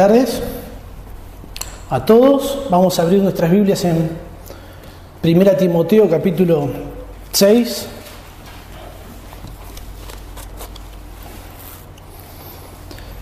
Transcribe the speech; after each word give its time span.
tardes 0.00 0.40
a 1.90 2.06
todos. 2.06 2.70
Vamos 2.70 2.98
a 2.98 3.02
abrir 3.02 3.20
nuestras 3.20 3.50
Biblias 3.50 3.84
en 3.84 4.08
1 5.22 5.50
Timoteo 5.58 6.08
capítulo 6.08 6.70
6. 7.32 7.86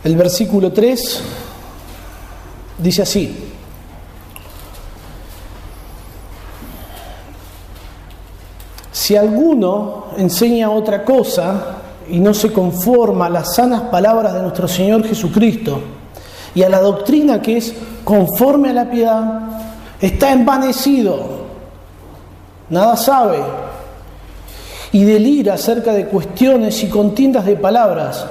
El 0.05 0.17
versículo 0.17 0.71
3 0.71 1.21
dice 2.79 3.03
así. 3.03 3.51
Si 8.93 9.17
alguno 9.17 10.13
enseña 10.17 10.71
otra 10.71 11.05
cosa 11.05 11.79
y 12.09 12.21
no 12.21 12.33
se 12.33 12.53
conforma 12.53 13.27
a 13.27 13.31
las 13.31 13.57
sanas 13.57 13.81
palabras 13.91 14.33
de 14.33 14.43
nuestro 14.43 14.69
Señor 14.69 15.05
Jesucristo 15.05 15.98
y 16.59 16.65
a 16.65 16.69
la 16.69 16.81
doctrina 16.81 17.41
que 17.41 17.59
es 17.59 17.73
conforme 18.03 18.71
a 18.71 18.73
la 18.73 18.91
piedad, 18.91 19.43
está 20.01 20.33
envanecido, 20.33 21.21
nada 22.69 22.97
sabe 22.97 23.39
y 24.91 25.05
delira 25.05 25.55
acerca 25.55 25.93
de 25.93 26.07
cuestiones 26.07 26.83
y 26.83 26.89
contiendas 26.89 27.47
de 27.47 27.55
palabras, 27.55 28.27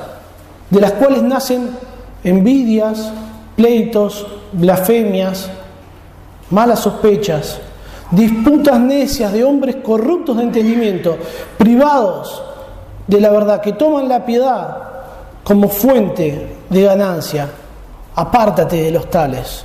de 0.70 0.82
las 0.82 0.92
cuales 0.92 1.24
nacen 1.24 1.70
envidias, 2.22 3.14
pleitos, 3.56 4.28
blasfemias, 4.52 5.50
malas 6.50 6.82
sospechas, 6.82 7.60
disputas 8.12 8.78
necias 8.78 9.32
de 9.32 9.46
hombres 9.46 9.78
corruptos 9.78 10.36
de 10.36 10.44
entendimiento, 10.44 11.18
privados 11.58 12.44
de 13.08 13.22
la 13.22 13.30
verdad, 13.30 13.62
que 13.62 13.72
toman 13.72 14.10
la 14.10 14.26
piedad 14.26 14.78
como 15.46 15.70
fuente 15.70 16.58
de 16.70 16.82
ganancia. 16.82 17.48
Apártate 18.20 18.78
de 18.78 18.90
los 18.90 19.12
tales. 19.12 19.64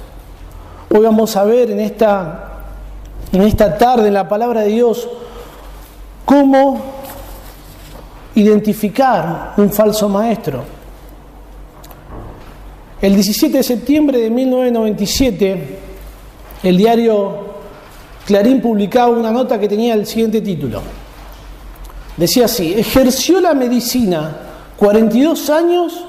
Hoy 0.90 1.00
vamos 1.00 1.34
a 1.36 1.44
ver 1.44 1.70
en 1.70 1.80
esta, 1.80 2.64
en 3.32 3.40
esta 3.40 3.78
tarde 3.78 4.08
en 4.08 4.14
la 4.14 4.28
palabra 4.28 4.60
de 4.60 4.68
Dios 4.68 5.08
cómo 6.26 6.78
identificar 8.34 9.54
un 9.56 9.70
falso 9.72 10.06
maestro. 10.06 10.64
El 13.00 13.14
17 13.14 13.56
de 13.56 13.62
septiembre 13.62 14.18
de 14.18 14.28
1997, 14.28 15.78
el 16.62 16.76
diario 16.76 17.52
Clarín 18.26 18.60
publicaba 18.60 19.08
una 19.08 19.30
nota 19.30 19.58
que 19.58 19.66
tenía 19.66 19.94
el 19.94 20.06
siguiente 20.06 20.42
título. 20.42 20.82
Decía 22.18 22.44
así, 22.44 22.74
ejerció 22.74 23.40
la 23.40 23.54
medicina 23.54 24.36
42 24.76 25.48
años 25.48 26.04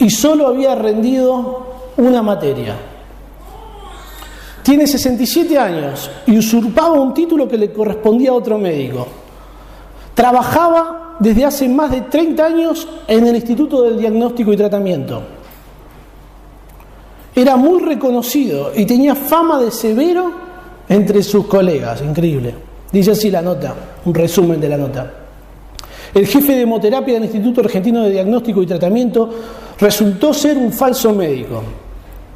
y 0.00 0.10
solo 0.10 0.48
había 0.48 0.74
rendido 0.74 1.66
una 1.98 2.22
materia. 2.22 2.74
Tiene 4.62 4.86
67 4.86 5.58
años 5.58 6.10
y 6.26 6.38
usurpaba 6.38 6.92
un 6.92 7.14
título 7.14 7.46
que 7.46 7.56
le 7.56 7.72
correspondía 7.72 8.30
a 8.30 8.34
otro 8.34 8.58
médico. 8.58 9.06
Trabajaba 10.14 11.16
desde 11.18 11.44
hace 11.44 11.68
más 11.68 11.90
de 11.90 12.02
30 12.02 12.44
años 12.44 12.88
en 13.06 13.26
el 13.26 13.36
Instituto 13.36 13.82
del 13.82 13.98
Diagnóstico 13.98 14.52
y 14.52 14.56
Tratamiento. 14.56 15.22
Era 17.34 17.56
muy 17.56 17.82
reconocido 17.82 18.72
y 18.74 18.86
tenía 18.86 19.14
fama 19.14 19.60
de 19.60 19.70
severo 19.70 20.32
entre 20.88 21.22
sus 21.22 21.46
colegas. 21.46 22.02
Increíble. 22.02 22.54
Dice 22.90 23.12
así 23.12 23.30
la 23.30 23.42
nota, 23.42 23.74
un 24.04 24.14
resumen 24.14 24.60
de 24.60 24.68
la 24.68 24.76
nota. 24.76 25.19
El 26.12 26.26
jefe 26.26 26.54
de 26.54 26.62
hemoterapia 26.62 27.14
del 27.14 27.24
Instituto 27.24 27.60
Argentino 27.60 28.02
de 28.02 28.10
Diagnóstico 28.10 28.62
y 28.62 28.66
Tratamiento 28.66 29.30
resultó 29.78 30.34
ser 30.34 30.56
un 30.56 30.72
falso 30.72 31.12
médico. 31.12 31.62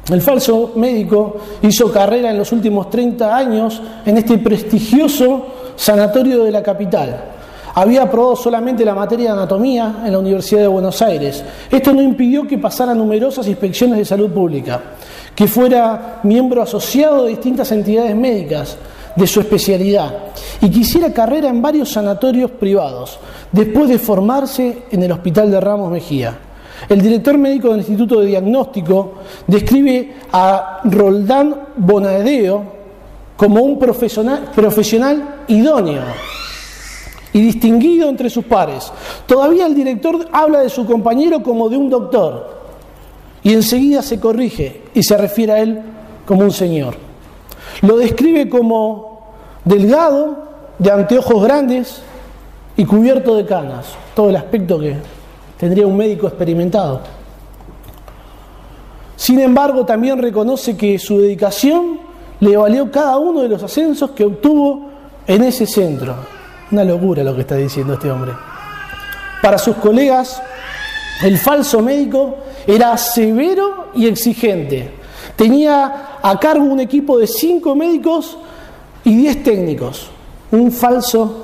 El 0.09 0.21
falso 0.21 0.73
médico 0.75 1.37
hizo 1.61 1.91
carrera 1.91 2.31
en 2.31 2.37
los 2.37 2.51
últimos 2.51 2.89
30 2.89 3.35
años 3.35 3.81
en 4.05 4.17
este 4.17 4.37
prestigioso 4.37 5.47
sanatorio 5.75 6.43
de 6.43 6.51
la 6.51 6.63
capital. 6.63 7.31
Había 7.73 8.03
aprobado 8.03 8.37
solamente 8.37 8.85
la 8.85 8.95
materia 8.95 9.25
de 9.25 9.39
anatomía 9.39 10.03
en 10.05 10.13
la 10.13 10.19
Universidad 10.19 10.61
de 10.61 10.67
Buenos 10.67 11.01
Aires. 11.01 11.43
Esto 11.69 11.91
no 11.91 12.01
impidió 12.01 12.47
que 12.47 12.57
pasara 12.57 12.93
numerosas 12.93 13.47
inspecciones 13.47 13.97
de 13.97 14.05
salud 14.05 14.29
pública, 14.29 14.79
que 15.35 15.47
fuera 15.47 16.21
miembro 16.23 16.61
asociado 16.61 17.23
de 17.23 17.31
distintas 17.31 17.69
entidades 17.73 18.15
médicas 18.15 18.77
de 19.15 19.27
su 19.27 19.39
especialidad 19.39 20.13
y 20.61 20.69
que 20.69 20.79
hiciera 20.79 21.13
carrera 21.13 21.49
en 21.49 21.61
varios 21.61 21.91
sanatorios 21.91 22.51
privados, 22.51 23.19
después 23.51 23.89
de 23.89 23.99
formarse 23.99 24.83
en 24.91 25.03
el 25.03 25.11
Hospital 25.11 25.51
de 25.51 25.61
Ramos 25.61 25.91
Mejía. 25.91 26.37
El 26.89 27.01
director 27.01 27.37
médico 27.37 27.69
del 27.69 27.79
Instituto 27.79 28.19
de 28.19 28.27
Diagnóstico 28.27 29.13
describe 29.47 30.15
a 30.31 30.81
Roldán 30.83 31.55
Bonadeo 31.77 32.63
como 33.37 33.61
un 33.61 33.79
profesional, 33.79 34.51
profesional 34.53 35.43
idóneo 35.47 36.03
y 37.33 37.41
distinguido 37.41 38.09
entre 38.09 38.29
sus 38.29 38.45
pares. 38.45 38.91
Todavía 39.25 39.65
el 39.65 39.75
director 39.75 40.27
habla 40.31 40.61
de 40.61 40.69
su 40.69 40.85
compañero 40.85 41.41
como 41.43 41.69
de 41.69 41.77
un 41.77 41.89
doctor 41.89 42.55
y 43.43 43.53
enseguida 43.53 44.01
se 44.01 44.19
corrige 44.19 44.81
y 44.93 45.03
se 45.03 45.17
refiere 45.17 45.51
a 45.53 45.59
él 45.59 45.81
como 46.25 46.43
un 46.43 46.51
señor. 46.51 47.04
Lo 47.81 47.97
describe 47.97 48.49
como 48.49 49.33
delgado, 49.63 50.45
de 50.77 50.91
anteojos 50.91 51.43
grandes 51.43 52.01
y 52.75 52.85
cubierto 52.85 53.35
de 53.35 53.45
canas, 53.45 53.87
todo 54.13 54.29
el 54.29 54.35
aspecto 54.35 54.79
que 54.79 54.97
tendría 55.57 55.87
un 55.87 55.95
médico 55.95 56.27
experimentado. 56.27 57.01
Sin 59.15 59.39
embargo, 59.39 59.85
también 59.85 60.21
reconoce 60.21 60.75
que 60.75 60.99
su 60.99 61.19
dedicación 61.19 61.99
le 62.41 62.57
valió 62.57 62.91
cada 62.91 63.17
uno 63.17 63.41
de 63.41 63.49
los 63.49 63.63
ascensos 63.63 64.11
que 64.11 64.25
obtuvo 64.25 64.89
en 65.25 65.43
ese 65.43 65.65
centro. 65.65 66.15
Una 66.71 66.83
locura 66.83 67.23
lo 67.23 67.33
que 67.33 67.41
está 67.41 67.55
diciendo 67.55 67.93
este 67.93 68.11
hombre. 68.11 68.33
Para 69.41 69.57
sus 69.57 69.75
colegas, 69.77 70.41
el 71.23 71.37
falso 71.37 71.81
médico 71.81 72.37
era 72.67 72.97
severo 72.97 73.87
y 73.95 74.07
exigente. 74.07 74.91
Tenía 75.35 76.14
a 76.27 76.39
cargo 76.39 76.65
un 76.65 76.79
equipo 76.79 77.19
de 77.19 77.27
cinco 77.27 77.75
médicos 77.75 78.35
y 79.03 79.15
diez 79.15 79.43
técnicos. 79.43 80.07
Un 80.51 80.71
falso 80.71 81.43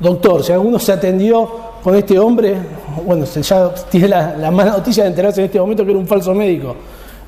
doctor. 0.00 0.42
Si 0.42 0.52
alguno 0.52 0.78
se 0.78 0.92
atendió 0.92 1.46
con 1.84 1.94
este 1.94 2.18
hombre, 2.18 2.56
bueno, 3.04 3.26
ya 3.26 3.74
tiene 3.90 4.08
la, 4.08 4.50
mala 4.50 4.78
noticia 4.78 5.02
de 5.02 5.10
enterarse 5.10 5.42
en 5.42 5.46
este 5.46 5.60
momento 5.60 5.84
que 5.84 5.90
era 5.90 6.00
un 6.00 6.06
falso 6.06 6.32
médico. 6.32 6.76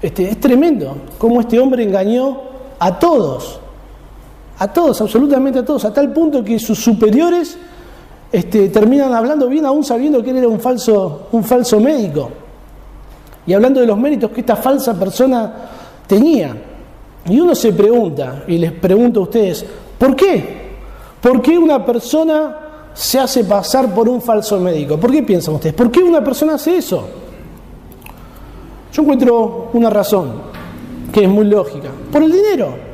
Este, 0.00 0.30
es 0.30 0.41
tremendo 0.41 0.96
cómo 1.19 1.42
este 1.42 1.60
hombre 1.60 1.82
engañó 1.82 2.40
a 2.78 2.98
todos, 2.98 3.60
a 4.58 4.72
todos, 4.72 4.98
absolutamente 5.02 5.58
a 5.58 5.64
todos, 5.64 5.84
a 5.84 5.92
tal 5.92 6.10
punto 6.14 6.42
que 6.42 6.58
sus 6.58 6.82
superiores 6.82 7.58
este, 8.32 8.70
terminan 8.70 9.12
hablando 9.12 9.46
bien 9.46 9.66
aún 9.66 9.84
sabiendo 9.84 10.22
que 10.22 10.30
él 10.30 10.38
era 10.38 10.48
un 10.48 10.58
falso, 10.58 11.28
un 11.32 11.44
falso 11.44 11.78
médico. 11.80 12.30
Y 13.46 13.52
hablando 13.52 13.80
de 13.80 13.86
los 13.86 13.98
méritos 13.98 14.30
que 14.30 14.40
esta 14.40 14.56
falsa 14.56 14.98
persona 14.98 15.76
tenía. 16.08 16.56
Y 17.28 17.38
uno 17.38 17.54
se 17.54 17.72
pregunta, 17.72 18.42
y 18.48 18.58
les 18.58 18.72
pregunto 18.72 19.20
a 19.20 19.22
ustedes, 19.24 19.64
¿por 19.96 20.16
qué? 20.16 20.58
¿Por 21.20 21.41
qué 21.41 21.56
una 21.56 21.84
persona 21.84 22.56
se 22.92 23.20
hace 23.20 23.44
pasar 23.44 23.94
por 23.94 24.08
un 24.08 24.20
falso 24.20 24.58
médico? 24.58 24.96
¿Por 24.98 25.12
qué 25.12 25.22
piensan 25.22 25.54
ustedes? 25.54 25.76
¿Por 25.76 25.91
qué 25.91 26.02
una 26.02 26.24
persona 26.24 26.54
hace 26.54 26.78
eso? 26.78 27.08
Yo 28.92 29.02
encuentro 29.02 29.70
una 29.74 29.91
razón 29.91 30.32
que 31.12 31.24
es 31.24 31.28
muy 31.28 31.44
lógica. 31.44 31.90
Por 32.10 32.22
el 32.22 32.32
dinero. 32.32 32.88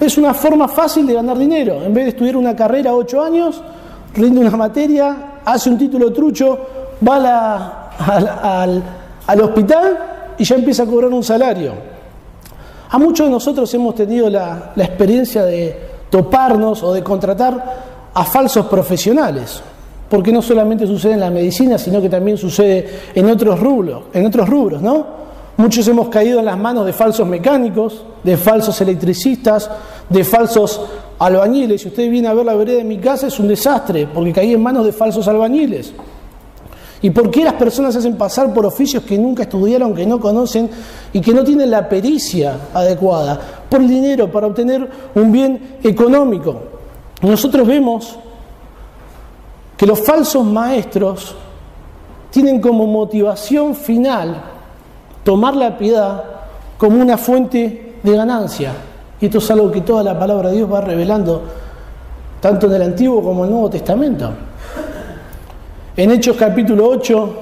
Es 0.00 0.16
una 0.16 0.32
forma 0.32 0.68
fácil 0.68 1.06
de 1.06 1.14
ganar 1.14 1.38
dinero. 1.38 1.82
En 1.82 1.92
vez 1.92 2.04
de 2.04 2.10
estudiar 2.10 2.36
una 2.36 2.54
carrera 2.54 2.94
ocho 2.94 3.22
años, 3.22 3.60
rinde 4.14 4.40
una 4.40 4.56
materia, 4.56 5.40
hace 5.44 5.70
un 5.70 5.78
título 5.78 6.12
trucho, 6.12 6.58
va 7.06 7.90
al, 9.26 9.40
hospital 9.40 9.98
y 10.38 10.44
ya 10.44 10.54
empieza 10.54 10.84
a 10.84 10.86
cobrar 10.86 11.10
un 11.10 11.24
salario. 11.24 11.97
A 12.90 12.98
muchos 12.98 13.26
de 13.26 13.30
nosotros 13.30 13.72
hemos 13.74 13.94
tenido 13.94 14.30
la, 14.30 14.72
experiencia 14.76 15.44
de 15.44 15.76
toparnos 16.10 16.82
o 16.82 16.94
de 16.94 17.02
contratar 17.02 18.10
a 18.14 18.24
falsos 18.24 18.66
profesionales, 18.66 19.60
porque 20.08 20.32
no 20.32 20.40
solamente 20.40 20.86
sucede 20.86 21.12
en 21.12 21.20
la 21.20 21.30
medicina, 21.30 21.76
sino 21.76 22.00
que 22.00 22.08
también 22.08 22.38
sucede 22.38 22.88
en 23.14 23.28
otros 23.28 23.60
rubros, 23.60 24.04
en 24.14 24.24
otros 24.24 24.48
rubros, 24.48 24.80
¿no? 24.80 25.18
Muchos 25.58 25.86
hemos 25.88 26.08
caído 26.08 26.38
en 26.38 26.46
las 26.46 26.56
manos 26.56 26.86
de 26.86 26.92
falsos 26.92 27.26
mecánicos, 27.26 28.04
de 28.22 28.36
falsos 28.36 28.80
electricistas, 28.80 29.70
de 30.08 30.24
falsos 30.24 30.80
albañiles. 31.18 31.82
Si 31.82 31.88
usted 31.88 32.08
viene 32.08 32.28
a 32.28 32.32
ver 32.32 32.46
la 32.46 32.54
vereda 32.54 32.78
de 32.78 32.84
mi 32.84 32.98
casa, 32.98 33.26
es 33.26 33.38
un 33.38 33.48
desastre, 33.48 34.06
porque 34.06 34.32
caí 34.32 34.54
en 34.54 34.62
manos 34.62 34.86
de 34.86 34.92
falsos 34.92 35.28
albañiles. 35.28 35.92
¿Y 37.00 37.10
por 37.10 37.30
qué 37.30 37.44
las 37.44 37.54
personas 37.54 37.92
se 37.92 38.00
hacen 38.00 38.16
pasar 38.16 38.52
por 38.52 38.66
oficios 38.66 39.04
que 39.04 39.16
nunca 39.16 39.44
estudiaron, 39.44 39.94
que 39.94 40.04
no 40.04 40.18
conocen 40.18 40.68
y 41.12 41.20
que 41.20 41.32
no 41.32 41.44
tienen 41.44 41.70
la 41.70 41.88
pericia 41.88 42.56
adecuada? 42.74 43.40
Por 43.68 43.86
dinero, 43.86 44.30
para 44.30 44.48
obtener 44.48 44.88
un 45.14 45.30
bien 45.30 45.78
económico. 45.82 46.60
Nosotros 47.22 47.66
vemos 47.66 48.18
que 49.76 49.86
los 49.86 50.00
falsos 50.00 50.44
maestros 50.44 51.36
tienen 52.30 52.60
como 52.60 52.86
motivación 52.86 53.76
final 53.76 54.42
tomar 55.22 55.54
la 55.54 55.78
piedad 55.78 56.24
como 56.76 57.00
una 57.00 57.16
fuente 57.16 57.96
de 58.02 58.16
ganancia. 58.16 58.72
Y 59.20 59.26
esto 59.26 59.38
es 59.38 59.50
algo 59.50 59.70
que 59.70 59.82
toda 59.82 60.02
la 60.02 60.18
palabra 60.18 60.50
de 60.50 60.56
Dios 60.56 60.72
va 60.72 60.80
revelando, 60.80 61.42
tanto 62.40 62.66
en 62.66 62.74
el 62.74 62.82
Antiguo 62.82 63.22
como 63.22 63.44
en 63.44 63.48
el 63.48 63.50
Nuevo 63.52 63.70
Testamento. 63.70 64.30
En 65.98 66.12
Hechos 66.12 66.36
capítulo 66.36 66.88
8, 66.90 67.34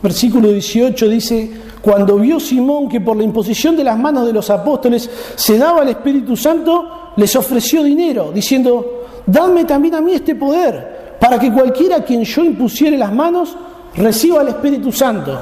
versículo 0.00 0.46
18 0.52 1.08
dice, 1.08 1.50
cuando 1.82 2.16
vio 2.16 2.38
Simón 2.38 2.88
que 2.88 3.00
por 3.00 3.16
la 3.16 3.24
imposición 3.24 3.76
de 3.76 3.82
las 3.82 3.98
manos 3.98 4.24
de 4.24 4.32
los 4.32 4.50
apóstoles 4.50 5.10
se 5.34 5.58
daba 5.58 5.82
el 5.82 5.88
Espíritu 5.88 6.36
Santo, 6.36 7.10
les 7.16 7.34
ofreció 7.34 7.82
dinero, 7.82 8.30
diciendo, 8.32 9.06
dadme 9.26 9.64
también 9.64 9.96
a 9.96 10.00
mí 10.00 10.12
este 10.12 10.36
poder, 10.36 11.16
para 11.18 11.40
que 11.40 11.52
cualquiera 11.52 11.96
a 11.96 12.04
quien 12.04 12.22
yo 12.22 12.44
impusiere 12.44 12.96
las 12.96 13.12
manos 13.12 13.56
reciba 13.96 14.42
el 14.42 14.48
Espíritu 14.48 14.92
Santo. 14.92 15.36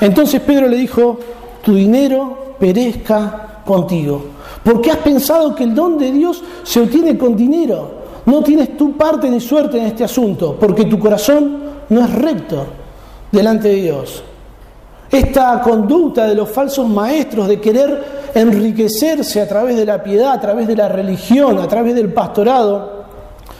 Entonces 0.00 0.40
Pedro 0.40 0.68
le 0.68 0.78
dijo, 0.78 1.18
tu 1.62 1.74
dinero 1.74 2.54
perezca 2.58 3.60
contigo, 3.66 4.24
porque 4.64 4.90
has 4.90 4.98
pensado 4.98 5.54
que 5.54 5.64
el 5.64 5.74
don 5.74 5.98
de 5.98 6.12
Dios 6.12 6.42
se 6.62 6.80
obtiene 6.80 7.18
con 7.18 7.36
dinero. 7.36 8.06
No 8.24 8.42
tienes 8.42 8.74
tu 8.74 8.96
parte 8.96 9.28
ni 9.28 9.38
suerte 9.38 9.76
en 9.76 9.84
este 9.84 10.02
asunto, 10.02 10.56
porque 10.58 10.86
tu 10.86 10.98
corazón 10.98 11.66
no 11.88 12.04
es 12.04 12.14
recto 12.14 12.66
delante 13.30 13.68
de 13.68 13.74
Dios. 13.74 14.22
Esta 15.10 15.60
conducta 15.62 16.26
de 16.26 16.34
los 16.34 16.48
falsos 16.48 16.88
maestros 16.88 17.48
de 17.48 17.60
querer 17.60 18.30
enriquecerse 18.34 19.40
a 19.40 19.48
través 19.48 19.76
de 19.76 19.86
la 19.86 20.02
piedad, 20.02 20.32
a 20.32 20.40
través 20.40 20.66
de 20.66 20.76
la 20.76 20.88
religión, 20.88 21.58
a 21.58 21.68
través 21.68 21.94
del 21.94 22.12
pastorado, 22.12 23.04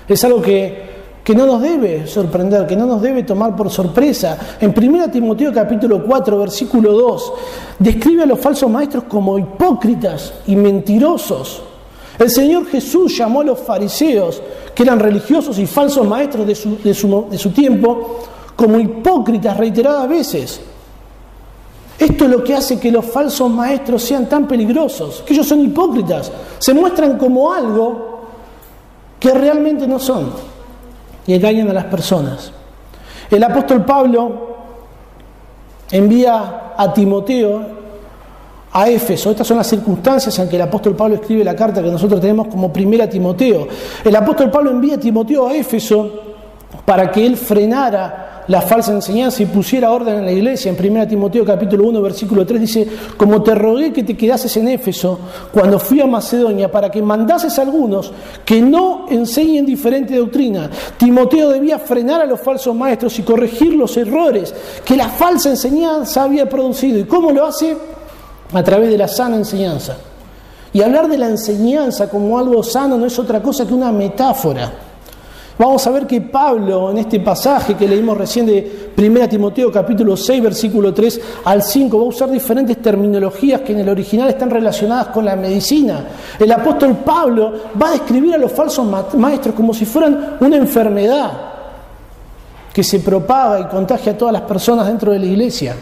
es 0.09 0.25
algo 0.25 0.43
que, 0.43 0.87
que 1.23 1.35
no 1.35 1.47
nos 1.47 1.63
debe 1.63 2.07
sorprender, 2.07 2.67
que 2.67 2.77
no 2.77 2.87
nos 2.87 3.01
debe 3.01 3.23
tomar 3.23 3.55
por 3.57 3.71
sorpresa. 3.71 4.37
En 4.61 4.75
1 4.77 5.11
Timoteo 5.11 5.53
capítulo 5.53 6.05
4, 6.05 6.39
versículo 6.39 6.93
2, 6.93 7.33
describe 7.79 8.25
a 8.25 8.27
los 8.27 8.41
falsos 8.41 8.71
maestros 8.71 9.05
como 9.05 9.39
hipócritas 9.39 10.35
y 10.47 10.57
mentirosos. 10.57 11.63
El 12.19 12.31
Señor 12.31 12.67
Jesús 12.67 13.17
llamó 13.17 13.43
a 13.43 13.45
los 13.45 13.61
fariseos 13.61 14.43
que 14.75 14.83
eran 14.83 14.99
religiosos 14.99 15.59
y 15.59 15.67
falsos 15.67 16.07
maestros 16.07 16.47
de 16.47 16.55
su, 16.55 16.77
de 17.31 17.39
su, 17.39 17.51
tiempo, 17.51 18.21
como 18.55 18.79
hipócritas 18.79 19.57
reiteradas 19.57 20.09
veces. 20.09 20.61
Esto 21.99 22.25
es 22.25 22.31
lo 22.31 22.45
que 22.45 22.55
hace 22.55 22.79
que 22.79 22.91
los 22.91 23.05
falsos 23.05 23.51
maestros 23.51 24.03
sean 24.03 24.29
tan 24.29 24.47
peligrosos, 24.47 25.23
que 25.27 25.35
ellos 25.35 25.47
son 25.47 25.63
hipócritas, 25.63 26.31
se 26.59 26.75
muestran 26.75 27.19
como 27.19 27.53
algo 27.53 28.21
que 29.19 29.33
realmente 29.33 29.87
no 29.87 29.99
son 29.99 30.31
y 31.27 31.35
engañan 31.35 31.71
a 31.71 31.73
las 31.73 31.87
personas. 31.87 32.53
El 33.31 33.43
apóstol 33.43 33.85
Pablo 33.85 34.57
envía 35.91 36.75
a 36.77 36.93
Timoteo 36.93 37.76
a 38.77 38.91
Éfeso. 38.91 39.31
Estas 39.31 39.47
son 39.47 39.57
las 39.57 39.67
circunstancias 39.67 40.39
en 40.39 40.51
que 40.51 40.57
el 40.57 40.63
apóstol 40.63 40.95
Pablo 40.95 41.15
escribe 41.15 41.43
la 41.43 41.57
carta 41.57 41.83
que 41.83 41.91
nosotros 41.91 42.21
tenemos 42.21 42.49
como 42.49 42.71
primera 42.71 43.09
Timoteo. 43.09 43.67
El 44.05 44.15
apóstol 44.15 44.51
Pablo 44.51 44.71
envía 44.71 44.97
a 44.97 45.01
Timoteo 45.01 45.49
a 45.49 45.55
Éfeso 45.55 46.11
para 46.85 47.11
que 47.11 47.25
él 47.25 47.39
frenara 47.39 48.45
la 48.49 48.61
falsa 48.61 48.93
enseñanza 48.93 49.43
y 49.43 49.47
pusiera 49.47 49.91
orden 49.91 50.19
en 50.19 50.27
la 50.27 50.31
iglesia. 50.31 50.71
En 50.71 50.93
1 50.93 51.09
Timoteo 51.09 51.43
capítulo 51.43 51.85
1 51.89 52.03
versículo 52.03 52.45
3 52.45 52.61
dice, 52.61 52.87
como 53.17 53.43
te 53.43 53.55
rogué 53.55 53.95
que 53.95 54.03
te 54.03 54.15
quedases 54.15 54.55
en 54.59 54.69
Éfeso 54.69 55.21
cuando 55.51 55.79
fui 55.79 56.03
a 56.03 56.07
Macedonia 56.07 56.71
para 56.71 56.91
que 56.91 57.01
mandases 57.01 57.59
a 57.59 57.63
algunos 57.63 58.13
que 58.45 58.61
no 58.61 59.07
enseñen 59.09 59.65
diferente 59.65 60.15
doctrina. 60.17 60.71
Timoteo 60.99 61.49
debía 61.49 61.79
frenar 61.79 62.21
a 62.21 62.27
los 62.27 62.41
falsos 62.41 62.77
maestros 62.77 63.19
y 63.19 63.23
corregir 63.23 63.73
los 63.73 63.97
errores 63.97 64.55
que 64.85 64.99
la 64.99 65.09
falsa 65.09 65.49
enseñanza 65.49 66.25
había 66.25 66.47
producido. 66.47 66.99
¿Y 66.99 67.05
cómo 67.05 67.33
lo 67.33 67.47
hace? 67.47 67.75
A 68.53 68.63
través 68.63 68.91
de 68.91 68.99
la 68.99 69.09
sana 69.09 69.37
enseñanza. 69.37 69.97
Y 70.73 70.83
hablar 70.83 71.09
de 71.09 71.19
la 71.19 71.29
enseñanza 71.29 72.09
como 72.09 72.39
algo 72.39 72.63
sano 72.63 72.99
no 72.99 73.07
es 73.07 73.19
otra 73.19 73.43
cosa 73.43 73.67
que 73.67 73.75
una 73.75 73.93
metáfora. 73.93 74.73
Vamos 75.59 75.87
a 75.87 75.91
ver 75.91 76.07
que 76.07 76.21
Pablo 76.21 76.91
en 76.91 76.99
este 76.99 77.19
pasaje 77.21 77.75
que 77.75 77.89
leímos 77.89 78.19
recién 78.19 78.45
de 78.45 78.93
1 78.95 79.29
Timoteo 79.29 79.73
capítulo 79.73 80.15
6 80.15 80.43
versículo 80.43 80.93
3 80.93 81.21
al 81.47 81.63
5 81.63 81.97
va 81.97 82.05
a 82.05 82.09
usar 82.09 82.31
diferentes 82.31 82.77
terminologías 82.83 83.63
que 83.63 83.73
en 83.73 83.79
el 83.79 83.89
original 83.89 84.29
están 84.29 84.51
relacionadas 84.51 85.07
con 85.07 85.25
la 85.25 85.35
medicina. 85.35 86.05
El 86.39 86.53
apóstol 86.53 86.99
Pablo 87.03 87.55
va 87.81 87.89
a 87.89 87.93
describir 87.93 88.35
a 88.35 88.39
los 88.39 88.53
falsos 88.53 88.87
maestros 89.15 89.55
como 89.55 89.73
si 89.73 89.87
fueran 89.87 90.37
una 90.41 90.57
enfermedad 90.57 91.31
que 92.71 92.85
se 92.85 93.01
propaga 93.01 93.61
y 93.61 93.65
contagia 93.65 94.13
a 94.13 94.19
todas 94.19 94.35
las 94.35 94.43
personas 94.43 94.87
dentro 94.87 95.11
de 95.11 95.21
la 95.21 95.25
iglesia. 95.25 95.75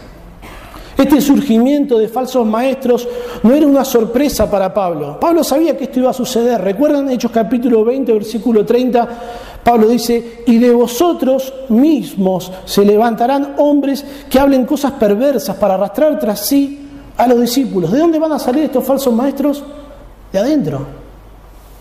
Este 0.97 1.19
surgimiento 1.19 1.97
de 1.97 2.07
falsos 2.07 2.45
maestros 2.45 3.07
no 3.43 3.53
era 3.53 3.67
una 3.67 3.83
sorpresa 3.83 4.49
para 4.49 4.73
Pablo. 4.73 5.19
Pablo 5.19 5.43
sabía 5.43 5.75
que 5.75 5.85
esto 5.85 5.99
iba 5.99 6.11
a 6.11 6.13
suceder. 6.13 6.61
¿Recuerdan 6.61 7.09
Hechos 7.09 7.31
capítulo 7.31 7.83
20, 7.83 8.13
versículo 8.13 8.65
30? 8.65 9.09
Pablo 9.61 9.87
dice, 9.87 10.43
y 10.45 10.57
de 10.57 10.71
vosotros 10.71 11.53
mismos 11.69 12.51
se 12.63 12.85
levantarán 12.85 13.55
hombres 13.57 14.05
que 14.29 14.39
hablen 14.39 14.65
cosas 14.65 14.93
perversas 14.93 15.57
para 15.57 15.73
arrastrar 15.73 16.17
tras 16.17 16.39
sí 16.47 16.87
a 17.17 17.27
los 17.27 17.41
discípulos. 17.41 17.91
¿De 17.91 17.99
dónde 17.99 18.19
van 18.19 18.31
a 18.31 18.39
salir 18.39 18.63
estos 18.63 18.83
falsos 18.83 19.13
maestros? 19.13 19.63
De 20.31 20.39
adentro, 20.39 20.85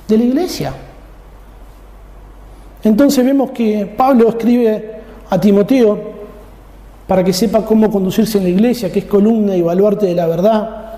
de 0.09 0.19
la 0.19 0.25
iglesia. 0.25 0.73
Entonces 2.83 3.25
vemos 3.25 3.53
que 3.53 3.87
Pablo 3.97 4.29
escribe 4.29 5.01
a 5.31 5.41
Timoteo, 5.41 6.15
para 7.07 7.23
que 7.23 7.33
sepa 7.33 7.65
cómo 7.65 7.91
conducirse 7.91 8.39
en 8.39 8.45
la 8.45 8.51
iglesia, 8.51 8.91
que 8.91 9.01
es 9.01 9.05
columna 9.05 9.57
y 9.57 9.63
baluarte 9.63 10.07
de 10.07 10.15
la 10.15 10.27
verdad. 10.27 10.97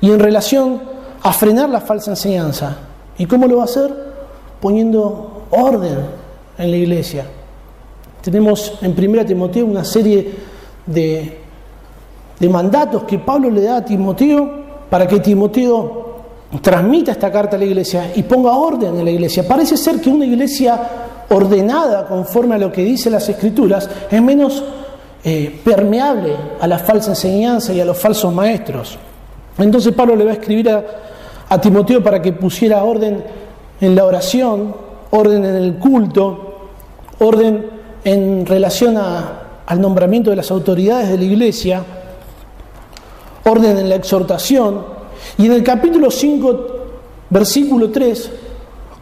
Y 0.00 0.10
en 0.10 0.18
relación 0.18 0.80
a 1.22 1.32
frenar 1.32 1.68
la 1.68 1.80
falsa 1.80 2.12
enseñanza. 2.12 2.76
¿Y 3.18 3.26
cómo 3.26 3.46
lo 3.46 3.56
va 3.56 3.62
a 3.62 3.64
hacer? 3.64 3.92
Poniendo 4.60 5.46
orden 5.50 5.98
en 6.58 6.70
la 6.70 6.76
iglesia. 6.76 7.24
Tenemos 8.22 8.78
en 8.82 8.94
1 8.96 9.24
Timoteo 9.24 9.66
una 9.66 9.84
serie 9.84 10.32
de, 10.86 11.38
de 12.38 12.48
mandatos 12.48 13.04
que 13.04 13.18
Pablo 13.18 13.50
le 13.50 13.62
da 13.62 13.78
a 13.78 13.84
Timoteo 13.84 14.66
para 14.88 15.06
que 15.06 15.20
Timoteo 15.20 16.06
transmita 16.62 17.12
esta 17.12 17.30
carta 17.32 17.56
a 17.56 17.58
la 17.58 17.64
iglesia 17.64 18.12
y 18.14 18.22
ponga 18.22 18.52
orden 18.52 18.96
en 18.96 19.04
la 19.04 19.10
iglesia. 19.10 19.46
Parece 19.46 19.76
ser 19.76 20.00
que 20.00 20.10
una 20.10 20.24
iglesia 20.24 20.78
ordenada 21.28 22.06
conforme 22.06 22.54
a 22.54 22.58
lo 22.58 22.72
que 22.72 22.82
dice 22.82 23.10
las 23.10 23.28
escrituras 23.28 23.88
es 24.10 24.22
menos 24.22 24.62
eh, 25.24 25.60
permeable 25.64 26.36
a 26.60 26.66
la 26.66 26.78
falsa 26.78 27.10
enseñanza 27.10 27.72
y 27.72 27.80
a 27.80 27.84
los 27.84 27.98
falsos 27.98 28.32
maestros. 28.32 28.96
Entonces 29.58 29.92
Pablo 29.92 30.14
le 30.14 30.24
va 30.24 30.30
a 30.30 30.34
escribir 30.34 30.70
a, 30.70 31.60
Timoteo 31.60 32.02
para 32.02 32.20
que 32.20 32.32
pusiera 32.32 32.82
orden 32.84 33.24
en 33.80 33.94
la 33.94 34.04
oración, 34.04 34.74
orden 35.10 35.44
en 35.44 35.54
el 35.54 35.74
culto, 35.78 36.68
orden 37.18 37.66
en 38.04 38.44
relación 38.44 38.96
al 38.96 39.80
nombramiento 39.80 40.30
de 40.30 40.36
las 40.36 40.50
autoridades 40.50 41.08
de 41.08 41.18
la 41.18 41.24
iglesia, 41.24 41.82
orden 43.44 43.78
en 43.78 43.88
la 43.88 43.94
exhortación. 43.94 44.84
Y 45.38 45.46
en 45.46 45.52
el 45.52 45.62
capítulo 45.62 46.10
5, 46.10 46.66
versículo 47.30 47.90
3, 47.90 48.30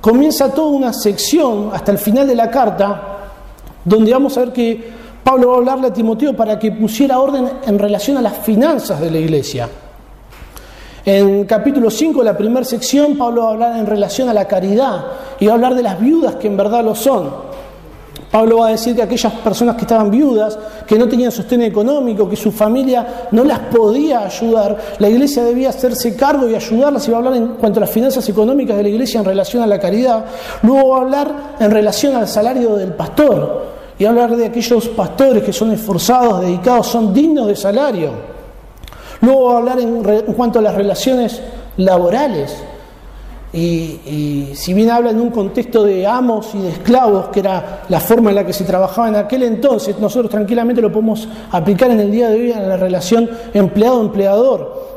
comienza 0.04 0.52
toda 0.52 0.68
una 0.68 0.92
sección 0.92 1.70
hasta 1.72 1.90
el 1.90 1.96
final 1.96 2.26
de 2.26 2.34
la 2.34 2.50
carta, 2.50 3.20
donde 3.82 4.12
vamos 4.12 4.36
a 4.36 4.40
ver 4.40 4.52
que 4.52 4.92
Pablo 5.24 5.48
va 5.48 5.54
a 5.54 5.56
hablarle 5.56 5.86
a 5.86 5.92
Timoteo 5.94 6.36
para 6.36 6.58
que 6.58 6.72
pusiera 6.72 7.18
orden 7.18 7.50
en 7.66 7.78
relación 7.78 8.18
a 8.18 8.20
las 8.20 8.36
finanzas 8.36 9.00
de 9.00 9.10
la 9.10 9.16
iglesia. 9.16 9.66
En 11.06 11.44
capítulo 11.44 11.90
5, 11.90 12.22
la 12.22 12.36
primera 12.36 12.66
sección, 12.66 13.16
Pablo 13.16 13.44
va 13.44 13.48
a 13.48 13.52
hablar 13.52 13.78
en 13.78 13.86
relación 13.86 14.28
a 14.28 14.34
la 14.34 14.46
caridad 14.46 15.06
y 15.40 15.46
va 15.46 15.52
a 15.52 15.54
hablar 15.54 15.74
de 15.74 15.82
las 15.82 15.98
viudas 15.98 16.34
que 16.34 16.48
en 16.48 16.58
verdad 16.58 16.84
lo 16.84 16.94
son. 16.94 17.53
Pablo 18.34 18.58
va 18.58 18.66
a 18.66 18.70
decir 18.70 18.96
que 18.96 19.02
aquellas 19.02 19.32
personas 19.34 19.76
que 19.76 19.82
estaban 19.82 20.10
viudas, 20.10 20.58
que 20.88 20.98
no 20.98 21.06
tenían 21.06 21.30
sostén 21.30 21.62
económico, 21.62 22.28
que 22.28 22.34
su 22.34 22.50
familia 22.50 23.28
no 23.30 23.44
las 23.44 23.60
podía 23.60 24.26
ayudar, 24.26 24.76
la 24.98 25.08
iglesia 25.08 25.44
debía 25.44 25.68
hacerse 25.68 26.16
cargo 26.16 26.48
y 26.48 26.56
ayudarlas 26.56 27.06
y 27.06 27.12
va 27.12 27.18
a 27.18 27.20
hablar 27.20 27.36
en 27.36 27.46
cuanto 27.54 27.78
a 27.78 27.82
las 27.82 27.90
finanzas 27.90 28.28
económicas 28.28 28.76
de 28.76 28.82
la 28.82 28.88
iglesia 28.88 29.20
en 29.20 29.24
relación 29.24 29.62
a 29.62 29.68
la 29.68 29.78
caridad. 29.78 30.24
Luego 30.64 30.88
va 30.88 30.96
a 30.96 31.00
hablar 31.02 31.34
en 31.60 31.70
relación 31.70 32.16
al 32.16 32.26
salario 32.26 32.74
del 32.74 32.92
pastor 32.94 33.66
y 34.00 34.04
hablar 34.04 34.34
de 34.34 34.46
aquellos 34.46 34.88
pastores 34.88 35.44
que 35.44 35.52
son 35.52 35.70
esforzados, 35.70 36.40
dedicados, 36.40 36.88
son 36.88 37.14
dignos 37.14 37.46
de 37.46 37.54
salario. 37.54 38.10
Luego 39.20 39.44
va 39.44 39.52
a 39.52 39.58
hablar 39.58 39.78
en, 39.78 40.04
en 40.04 40.32
cuanto 40.32 40.58
a 40.58 40.62
las 40.62 40.74
relaciones 40.74 41.40
laborales 41.76 42.52
y, 43.54 44.50
si 44.54 44.74
bien 44.74 44.90
habla 44.90 45.10
en 45.10 45.20
un 45.20 45.30
contexto 45.30 45.84
de 45.84 46.06
amos 46.06 46.54
y 46.54 46.58
de 46.58 46.70
esclavos, 46.70 47.28
que 47.28 47.38
era 47.40 47.82
la 47.88 48.00
forma 48.00 48.30
en 48.30 48.36
la 48.36 48.44
que 48.44 48.52
se 48.52 48.64
trabajaba 48.64 49.08
en 49.08 49.16
aquel 49.16 49.44
entonces, 49.44 49.98
nosotros 50.00 50.30
tranquilamente 50.30 50.82
lo 50.82 50.90
podemos 50.90 51.28
aplicar 51.52 51.90
en 51.92 52.00
el 52.00 52.10
día 52.10 52.30
de 52.30 52.40
hoy 52.40 52.50
en 52.50 52.68
la 52.68 52.76
relación 52.76 53.30
empleado-empleador. 53.52 54.94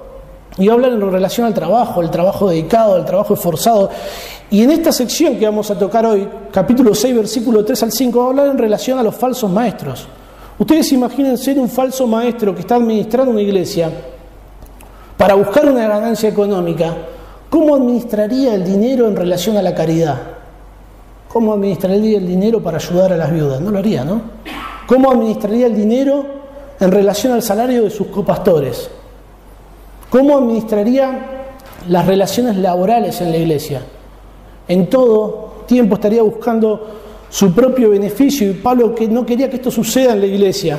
Y 0.57 0.69
hablar 0.69 0.93
en 0.93 1.11
relación 1.11 1.45
al 1.45 1.53
trabajo, 1.53 2.01
el 2.01 2.09
trabajo 2.09 2.49
dedicado, 2.49 2.97
el 2.97 3.05
trabajo 3.05 3.35
esforzado. 3.35 3.91
Y 4.49 4.63
en 4.63 4.71
esta 4.71 4.91
sección 4.91 5.37
que 5.37 5.45
vamos 5.45 5.69
a 5.69 5.77
tocar 5.77 6.03
hoy, 6.07 6.27
capítulo 6.51 6.95
6, 6.95 7.15
versículo 7.15 7.63
3 7.63 7.83
al 7.83 7.91
5, 7.91 8.17
va 8.17 8.25
a 8.25 8.27
hablar 8.29 8.47
en 8.47 8.57
relación 8.57 8.97
a 8.97 9.03
los 9.03 9.15
falsos 9.15 9.51
maestros. 9.51 10.07
Ustedes 10.57 10.91
imaginen 10.93 11.37
ser 11.37 11.59
un 11.59 11.69
falso 11.69 12.07
maestro 12.07 12.55
que 12.55 12.61
está 12.61 12.75
administrando 12.75 13.29
una 13.29 13.41
iglesia 13.41 13.91
para 15.15 15.35
buscar 15.35 15.69
una 15.69 15.87
ganancia 15.87 16.27
económica. 16.27 16.95
¿Cómo 17.49 17.75
administraría 17.75 18.53
el 18.55 18.65
dinero 18.65 19.07
en 19.07 19.15
relación 19.15 19.57
a 19.57 19.61
la 19.61 19.73
caridad? 19.73 20.17
¿Cómo 21.27 21.53
administraría 21.53 22.17
el 22.17 22.27
dinero 22.27 22.61
para 22.61 22.77
ayudar 22.77 23.13
a 23.13 23.17
las 23.17 23.31
viudas? 23.31 23.61
No 23.61 23.71
lo 23.71 23.79
haría, 23.79 24.03
¿no? 24.03 24.21
¿Cómo 24.85 25.11
administraría 25.11 25.67
el 25.67 25.75
dinero 25.75 26.25
en 26.79 26.91
relación 26.91 27.33
al 27.33 27.41
salario 27.41 27.83
de 27.83 27.89
sus 27.89 28.07
copastores? 28.07 28.89
¿Cómo 30.09 30.37
administraría 30.37 31.47
las 31.87 32.05
relaciones 32.05 32.55
laborales 32.57 33.19
en 33.21 33.31
la 33.31 33.37
iglesia? 33.37 33.81
En 34.67 34.89
todo 34.89 35.63
tiempo 35.67 35.95
estaría 35.95 36.23
buscando 36.23 36.87
su 37.29 37.53
propio 37.53 37.89
beneficio 37.89 38.49
y 38.49 38.53
Pablo 38.53 38.95
que 38.95 39.07
no 39.07 39.25
quería 39.25 39.49
que 39.49 39.57
esto 39.57 39.71
suceda 39.71 40.13
en 40.13 40.21
la 40.21 40.27
iglesia. 40.27 40.77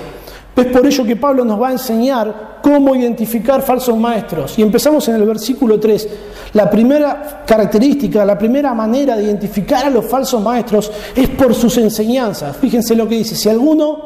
Es 0.58 0.66
por 0.66 0.84
ello 0.84 1.04
que 1.04 1.14
Pablo 1.14 1.44
nos 1.44 1.62
va 1.62 1.68
a 1.68 1.72
enseñar 1.72 2.58
cómo 2.60 2.96
identificar 2.96 3.62
falsos 3.62 3.96
maestros. 3.96 4.58
Y 4.58 4.62
empezamos 4.62 5.06
en 5.06 5.14
el 5.14 5.22
versículo 5.22 5.78
3. 5.78 6.08
La 6.54 6.68
primera 6.68 7.44
característica, 7.46 8.24
la 8.24 8.36
primera 8.36 8.74
manera 8.74 9.16
de 9.16 9.22
identificar 9.22 9.86
a 9.86 9.90
los 9.90 10.04
falsos 10.06 10.42
maestros 10.42 10.90
es 11.14 11.28
por 11.28 11.54
sus 11.54 11.78
enseñanzas. 11.78 12.56
Fíjense 12.56 12.96
lo 12.96 13.08
que 13.08 13.18
dice. 13.18 13.36
Si 13.36 13.48
alguno 13.48 13.98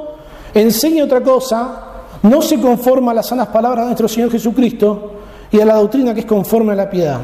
enseña 0.52 1.04
otra 1.04 1.22
cosa, 1.22 1.84
no 2.22 2.42
se 2.42 2.60
conforma 2.60 3.12
a 3.12 3.14
las 3.14 3.28
sanas 3.28 3.48
palabras 3.48 3.84
de 3.84 3.86
nuestro 3.86 4.08
Señor 4.08 4.30
Jesucristo 4.30 5.12
y 5.50 5.58
a 5.58 5.64
la 5.64 5.76
doctrina 5.76 6.12
que 6.12 6.20
es 6.20 6.26
conforme 6.26 6.72
a 6.72 6.76
la 6.76 6.90
piedad. 6.90 7.20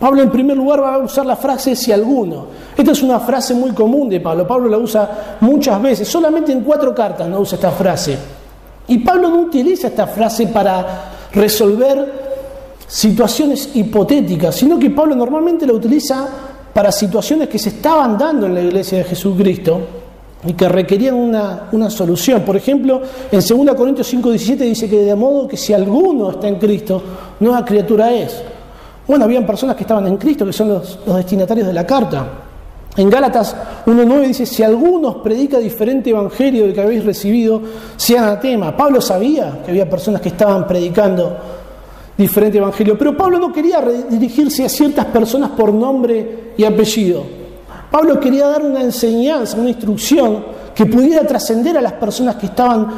Pablo 0.00 0.22
en 0.22 0.30
primer 0.30 0.56
lugar 0.56 0.82
va 0.82 0.94
a 0.94 0.98
usar 0.98 1.26
la 1.26 1.36
frase 1.36 1.76
si 1.76 1.92
alguno. 1.92 2.46
Esta 2.74 2.92
es 2.92 3.02
una 3.02 3.20
frase 3.20 3.52
muy 3.52 3.72
común 3.72 4.08
de 4.08 4.20
Pablo. 4.20 4.46
Pablo 4.46 4.70
la 4.70 4.78
usa 4.78 5.36
muchas 5.40 5.80
veces. 5.82 6.08
Solamente 6.08 6.52
en 6.52 6.62
cuatro 6.62 6.94
cartas 6.94 7.28
no 7.28 7.40
usa 7.40 7.56
esta 7.56 7.70
frase. 7.70 8.35
Y 8.88 8.98
Pablo 8.98 9.28
no 9.28 9.40
utiliza 9.40 9.88
esta 9.88 10.06
frase 10.06 10.46
para 10.48 11.28
resolver 11.32 12.26
situaciones 12.86 13.70
hipotéticas, 13.74 14.54
sino 14.54 14.78
que 14.78 14.90
Pablo 14.90 15.16
normalmente 15.16 15.66
la 15.66 15.72
utiliza 15.72 16.28
para 16.72 16.92
situaciones 16.92 17.48
que 17.48 17.58
se 17.58 17.70
estaban 17.70 18.16
dando 18.16 18.46
en 18.46 18.54
la 18.54 18.60
iglesia 18.60 18.98
de 18.98 19.04
Jesucristo 19.04 19.80
y 20.46 20.52
que 20.52 20.68
requerían 20.68 21.14
una, 21.14 21.68
una 21.72 21.90
solución. 21.90 22.42
Por 22.42 22.56
ejemplo, 22.56 23.02
en 23.30 23.40
2 23.40 23.76
Corintios 23.76 24.12
5:17 24.12 24.56
dice 24.58 24.88
que 24.88 24.98
de 24.98 25.14
modo 25.14 25.48
que 25.48 25.56
si 25.56 25.72
alguno 25.72 26.30
está 26.30 26.48
en 26.48 26.56
Cristo, 26.56 27.02
nueva 27.40 27.64
criatura 27.64 28.12
es. 28.12 28.42
Bueno, 29.06 29.24
habían 29.24 29.46
personas 29.46 29.76
que 29.76 29.82
estaban 29.82 30.06
en 30.06 30.16
Cristo, 30.16 30.44
que 30.44 30.52
son 30.52 30.68
los, 30.68 30.98
destinatarios 31.06 31.66
de 31.66 31.72
la 31.72 31.86
carta. 31.86 32.26
En 32.96 33.10
Gálatas 33.10 33.54
1.9 33.84 34.26
dice, 34.26 34.46
si 34.46 34.62
algunos 34.62 35.16
predica 35.16 35.58
diferente 35.58 36.10
evangelio 36.10 36.62
del 36.64 36.72
que 36.72 36.80
habéis 36.80 37.04
recibido, 37.04 37.60
sea 37.96 38.22
anatema. 38.22 38.74
Pablo 38.74 39.00
sabía 39.02 39.60
que 39.64 39.70
había 39.70 39.88
personas 39.88 40.20
que 40.22 40.30
estaban 40.30 40.66
predicando 40.66 41.36
diferente 42.16 42.56
evangelio, 42.56 42.96
pero 42.96 43.14
Pablo 43.14 43.38
no 43.38 43.52
quería 43.52 43.82
dirigirse 44.08 44.64
a 44.64 44.68
ciertas 44.70 45.04
personas 45.06 45.50
por 45.50 45.74
nombre 45.74 46.54
y 46.56 46.64
apellido. 46.64 47.24
Pablo 47.90 48.18
quería 48.18 48.48
dar 48.48 48.62
una 48.62 48.80
enseñanza, 48.80 49.58
una 49.58 49.68
instrucción 49.68 50.44
que 50.74 50.86
pudiera 50.86 51.26
trascender 51.26 51.76
a 51.76 51.82
las 51.82 51.92
personas 51.94 52.36
que 52.36 52.46
estaban 52.46 52.88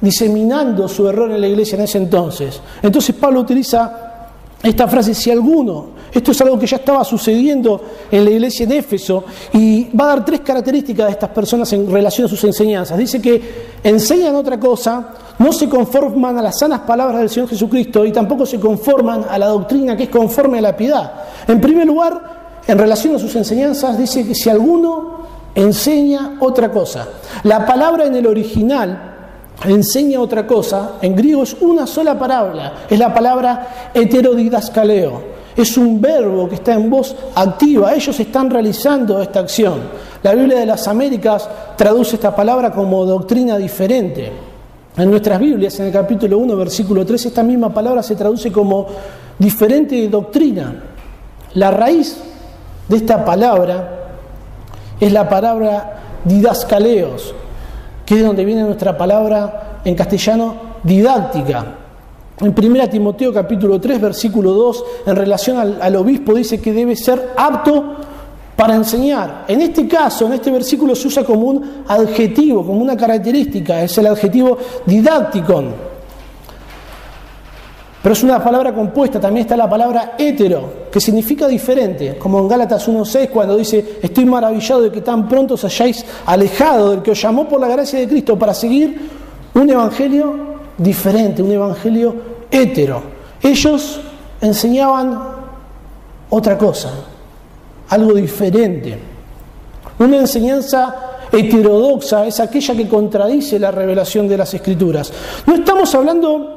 diseminando 0.00 0.88
su 0.88 1.08
error 1.08 1.30
en 1.30 1.40
la 1.40 1.48
iglesia 1.48 1.76
en 1.76 1.82
ese 1.82 1.98
entonces. 1.98 2.60
Entonces 2.82 3.14
Pablo 3.16 3.40
utiliza 3.40 4.26
esta 4.62 4.86
frase, 4.86 5.14
si 5.14 5.30
alguno, 5.30 5.99
esto 6.12 6.32
es 6.32 6.40
algo 6.40 6.58
que 6.58 6.66
ya 6.66 6.76
estaba 6.76 7.04
sucediendo 7.04 7.80
en 8.10 8.24
la 8.24 8.30
iglesia 8.30 8.66
de 8.66 8.78
Éfeso, 8.78 9.24
y 9.52 9.84
va 9.96 10.04
a 10.04 10.08
dar 10.08 10.24
tres 10.24 10.40
características 10.40 11.06
de 11.06 11.12
estas 11.12 11.30
personas 11.30 11.72
en 11.72 11.90
relación 11.90 12.26
a 12.26 12.28
sus 12.28 12.42
enseñanzas. 12.44 12.98
Dice 12.98 13.20
que 13.20 13.70
enseñan 13.82 14.34
otra 14.34 14.58
cosa, 14.58 15.14
no 15.38 15.52
se 15.52 15.68
conforman 15.68 16.38
a 16.38 16.42
las 16.42 16.58
sanas 16.58 16.80
palabras 16.80 17.20
del 17.20 17.30
Señor 17.30 17.48
Jesucristo 17.48 18.04
y 18.04 18.12
tampoco 18.12 18.44
se 18.44 18.60
conforman 18.60 19.24
a 19.28 19.38
la 19.38 19.46
doctrina 19.46 19.96
que 19.96 20.04
es 20.04 20.08
conforme 20.10 20.58
a 20.58 20.62
la 20.62 20.76
piedad. 20.76 21.12
En 21.46 21.60
primer 21.60 21.86
lugar, 21.86 22.60
en 22.66 22.78
relación 22.78 23.16
a 23.16 23.18
sus 23.18 23.34
enseñanzas, 23.36 23.98
dice 23.98 24.26
que 24.26 24.34
si 24.34 24.50
alguno 24.50 25.20
enseña 25.54 26.36
otra 26.40 26.70
cosa. 26.70 27.08
La 27.44 27.66
palabra 27.66 28.06
en 28.06 28.14
el 28.14 28.26
original 28.26 29.10
enseña 29.64 30.20
otra 30.20 30.46
cosa, 30.46 30.92
en 31.02 31.14
griego 31.14 31.42
es 31.42 31.56
una 31.60 31.86
sola 31.86 32.18
palabra, 32.18 32.84
es 32.88 32.98
la 32.98 33.12
palabra 33.12 33.90
heterodidascaleo. 33.94 35.39
Es 35.60 35.76
un 35.76 36.00
verbo 36.00 36.48
que 36.48 36.54
está 36.54 36.72
en 36.72 36.88
voz 36.88 37.14
activa, 37.34 37.92
ellos 37.92 38.18
están 38.18 38.48
realizando 38.48 39.20
esta 39.20 39.40
acción. 39.40 39.78
La 40.22 40.34
Biblia 40.34 40.58
de 40.58 40.64
las 40.64 40.88
Américas 40.88 41.46
traduce 41.76 42.16
esta 42.16 42.34
palabra 42.34 42.72
como 42.72 43.04
doctrina 43.04 43.58
diferente. 43.58 44.32
En 44.96 45.10
nuestras 45.10 45.38
Biblias, 45.38 45.78
en 45.78 45.88
el 45.88 45.92
capítulo 45.92 46.38
1, 46.38 46.56
versículo 46.56 47.04
3, 47.04 47.26
esta 47.26 47.42
misma 47.42 47.74
palabra 47.74 48.02
se 48.02 48.16
traduce 48.16 48.50
como 48.50 48.86
diferente 49.38 50.08
doctrina. 50.08 50.82
La 51.52 51.70
raíz 51.70 52.16
de 52.88 52.96
esta 52.96 53.22
palabra 53.22 53.98
es 54.98 55.12
la 55.12 55.28
palabra 55.28 56.22
didascaleos, 56.24 57.34
que 58.06 58.16
es 58.16 58.24
donde 58.24 58.46
viene 58.46 58.62
nuestra 58.62 58.96
palabra 58.96 59.80
en 59.84 59.94
castellano 59.94 60.54
didáctica. 60.82 61.79
En 62.40 62.54
1 62.56 62.88
Timoteo 62.88 63.34
capítulo 63.34 63.78
3, 63.78 64.00
versículo 64.00 64.52
2, 64.52 64.84
en 65.06 65.16
relación 65.16 65.58
al, 65.58 65.96
obispo 65.96 66.32
dice 66.32 66.58
que 66.58 66.72
debe 66.72 66.96
ser 66.96 67.34
apto 67.36 67.96
para 68.56 68.74
enseñar. 68.74 69.44
En 69.46 69.60
este 69.60 69.86
caso, 69.86 70.26
en 70.26 70.32
este 70.32 70.50
versículo 70.50 70.94
se 70.94 71.08
usa 71.08 71.22
como 71.22 71.42
un 71.42 71.84
adjetivo, 71.86 72.64
como 72.64 72.80
una 72.80 72.96
característica, 72.96 73.82
es 73.82 73.96
el 73.98 74.06
adjetivo 74.06 74.56
didáctico. 74.86 75.64
Pero 78.02 78.12
es 78.14 78.22
una 78.22 78.42
palabra 78.42 78.74
compuesta, 78.74 79.20
también 79.20 79.44
está 79.44 79.54
la 79.54 79.68
palabra 79.68 80.14
hétero, 80.16 80.88
que 80.90 80.98
significa 80.98 81.46
diferente, 81.46 82.16
como 82.16 82.38
en 82.38 82.48
Gálatas 82.48 82.88
1.6 82.88 83.28
cuando 83.28 83.54
dice, 83.54 83.98
estoy 84.00 84.24
maravillado 84.24 84.80
de 84.80 84.90
que 84.90 85.02
tan 85.02 85.28
pronto 85.28 85.54
os 85.54 85.64
hayáis 85.64 86.06
alejado 86.24 86.92
del 86.92 87.02
que 87.02 87.10
os 87.10 87.20
llamó 87.20 87.46
por 87.46 87.60
la 87.60 87.68
gracia 87.68 87.98
de 87.98 88.08
Cristo 88.08 88.38
para 88.38 88.54
seguir 88.54 88.98
un 89.52 89.68
evangelio 89.68 90.48
diferente, 90.78 91.42
un 91.42 91.52
evangelio 91.52 92.29
hétero. 92.50 93.02
Ellos 93.42 94.00
enseñaban 94.40 95.18
otra 96.30 96.56
cosa, 96.56 96.90
algo 97.88 98.14
diferente. 98.14 98.98
Una 99.98 100.16
enseñanza 100.16 101.10
heterodoxa 101.32 102.26
es 102.26 102.40
aquella 102.40 102.74
que 102.74 102.88
contradice 102.88 103.58
la 103.58 103.70
revelación 103.70 104.28
de 104.28 104.36
las 104.36 104.52
escrituras. 104.54 105.12
No 105.46 105.54
estamos 105.54 105.94
hablando 105.94 106.56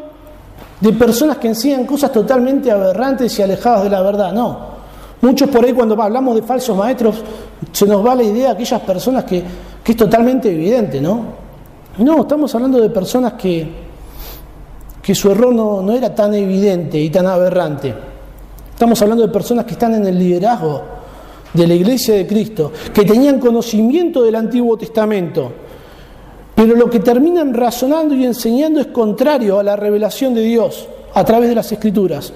de 0.79 0.93
personas 0.93 1.38
que 1.38 1.47
enseñan 1.47 1.85
cosas 1.85 2.12
totalmente 2.12 2.71
aberrantes 2.71 3.38
y 3.39 3.41
alejadas 3.41 3.83
de 3.83 3.89
la 3.89 4.01
verdad, 4.01 4.33
no. 4.33 4.73
Muchos 5.21 5.50
por 5.50 5.63
ahí 5.63 5.71
cuando 5.71 6.01
hablamos 6.01 6.35
de 6.35 6.41
falsos 6.41 6.75
maestros 6.75 7.15
se 7.71 7.85
nos 7.85 8.05
va 8.05 8.15
la 8.15 8.23
idea 8.23 8.47
de 8.47 8.53
aquellas 8.55 8.81
personas 8.81 9.23
que, 9.23 9.43
es 9.85 9.95
totalmente 9.95 10.51
evidente, 10.51 11.00
¿no? 11.00 11.43
No, 11.97 12.21
estamos 12.21 12.53
hablando 12.55 12.79
de 12.79 12.89
personas 12.89 13.33
que, 13.33 13.82
que 15.03 15.13
su 15.13 15.29
error 15.29 15.53
no, 15.53 15.81
no 15.81 15.91
era 15.91 16.15
tan 16.15 16.33
evidente 16.33 16.98
y 16.98 17.10
tan 17.10 17.27
aberrante. 17.27 17.93
Estamos 18.72 19.00
hablando 19.01 19.27
de 19.27 19.33
personas 19.33 19.65
que 19.65 19.74
están 19.74 19.93
en 19.93 20.07
el 20.07 20.17
liderazgo 20.17 20.81
de 21.53 21.67
la 21.67 21.75
iglesia 21.75 22.15
de 22.15 22.25
Cristo, 22.25 22.72
que 22.93 23.03
tenían 23.03 23.39
conocimiento 23.39 24.24
del 24.24 24.36
Antiguo 24.36 24.77
Testamento, 24.77 25.51
pero 26.55 26.75
lo 26.75 26.89
que 26.89 27.00
terminan 27.00 27.53
razonando 27.53 28.15
y 28.15 28.25
enseñando 28.25 28.79
es 28.79 28.88
contrario 28.88 29.60
a 29.60 29.63
la 29.63 29.75
revelación 29.75 30.33
de 30.33 30.41
Dios 30.41 30.88
a 31.13 31.24
través 31.25 31.50
de 31.50 31.55
las 31.55 31.72
Escrituras. 31.72 32.31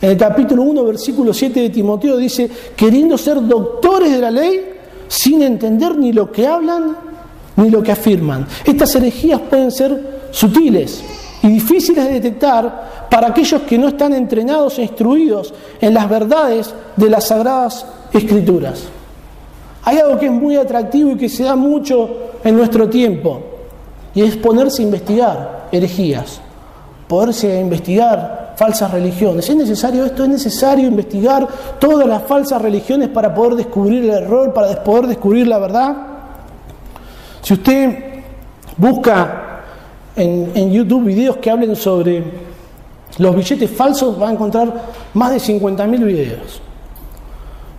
En 0.00 0.10
el 0.10 0.16
capítulo 0.16 0.62
1, 0.62 0.84
versículo 0.84 1.34
7 1.34 1.60
de 1.60 1.70
Timoteo 1.70 2.16
dice, 2.16 2.48
queriendo 2.74 3.18
ser 3.18 3.46
doctores 3.46 4.12
de 4.12 4.18
la 4.18 4.30
ley 4.30 4.64
sin 5.08 5.42
entender 5.42 5.96
ni 5.96 6.12
lo 6.12 6.32
que 6.32 6.46
hablan 6.46 6.96
ni 7.56 7.68
lo 7.68 7.82
que 7.82 7.92
afirman. 7.92 8.46
Estas 8.64 8.94
herejías 8.94 9.40
pueden 9.42 9.70
ser 9.70 10.28
sutiles 10.30 11.02
y 11.42 11.48
difíciles 11.48 12.04
de 12.04 12.14
detectar 12.14 13.06
para 13.10 13.28
aquellos 13.28 13.62
que 13.62 13.78
no 13.78 13.88
están 13.88 14.12
entrenados 14.12 14.78
e 14.78 14.82
instruidos 14.82 15.54
en 15.80 15.94
las 15.94 16.08
verdades 16.08 16.74
de 16.96 17.10
las 17.10 17.26
sagradas 17.26 17.86
escrituras. 18.12 18.84
Hay 19.84 19.98
algo 19.98 20.18
que 20.18 20.26
es 20.26 20.32
muy 20.32 20.56
atractivo 20.56 21.12
y 21.12 21.16
que 21.16 21.28
se 21.28 21.44
da 21.44 21.56
mucho 21.56 22.10
en 22.44 22.56
nuestro 22.56 22.88
tiempo, 22.88 23.40
y 24.14 24.22
es 24.22 24.36
ponerse 24.36 24.82
a 24.82 24.86
investigar 24.86 25.68
herejías, 25.70 26.40
poderse 27.06 27.56
a 27.56 27.60
investigar 27.60 28.54
falsas 28.56 28.90
religiones. 28.90 29.48
¿Es 29.48 29.56
necesario 29.56 30.04
esto? 30.04 30.24
¿Es 30.24 30.28
necesario 30.28 30.88
investigar 30.88 31.46
todas 31.78 32.06
las 32.06 32.24
falsas 32.24 32.60
religiones 32.60 33.08
para 33.08 33.32
poder 33.32 33.54
descubrir 33.54 34.04
el 34.04 34.10
error, 34.10 34.52
para 34.52 34.82
poder 34.82 35.06
descubrir 35.06 35.46
la 35.46 35.58
verdad? 35.58 35.96
Si 37.40 37.54
usted 37.54 38.22
busca 38.76 39.47
en, 40.18 40.72
YouTube 40.72 41.04
videos 41.04 41.36
que 41.36 41.50
hablen 41.50 41.76
sobre 41.76 42.22
los 43.18 43.34
billetes 43.34 43.70
falsos, 43.70 44.20
va 44.20 44.28
a 44.28 44.32
encontrar 44.32 44.72
más 45.14 45.30
de 45.30 45.38
50.000 45.38 46.04
videos. 46.04 46.60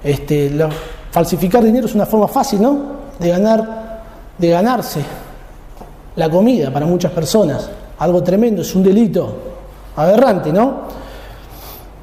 Este, 0.04 0.52
falsificar 1.12 1.64
dinero 1.64 1.88
es 1.88 1.96
una 1.96 2.06
forma 2.06 2.28
fácil, 2.28 2.62
¿no? 2.62 2.82
De 3.20 3.30
ganar, 3.30 4.04
de 4.38 4.50
ganarse 4.50 5.02
la 6.16 6.30
comida 6.30 6.72
para 6.72 6.86
muchas 6.86 7.12
personas. 7.12 7.70
Algo 8.00 8.24
tremendo, 8.24 8.62
es 8.62 8.74
un 8.76 8.84
delito 8.84 9.36
aberrante, 9.96 10.52
¿no? 10.54 10.84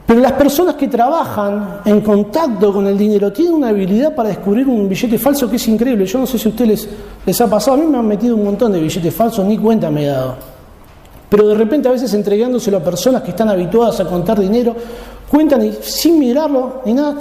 Pero 0.06 0.20
las 0.20 0.32
personas 0.32 0.76
que 0.76 0.86
trabajan 0.86 1.80
en 1.84 2.00
contacto 2.00 2.72
con 2.72 2.86
el 2.86 2.96
dinero 2.96 3.32
tienen 3.32 3.54
una 3.54 3.70
habilidad 3.70 4.14
para 4.14 4.28
descubrir 4.28 4.68
un 4.68 4.88
billete 4.88 5.18
falso 5.18 5.50
que 5.50 5.56
es 5.56 5.66
increíble. 5.66 6.06
Yo 6.06 6.20
no 6.20 6.26
sé 6.26 6.38
si 6.38 6.46
a 6.46 6.50
ustedes 6.52 6.88
les, 7.24 7.40
ha 7.40 7.50
pasado, 7.50 7.76
a 7.76 7.80
mí 7.80 7.86
me 7.86 7.98
han 7.98 8.06
metido 8.06 8.36
un 8.36 8.44
montón 8.44 8.70
de 8.70 8.80
billetes 8.80 9.12
falsos, 9.12 9.44
ni 9.44 9.58
cuenta 9.58 9.90
me 9.90 10.04
he 10.04 10.06
dado. 10.06 10.36
Pero 11.28 11.48
de 11.48 11.54
repente 11.56 11.88
a 11.88 11.90
veces 11.90 12.14
entregándoselo 12.14 12.76
a 12.76 12.84
personas 12.84 13.22
que 13.22 13.30
están 13.30 13.48
habituadas 13.48 13.98
a 13.98 14.04
contar 14.04 14.38
dinero, 14.38 14.76
cuentan 15.28 15.64
y 15.64 15.72
sin 15.80 16.20
mirarlo 16.20 16.82
ni 16.84 16.94
nada, 16.94 17.16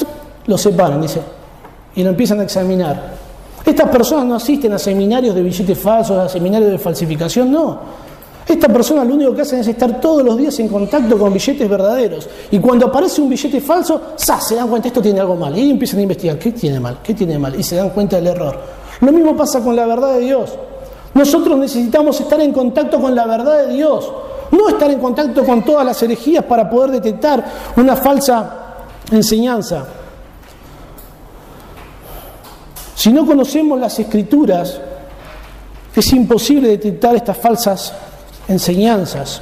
lo 0.46 0.56
separan, 0.56 1.02
dice, 1.02 1.22
y 1.96 2.04
lo 2.04 2.12
empiezan 2.12 2.40
a 2.40 2.44
examinar. 2.44 3.16
Estas 3.66 3.90
personas 3.90 4.26
no 4.26 4.36
asisten 4.36 4.72
a 4.74 4.78
seminarios 4.78 5.34
de 5.34 5.42
billetes 5.42 5.80
falsos, 5.80 6.20
a 6.20 6.30
seminarios 6.30 6.70
de 6.70 6.78
falsificación, 6.78 7.52
no 7.52 8.05
esta 8.48 8.68
persona 8.68 9.04
lo 9.04 9.16
único 9.16 9.34
que 9.34 9.42
hacen 9.42 9.60
es 9.60 9.68
estar 9.68 10.00
todos 10.00 10.24
los 10.24 10.38
días 10.38 10.60
en 10.60 10.68
contacto 10.68 11.18
con 11.18 11.34
billetes 11.34 11.68
verdaderos. 11.68 12.30
Y 12.52 12.60
cuando 12.60 12.86
aparece 12.88 13.22
un 13.22 13.30
billete 13.30 13.60
falso, 13.60 14.14
se 14.16 14.56
dan 14.56 14.68
cuenta, 14.68 14.88
esto 14.88 15.02
tiene 15.02 15.20
algo 15.20 15.36
mal. 15.36 15.58
Y 15.58 15.72
empiezan 15.72 16.00
a 16.00 16.04
investigar, 16.04 16.38
¿qué 16.38 16.52
tiene 16.52 16.80
mal? 16.80 17.00
¿Qué 17.02 17.16
tiene 17.16 17.40
mal? 17.40 17.60
Y 17.60 17.64
se 17.64 17.76
dan 17.76 17.90
cuenta 17.90 18.18
del 18.18 18.28
error. 18.28 18.60
Lo 19.02 19.12
mismo 19.12 19.36
pasa 19.36 19.62
con 19.62 19.76
la 19.76 19.88
verdad 19.88 20.14
de 20.14 20.20
Dios. 20.20 20.54
Nosotros 21.16 21.58
necesitamos 21.58 22.20
estar 22.22 22.40
en 22.40 22.54
contacto 22.54 23.02
con 23.02 23.16
la 23.16 23.26
verdad 23.26 23.66
de 23.68 23.74
Dios. 23.74 24.12
No 24.52 24.70
estar 24.70 24.92
en 24.92 25.00
contacto 25.00 25.44
con 25.44 25.66
todas 25.66 25.84
las 25.84 26.02
herejías 26.04 26.46
para 26.46 26.70
poder 26.70 26.92
detectar 26.92 27.44
una 27.78 27.96
falsa 27.96 28.76
enseñanza. 29.12 29.86
Si 32.94 33.12
no 33.12 33.26
conocemos 33.26 33.80
las 33.80 33.98
escrituras, 33.98 34.80
es 35.96 36.14
imposible 36.14 36.70
detectar 36.70 37.16
estas 37.16 37.38
falsas 37.38 37.94
enseñanzas. 38.48 39.42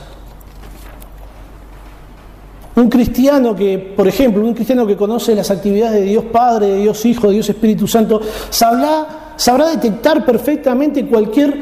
Un 2.75 2.89
cristiano 2.89 3.55
que, 3.55 3.77
por 3.77 4.07
ejemplo, 4.07 4.43
un 4.43 4.53
cristiano 4.53 4.87
que 4.87 4.97
conoce 4.97 5.35
las 5.35 5.51
actividades 5.51 6.01
de 6.01 6.07
Dios 6.07 6.25
Padre, 6.25 6.67
de 6.67 6.77
Dios 6.77 7.05
Hijo, 7.05 7.27
de 7.27 7.33
Dios 7.33 7.49
Espíritu 7.49 7.87
Santo, 7.87 8.19
sabrá, 8.49 9.67
detectar 9.69 10.25
perfectamente 10.25 11.05
cualquier 11.05 11.55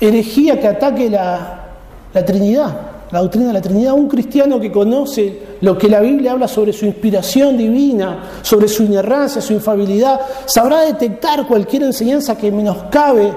herejía 0.00 0.60
que 0.60 0.66
ataque 0.66 1.08
la, 1.08 1.66
la 2.12 2.24
Trinidad, 2.24 2.80
la 3.12 3.20
doctrina 3.20 3.46
de 3.46 3.52
la 3.52 3.62
Trinidad. 3.62 3.92
Un 3.92 4.08
cristiano 4.08 4.58
que 4.58 4.72
conoce 4.72 5.40
lo 5.60 5.78
que 5.78 5.88
la 5.88 6.00
Biblia 6.00 6.32
habla 6.32 6.48
sobre 6.48 6.72
su 6.72 6.84
inspiración 6.84 7.56
divina, 7.56 8.24
sobre 8.42 8.66
su 8.66 8.82
inerrancia, 8.82 9.40
su 9.40 9.52
infabilidad, 9.52 10.20
sabrá 10.46 10.80
detectar 10.80 11.46
cualquier 11.46 11.84
enseñanza 11.84 12.36
que 12.36 12.50
menoscabe 12.50 13.32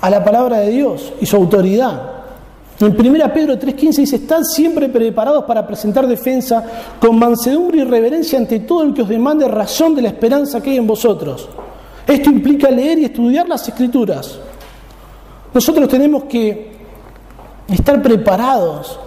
a 0.00 0.08
la 0.08 0.22
palabra 0.22 0.58
de 0.58 0.70
Dios 0.70 1.12
y 1.20 1.26
su 1.26 1.34
autoridad. 1.34 2.15
En 2.78 2.94
1 2.94 3.32
Pedro 3.32 3.58
3:15 3.58 3.96
dice, 3.96 4.16
están 4.16 4.44
siempre 4.44 4.88
preparados 4.88 5.44
para 5.44 5.66
presentar 5.66 6.06
defensa 6.06 6.62
con 7.00 7.18
mansedumbre 7.18 7.78
y 7.78 7.84
reverencia 7.84 8.38
ante 8.38 8.60
todo 8.60 8.82
el 8.82 8.92
que 8.92 9.02
os 9.02 9.08
demande 9.08 9.48
razón 9.48 9.94
de 9.94 10.02
la 10.02 10.08
esperanza 10.08 10.60
que 10.60 10.70
hay 10.70 10.76
en 10.76 10.86
vosotros. 10.86 11.48
Esto 12.06 12.30
implica 12.30 12.70
leer 12.70 12.98
y 12.98 13.04
estudiar 13.06 13.48
las 13.48 13.66
escrituras. 13.66 14.38
Nosotros 15.54 15.88
tenemos 15.88 16.24
que 16.24 16.76
estar 17.68 18.02
preparados 18.02 18.98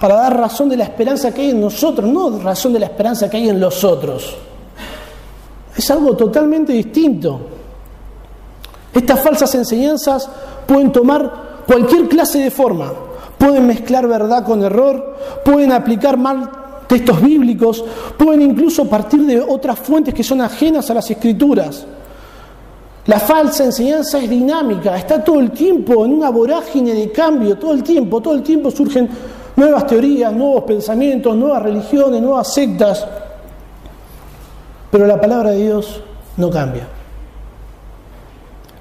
para 0.00 0.16
dar 0.16 0.36
razón 0.36 0.68
de 0.68 0.76
la 0.76 0.84
esperanza 0.84 1.32
que 1.32 1.42
hay 1.42 1.50
en 1.50 1.60
nosotros, 1.60 2.10
no 2.10 2.40
razón 2.40 2.72
de 2.72 2.80
la 2.80 2.86
esperanza 2.86 3.30
que 3.30 3.36
hay 3.36 3.48
en 3.48 3.60
los 3.60 3.84
otros. 3.84 4.34
Es 5.76 5.88
algo 5.90 6.16
totalmente 6.16 6.72
distinto. 6.72 7.40
Estas 8.92 9.20
falsas 9.20 9.54
enseñanzas 9.54 10.28
pueden 10.66 10.90
tomar 10.90 11.41
cualquier 11.66 12.08
clase 12.08 12.38
de 12.38 12.50
forma. 12.50 12.92
Pueden 13.38 13.66
mezclar 13.66 14.06
verdad 14.06 14.44
con 14.44 14.62
error, 14.62 15.16
pueden 15.44 15.72
aplicar 15.72 16.16
mal 16.16 16.50
textos 16.86 17.22
bíblicos, 17.22 17.84
pueden 18.16 18.42
incluso 18.42 18.84
partir 18.88 19.24
de 19.24 19.40
otras 19.40 19.78
fuentes 19.78 20.14
que 20.14 20.22
son 20.22 20.40
ajenas 20.40 20.90
a 20.90 20.94
las 20.94 21.10
escrituras. 21.10 21.86
La 23.06 23.18
falsa 23.18 23.64
enseñanza 23.64 24.18
es 24.18 24.30
dinámica, 24.30 24.96
está 24.96 25.24
todo 25.24 25.40
el 25.40 25.50
tiempo 25.50 26.04
en 26.04 26.12
una 26.12 26.30
vorágine 26.30 26.94
de 26.94 27.10
cambio, 27.10 27.58
todo 27.58 27.72
el 27.72 27.82
tiempo, 27.82 28.20
todo 28.20 28.34
el 28.34 28.42
tiempo 28.42 28.70
surgen 28.70 29.08
nuevas 29.56 29.86
teorías, 29.86 30.32
nuevos 30.32 30.64
pensamientos, 30.64 31.34
nuevas 31.34 31.62
religiones, 31.62 32.22
nuevas 32.22 32.52
sectas. 32.52 33.04
Pero 34.90 35.06
la 35.06 35.20
palabra 35.20 35.50
de 35.50 35.64
Dios 35.64 36.00
no 36.36 36.48
cambia. 36.50 36.86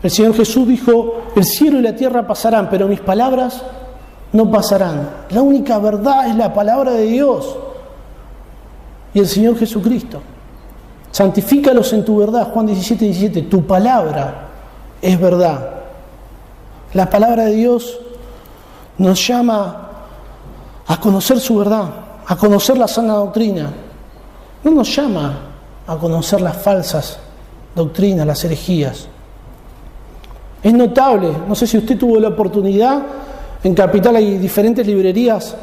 El 0.03 0.09
Señor 0.09 0.35
Jesús 0.35 0.67
dijo, 0.67 1.21
el 1.35 1.45
cielo 1.45 1.79
y 1.79 1.81
la 1.83 1.95
tierra 1.95 2.25
pasarán, 2.25 2.69
pero 2.69 2.87
mis 2.87 2.99
palabras 2.99 3.61
no 4.33 4.49
pasarán. 4.49 5.09
La 5.29 5.41
única 5.41 5.77
verdad 5.79 6.27
es 6.27 6.35
la 6.35 6.53
palabra 6.53 6.91
de 6.91 7.05
Dios 7.05 7.57
y 9.13 9.19
el 9.19 9.27
Señor 9.27 9.57
Jesucristo. 9.57 10.21
Santifícalos 11.11 11.91
en 11.93 12.05
tu 12.05 12.17
verdad, 12.17 12.51
Juan 12.51 12.67
17, 12.67 13.05
17. 13.05 13.41
Tu 13.43 13.65
palabra 13.65 14.47
es 15.01 15.19
verdad. 15.19 15.69
La 16.93 17.09
palabra 17.09 17.45
de 17.45 17.55
Dios 17.55 17.99
nos 18.97 19.27
llama 19.27 19.89
a 20.87 20.99
conocer 20.99 21.39
su 21.39 21.57
verdad, 21.57 21.89
a 22.25 22.35
conocer 22.35 22.77
la 22.77 22.87
sana 22.87 23.13
doctrina. 23.13 23.71
No 24.63 24.71
nos 24.71 24.95
llama 24.95 25.39
a 25.85 25.97
conocer 25.97 26.41
las 26.41 26.57
falsas 26.57 27.19
doctrinas, 27.75 28.25
las 28.25 28.43
herejías. 28.45 29.07
Es 30.63 30.73
notable, 30.73 31.29
no 31.47 31.55
sé 31.55 31.65
si 31.65 31.77
usted 31.77 31.97
tuvo 31.97 32.19
la 32.19 32.29
oportunidad, 32.29 33.01
en 33.63 33.73
Capital 33.73 34.15
hay 34.15 34.37
diferentes 34.37 34.85
librerías 34.85 35.55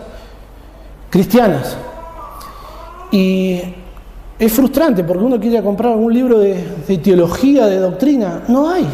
cristianas. 1.10 1.76
Y 3.10 3.60
es 4.38 4.52
frustrante 4.52 5.02
porque 5.02 5.24
uno 5.24 5.40
quiere 5.40 5.62
comprar 5.62 5.96
un 5.96 6.12
libro 6.12 6.38
de, 6.38 6.62
teología, 7.02 7.66
de 7.66 7.78
doctrina. 7.78 8.44
No 8.48 8.70
hay. 8.70 8.86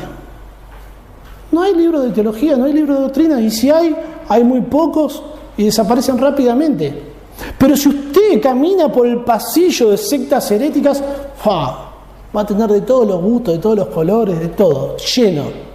No 1.53 1.63
hay 1.63 1.75
libro 1.75 2.01
de 2.01 2.11
teología, 2.11 2.57
no 2.57 2.65
hay 2.65 2.73
libro 2.73 2.95
de 2.95 3.01
doctrina. 3.01 3.41
Y 3.41 3.51
si 3.51 3.71
hay, 3.71 3.95
hay 4.29 4.43
muy 4.43 4.63
pocos 4.63 5.23
y 5.57 5.65
desaparecen 5.65 6.19
rápidamente. 6.19 7.15
Pero 7.59 7.77
si 7.77 7.89
usted 7.89 8.41
camina 8.41 8.91
por 8.91 9.07
el 9.07 9.19
pasillo 9.19 9.91
de 9.91 9.99
sectas 9.99 10.51
heréticas, 10.51 11.03
va 11.47 12.41
a 12.41 12.47
tener 12.47 12.71
de 12.71 12.81
todos 12.81 13.07
los 13.07 13.21
gustos, 13.21 13.55
de 13.55 13.61
todos 13.61 13.77
los 13.77 13.89
colores, 13.89 14.39
de 14.39 14.49
todo, 14.49 14.97
lleno. 14.97 15.74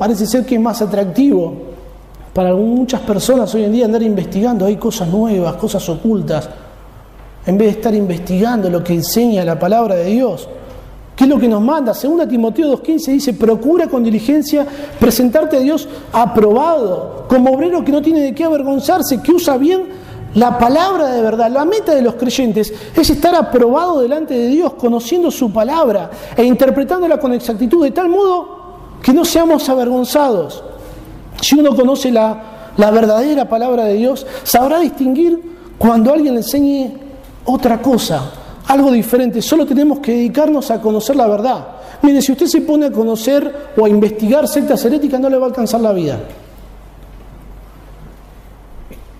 Parece 0.00 0.26
ser 0.26 0.46
que 0.46 0.54
es 0.54 0.60
más 0.62 0.80
atractivo 0.80 1.52
para 2.32 2.54
muchas 2.54 3.02
personas 3.02 3.54
hoy 3.54 3.64
en 3.64 3.72
día 3.72 3.84
andar 3.84 4.02
investigando, 4.02 4.64
hay 4.64 4.76
cosas 4.76 5.08
nuevas, 5.08 5.56
cosas 5.56 5.86
ocultas, 5.90 6.48
en 7.44 7.58
vez 7.58 7.66
de 7.66 7.72
estar 7.72 7.94
investigando 7.94 8.70
lo 8.70 8.82
que 8.82 8.94
enseña 8.94 9.44
la 9.44 9.58
palabra 9.58 9.96
de 9.96 10.06
Dios. 10.06 10.48
¿Qué 11.14 11.24
es 11.24 11.28
lo 11.28 11.38
que 11.38 11.48
nos 11.48 11.60
manda? 11.60 11.92
Según 11.92 12.26
Timoteo 12.26 12.78
2.15 12.78 13.12
dice, 13.12 13.34
procura 13.34 13.88
con 13.88 14.02
diligencia 14.02 14.66
presentarte 14.98 15.58
a 15.58 15.60
Dios 15.60 15.86
aprobado, 16.14 17.26
como 17.28 17.52
obrero 17.52 17.84
que 17.84 17.92
no 17.92 18.00
tiene 18.00 18.20
de 18.22 18.34
qué 18.34 18.44
avergonzarse, 18.44 19.20
que 19.20 19.32
usa 19.32 19.58
bien 19.58 19.82
la 20.32 20.56
palabra 20.56 21.10
de 21.10 21.20
verdad. 21.20 21.50
La 21.50 21.66
meta 21.66 21.94
de 21.94 22.00
los 22.00 22.14
creyentes 22.14 22.72
es 22.96 23.10
estar 23.10 23.34
aprobado 23.34 24.00
delante 24.00 24.32
de 24.32 24.46
Dios, 24.46 24.72
conociendo 24.78 25.30
su 25.30 25.52
palabra 25.52 26.10
e 26.34 26.42
interpretándola 26.42 27.20
con 27.20 27.34
exactitud, 27.34 27.84
de 27.84 27.90
tal 27.90 28.08
modo 28.08 28.59
que 29.02 29.12
no 29.12 29.24
seamos 29.24 29.68
avergonzados. 29.68 30.62
Si 31.40 31.58
uno 31.58 31.74
conoce 31.74 32.10
la, 32.10 32.72
verdadera 32.76 33.48
palabra 33.48 33.84
de 33.84 33.94
Dios, 33.94 34.26
sabrá 34.42 34.80
distinguir 34.80 35.40
cuando 35.78 36.12
alguien 36.12 36.34
le 36.34 36.40
enseñe 36.40 36.92
otra 37.44 37.80
cosa, 37.80 38.30
algo 38.66 38.90
diferente. 38.92 39.40
Solo 39.42 39.66
tenemos 39.66 40.00
que 40.00 40.12
dedicarnos 40.12 40.70
a 40.70 40.80
conocer 40.80 41.16
la 41.16 41.26
verdad. 41.26 41.66
Mire, 42.02 42.22
si 42.22 42.32
usted 42.32 42.46
se 42.46 42.60
pone 42.62 42.86
a 42.86 42.92
conocer 42.92 43.70
o 43.76 43.84
a 43.84 43.88
investigar 43.88 44.46
sectas 44.48 44.84
heréticas, 44.84 45.20
no 45.20 45.28
le 45.28 45.36
va 45.36 45.46
a 45.46 45.48
alcanzar 45.48 45.80
la 45.80 45.92
vida. 45.92 46.18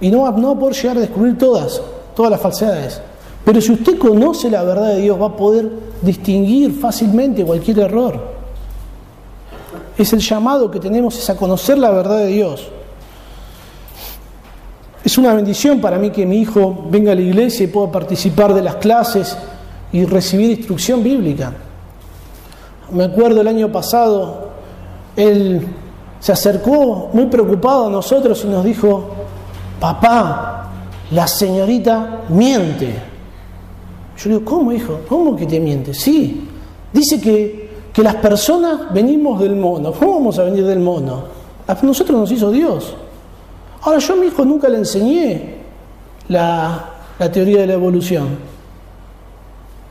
Y 0.01 0.11
no 0.11 0.31
no 0.33 0.49
va 0.49 0.55
a 0.55 0.59
poder 0.59 0.75
llegar 0.75 0.97
a 0.97 1.01
descubrir 1.01 1.37
todas, 1.37 1.81
todas 2.15 2.31
las 2.31 2.41
falsedades. 2.41 3.01
Pero 3.45 3.61
si 3.61 3.73
usted 3.73 3.99
conoce 3.99 4.51
la 4.51 4.63
verdad 4.63 4.95
de 4.95 5.03
Dios, 5.03 5.21
va 5.21 5.27
a 5.27 5.37
poder 5.37 5.71
distinguir 6.01 6.79
fácilmente 6.79 7.45
cualquier 7.45 7.81
error 7.81 8.30
es 10.03 10.13
el 10.13 10.21
llamado 10.21 10.71
que 10.71 10.81
tenemos, 10.81 11.19
es 11.19 11.29
a 11.31 11.37
conocer 11.37 11.79
la 11.79 11.91
verdad 11.91 12.19
de 12.19 12.27
Dios. 12.29 12.69
Es 15.05 15.17
una 15.19 15.33
bendición 15.35 15.81
para 15.81 15.99
mí 15.99 16.11
que 16.11 16.27
mi 16.27 16.39
hijo 16.41 16.87
venga 16.91 17.13
a 17.13 17.15
la 17.15 17.23
iglesia 17.23 17.65
y 17.65 17.69
pueda 17.69 17.91
participar 17.91 18.53
de 18.55 18.63
las 18.63 18.77
clases 18.77 19.37
y 19.93 20.05
recibir 20.05 20.51
instrucción 20.51 21.03
bíblica. 21.03 21.53
Me 22.93 23.05
acuerdo 23.05 23.41
el 23.41 23.49
año 23.49 23.73
pasado, 23.73 24.51
él 25.17 25.67
se 26.19 26.33
acercó 26.33 27.11
muy 27.13 27.27
preocupado 27.27 27.87
a 27.87 27.91
nosotros 27.91 28.43
y 28.45 28.49
nos 28.49 28.65
dijo, 28.65 29.11
papá, 29.81 30.69
la 31.11 31.27
señorita 31.27 32.25
miente. 32.29 32.95
Yo 34.19 34.29
le 34.29 34.39
digo, 34.39 34.45
¿cómo 34.45 34.73
hijo? 34.73 35.01
¿Cómo 35.09 35.35
que 35.35 35.47
te 35.47 35.59
miente? 35.59 35.95
Sí, 35.95 36.47
dice 36.93 37.21
que 37.21 37.70
que 37.93 38.03
las 38.03 38.17
personas 38.17 38.93
venimos 38.93 39.41
del 39.41 39.57
mono. 39.57 39.93
¿Cómo 39.93 40.15
vamos 40.15 40.39
a 40.39 40.45
venir 40.45 40.65
del 40.65 40.81
mono? 40.81 41.25
A 41.67 41.77
nosotros 41.83 42.19
nos 42.19 42.31
hizo 42.31 42.51
Dios. 42.51 42.95
Ahora 43.83 43.99
yo 43.99 44.15
a 44.15 44.17
mi 44.17 44.27
hijo 44.27 44.45
nunca 44.45 44.69
le 44.69 44.79
enseñé 44.79 45.57
la, 46.29 46.91
la 47.19 47.33
teoría 47.33 47.61
de 47.61 47.67
la 47.67 47.75
evolución. 47.75 48.29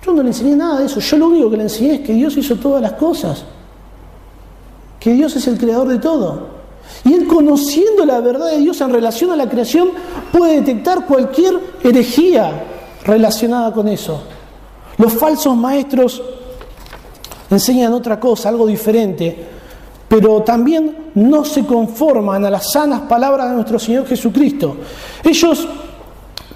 Yo 0.06 0.14
no 0.14 0.24
le 0.24 0.30
enseñé 0.30 0.56
nada 0.56 0.80
de 0.80 0.86
eso. 0.86 1.00
Yo 1.00 1.18
lo 1.18 1.28
único 1.28 1.50
que 1.50 1.58
le 1.58 1.64
enseñé 1.64 1.96
es 1.96 2.00
que 2.02 2.14
Dios 2.14 2.38
hizo 2.38 2.56
todas 2.56 2.82
las 2.82 2.94
cosas. 2.94 3.44
Que 5.00 5.14
Dios 5.14 5.36
es 5.36 5.48
el 5.48 5.58
creador 5.58 5.88
de 5.88 6.00
todo. 6.00 6.60
Y 7.04 7.14
él 7.14 7.28
conociendo 7.28 8.06
la 8.06 8.20
verdad 8.20 8.50
de 8.52 8.58
Dios 8.60 8.80
en 8.82 8.92
relación 8.92 9.32
a 9.32 9.36
la 9.36 9.50
creación 9.50 9.90
puede 10.32 10.56
detectar 10.56 11.06
cualquier 11.06 11.60
herejía 11.84 12.64
relacionada 13.06 13.72
con 13.72 13.88
eso. 13.88 14.22
Los 14.98 15.14
falsos 15.14 15.56
maestros 15.56 16.22
enseñan 17.50 17.94
otra 17.94 18.20
cosa, 18.20 18.50
algo 18.50 18.68
diferente, 18.68 19.48
pero 20.08 20.42
también 20.42 21.12
no 21.16 21.46
se 21.46 21.66
conforman 21.66 22.46
a 22.46 22.50
las 22.50 22.72
sanas 22.72 23.02
palabras 23.02 23.50
de 23.50 23.56
nuestro 23.56 23.80
Señor 23.80 24.06
Jesucristo. 24.08 24.78
Ellos 25.24 25.68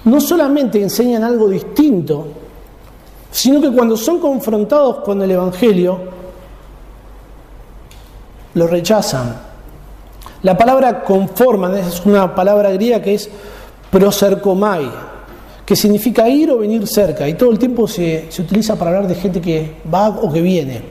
no 0.04 0.20
solamente 0.20 0.82
enseñan 0.82 1.24
algo 1.24 1.48
distinto, 1.48 2.26
sino 3.30 3.60
que 3.60 3.72
cuando 3.72 3.96
son 3.96 4.18
confrontados 4.18 4.96
con 4.98 5.20
el 5.22 5.30
Evangelio, 5.30 5.98
lo 8.54 8.66
rechazan. 8.66 9.36
La 10.42 10.56
palabra 10.56 11.02
conforman 11.02 11.74
es 11.76 12.04
una 12.04 12.34
palabra 12.34 12.70
griega 12.70 13.00
que 13.00 13.14
es 13.14 13.30
prosercomai, 13.90 14.90
que 15.64 15.76
significa 15.76 16.28
ir 16.28 16.50
o 16.50 16.58
venir 16.58 16.86
cerca, 16.86 17.28
y 17.28 17.34
todo 17.34 17.50
el 17.50 17.58
tiempo 17.58 17.88
se, 17.88 18.26
se 18.28 18.42
utiliza 18.42 18.76
para 18.76 18.90
hablar 18.90 19.08
de 19.08 19.14
gente 19.14 19.40
que 19.40 19.72
va 19.92 20.08
o 20.08 20.32
que 20.32 20.40
viene. 20.40 20.82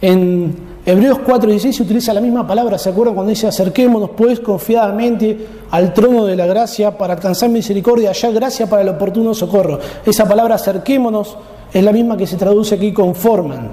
En 0.00 0.54
Hebreos 0.88 1.18
4:16 1.18 1.72
se 1.72 1.82
utiliza 1.82 2.14
la 2.14 2.20
misma 2.20 2.46
palabra, 2.46 2.78
¿se 2.78 2.90
acuerdan 2.90 3.14
cuando 3.16 3.30
dice 3.30 3.48
acerquémonos 3.48 4.10
pues 4.10 4.38
confiadamente 4.38 5.36
al 5.72 5.92
trono 5.92 6.26
de 6.26 6.36
la 6.36 6.46
gracia 6.46 6.96
para 6.96 7.14
alcanzar 7.14 7.48
misericordia, 7.50 8.10
allá 8.10 8.30
gracia 8.30 8.70
para 8.70 8.82
el 8.82 8.90
oportuno 8.90 9.34
socorro? 9.34 9.80
Esa 10.04 10.28
palabra 10.28 10.54
acerquémonos 10.54 11.36
es 11.72 11.82
la 11.82 11.90
misma 11.90 12.16
que 12.16 12.24
se 12.24 12.36
traduce 12.36 12.76
aquí 12.76 12.92
conforman. 12.92 13.68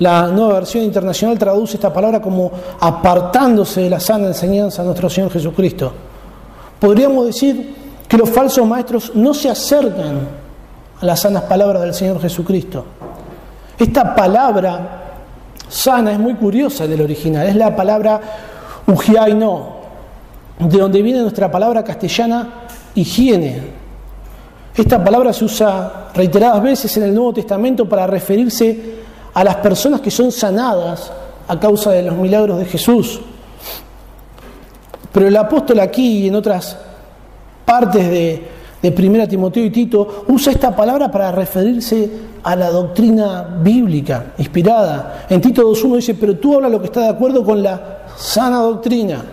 La 0.00 0.26
nueva 0.26 0.54
versión 0.54 0.84
internacional 0.84 1.38
traduce 1.38 1.76
esta 1.76 1.90
palabra 1.90 2.20
como 2.20 2.50
apartándose 2.80 3.80
de 3.80 3.88
la 3.88 4.00
sana 4.00 4.26
enseñanza 4.26 4.82
de 4.82 4.88
nuestro 4.88 5.08
Señor 5.08 5.30
Jesucristo. 5.30 5.92
Podríamos 6.78 7.24
decir 7.24 7.74
que 8.12 8.18
los 8.18 8.28
falsos 8.28 8.66
maestros 8.66 9.12
no 9.14 9.32
se 9.32 9.48
acercan 9.48 10.28
a 11.00 11.06
las 11.06 11.20
sanas 11.20 11.44
palabras 11.44 11.80
del 11.80 11.94
Señor 11.94 12.20
Jesucristo. 12.20 12.84
Esta 13.78 14.14
palabra 14.14 15.04
sana 15.66 16.12
es 16.12 16.18
muy 16.18 16.34
curiosa 16.34 16.86
del 16.86 17.00
original, 17.00 17.46
es 17.46 17.56
la 17.56 17.74
palabra 17.74 18.20
ujiaino, 18.86 19.76
de 20.58 20.76
donde 20.76 21.00
viene 21.00 21.22
nuestra 21.22 21.50
palabra 21.50 21.82
castellana 21.82 22.66
higiene. 22.94 23.62
Esta 24.76 25.02
palabra 25.02 25.32
se 25.32 25.46
usa 25.46 26.10
reiteradas 26.14 26.62
veces 26.62 26.94
en 26.98 27.04
el 27.04 27.14
Nuevo 27.14 27.32
Testamento 27.32 27.88
para 27.88 28.06
referirse 28.06 28.96
a 29.32 29.42
las 29.42 29.56
personas 29.56 30.02
que 30.02 30.10
son 30.10 30.30
sanadas 30.30 31.10
a 31.48 31.58
causa 31.58 31.92
de 31.92 32.02
los 32.02 32.16
milagros 32.16 32.58
de 32.58 32.66
Jesús. 32.66 33.22
Pero 35.10 35.28
el 35.28 35.36
apóstol 35.38 35.80
aquí 35.80 36.24
y 36.24 36.28
en 36.28 36.34
otras 36.34 36.76
partes 37.64 38.10
de, 38.10 38.42
de 38.82 38.92
Primera 38.92 39.28
Timoteo 39.28 39.64
y 39.64 39.70
Tito, 39.70 40.24
usa 40.28 40.52
esta 40.52 40.74
palabra 40.74 41.10
para 41.10 41.30
referirse 41.30 42.10
a 42.42 42.56
la 42.56 42.70
doctrina 42.70 43.58
bíblica 43.62 44.32
inspirada. 44.38 45.26
En 45.30 45.40
Tito 45.40 45.62
2.1 45.70 45.96
dice, 45.96 46.14
pero 46.14 46.36
tú 46.36 46.56
hablas 46.56 46.72
lo 46.72 46.80
que 46.80 46.86
está 46.86 47.02
de 47.02 47.08
acuerdo 47.10 47.44
con 47.44 47.62
la 47.62 47.98
sana 48.16 48.58
doctrina. 48.58 49.24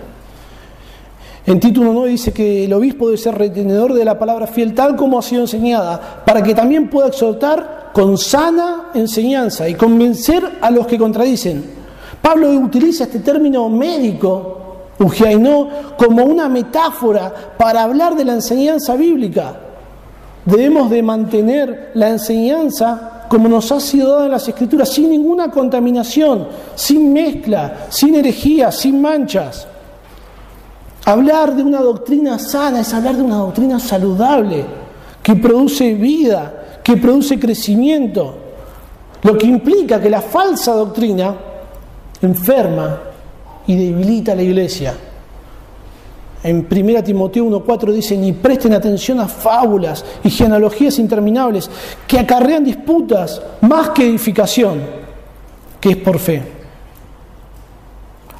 En 1.45 1.59
Tito 1.59 1.81
1.9 1.81 2.07
dice 2.07 2.31
que 2.31 2.65
el 2.65 2.73
obispo 2.73 3.07
debe 3.07 3.17
ser 3.17 3.35
retenedor 3.35 3.93
de 3.93 4.05
la 4.05 4.19
palabra 4.19 4.45
fiel 4.45 4.75
tal 4.75 4.95
como 4.95 5.17
ha 5.17 5.23
sido 5.23 5.41
enseñada, 5.41 6.23
para 6.23 6.43
que 6.43 6.53
también 6.53 6.89
pueda 6.89 7.07
exhortar 7.07 7.89
con 7.91 8.19
sana 8.19 8.89
enseñanza 8.93 9.67
y 9.67 9.73
convencer 9.73 10.43
a 10.61 10.69
los 10.69 10.85
que 10.85 10.99
contradicen. 10.99 11.63
Pablo 12.21 12.51
utiliza 12.51 13.05
este 13.05 13.19
término 13.19 13.67
médico 13.67 14.68
Ujiainó 14.99 15.69
como 15.97 16.23
una 16.25 16.49
metáfora 16.49 17.33
para 17.57 17.83
hablar 17.83 18.15
de 18.15 18.25
la 18.25 18.33
enseñanza 18.33 18.95
bíblica. 18.95 19.55
Debemos 20.45 20.89
de 20.89 21.01
mantener 21.01 21.91
la 21.93 22.09
enseñanza 22.09 23.25
como 23.29 23.47
nos 23.47 23.71
ha 23.71 23.79
sido 23.79 24.13
dada 24.13 24.25
en 24.25 24.31
las 24.31 24.47
escrituras, 24.47 24.89
sin 24.89 25.09
ninguna 25.09 25.51
contaminación, 25.51 26.47
sin 26.75 27.13
mezcla, 27.13 27.85
sin 27.89 28.15
herejía, 28.15 28.71
sin 28.71 28.99
manchas. 28.99 29.67
Hablar 31.05 31.55
de 31.55 31.63
una 31.63 31.79
doctrina 31.79 32.39
sana 32.39 32.81
es 32.81 32.93
hablar 32.93 33.15
de 33.15 33.21
una 33.21 33.37
doctrina 33.37 33.79
saludable, 33.79 34.65
que 35.21 35.35
produce 35.35 35.93
vida, 35.93 36.79
que 36.83 36.97
produce 36.97 37.39
crecimiento, 37.39 38.35
lo 39.21 39.37
que 39.37 39.45
implica 39.45 40.01
que 40.01 40.09
la 40.09 40.21
falsa 40.21 40.73
doctrina 40.73 41.35
enferma, 42.21 42.99
y 43.69 43.75
debilita 43.75 44.33
la 44.33 44.41
iglesia. 44.41 44.95
En 46.41 46.67
1 46.67 47.03
Timoteo 47.03 47.45
1.4 47.45 47.91
dice, 47.91 48.17
ni 48.17 48.33
presten 48.33 48.73
atención 48.73 49.19
a 49.19 49.27
fábulas 49.27 50.03
y 50.23 50.31
genealogías 50.31 50.97
interminables 50.97 51.69
que 52.07 52.17
acarrean 52.17 52.63
disputas 52.63 53.39
más 53.61 53.91
que 53.91 54.09
edificación, 54.09 54.81
que 55.79 55.91
es 55.91 55.97
por 55.97 56.17
fe. 56.17 56.41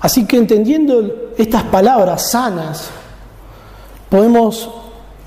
Así 0.01 0.25
que 0.25 0.37
entendiendo 0.37 1.33
estas 1.37 1.61
palabras 1.65 2.31
sanas, 2.31 2.89
podemos 4.09 4.67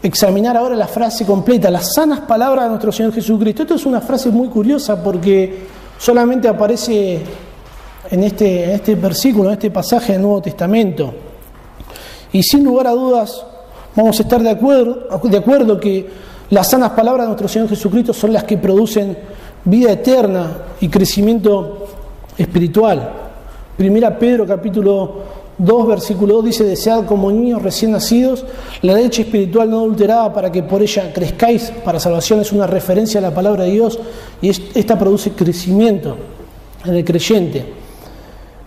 examinar 0.02 0.56
ahora 0.56 0.74
la 0.74 0.88
frase 0.88 1.24
completa, 1.24 1.70
las 1.70 1.94
sanas 1.94 2.22
palabras 2.22 2.64
de 2.64 2.70
nuestro 2.70 2.90
Señor 2.90 3.12
Jesucristo. 3.12 3.62
Esto 3.62 3.76
es 3.76 3.86
una 3.86 4.00
frase 4.00 4.30
muy 4.30 4.48
curiosa 4.48 5.00
porque 5.00 5.64
solamente 5.96 6.48
aparece 6.48 7.22
en 8.12 8.24
este, 8.24 8.74
este 8.74 8.94
versículo, 8.94 9.48
en 9.48 9.54
este 9.54 9.70
pasaje 9.70 10.12
del 10.12 10.20
Nuevo 10.20 10.42
Testamento. 10.42 11.14
Y 12.30 12.42
sin 12.42 12.62
lugar 12.62 12.86
a 12.86 12.90
dudas 12.90 13.42
vamos 13.96 14.20
a 14.20 14.22
estar 14.22 14.42
de 14.42 14.50
acuerdo, 14.50 15.08
de 15.24 15.36
acuerdo 15.38 15.80
que 15.80 16.10
las 16.50 16.68
sanas 16.68 16.90
palabras 16.90 17.24
de 17.24 17.28
nuestro 17.28 17.48
Señor 17.48 17.70
Jesucristo 17.70 18.12
son 18.12 18.34
las 18.34 18.44
que 18.44 18.58
producen 18.58 19.16
vida 19.64 19.92
eterna 19.92 20.58
y 20.82 20.88
crecimiento 20.88 21.86
espiritual. 22.36 23.12
Primera 23.78 24.18
Pedro 24.18 24.46
capítulo 24.46 25.14
2 25.56 25.86
versículo 25.86 26.34
2 26.34 26.44
dice, 26.44 26.64
desead 26.64 27.06
como 27.06 27.32
niños 27.32 27.62
recién 27.62 27.92
nacidos 27.92 28.44
la 28.82 28.92
leche 28.92 29.22
espiritual 29.22 29.70
no 29.70 29.78
adulterada 29.78 30.32
para 30.34 30.52
que 30.52 30.62
por 30.62 30.82
ella 30.82 31.10
crezcáis 31.14 31.72
para 31.82 31.98
salvación. 31.98 32.40
Es 32.40 32.52
una 32.52 32.66
referencia 32.66 33.20
a 33.20 33.22
la 33.22 33.34
palabra 33.34 33.64
de 33.64 33.70
Dios 33.70 33.98
y 34.42 34.50
esta 34.50 34.98
produce 34.98 35.30
crecimiento 35.30 36.18
en 36.84 36.94
el 36.94 37.04
creyente. 37.06 37.81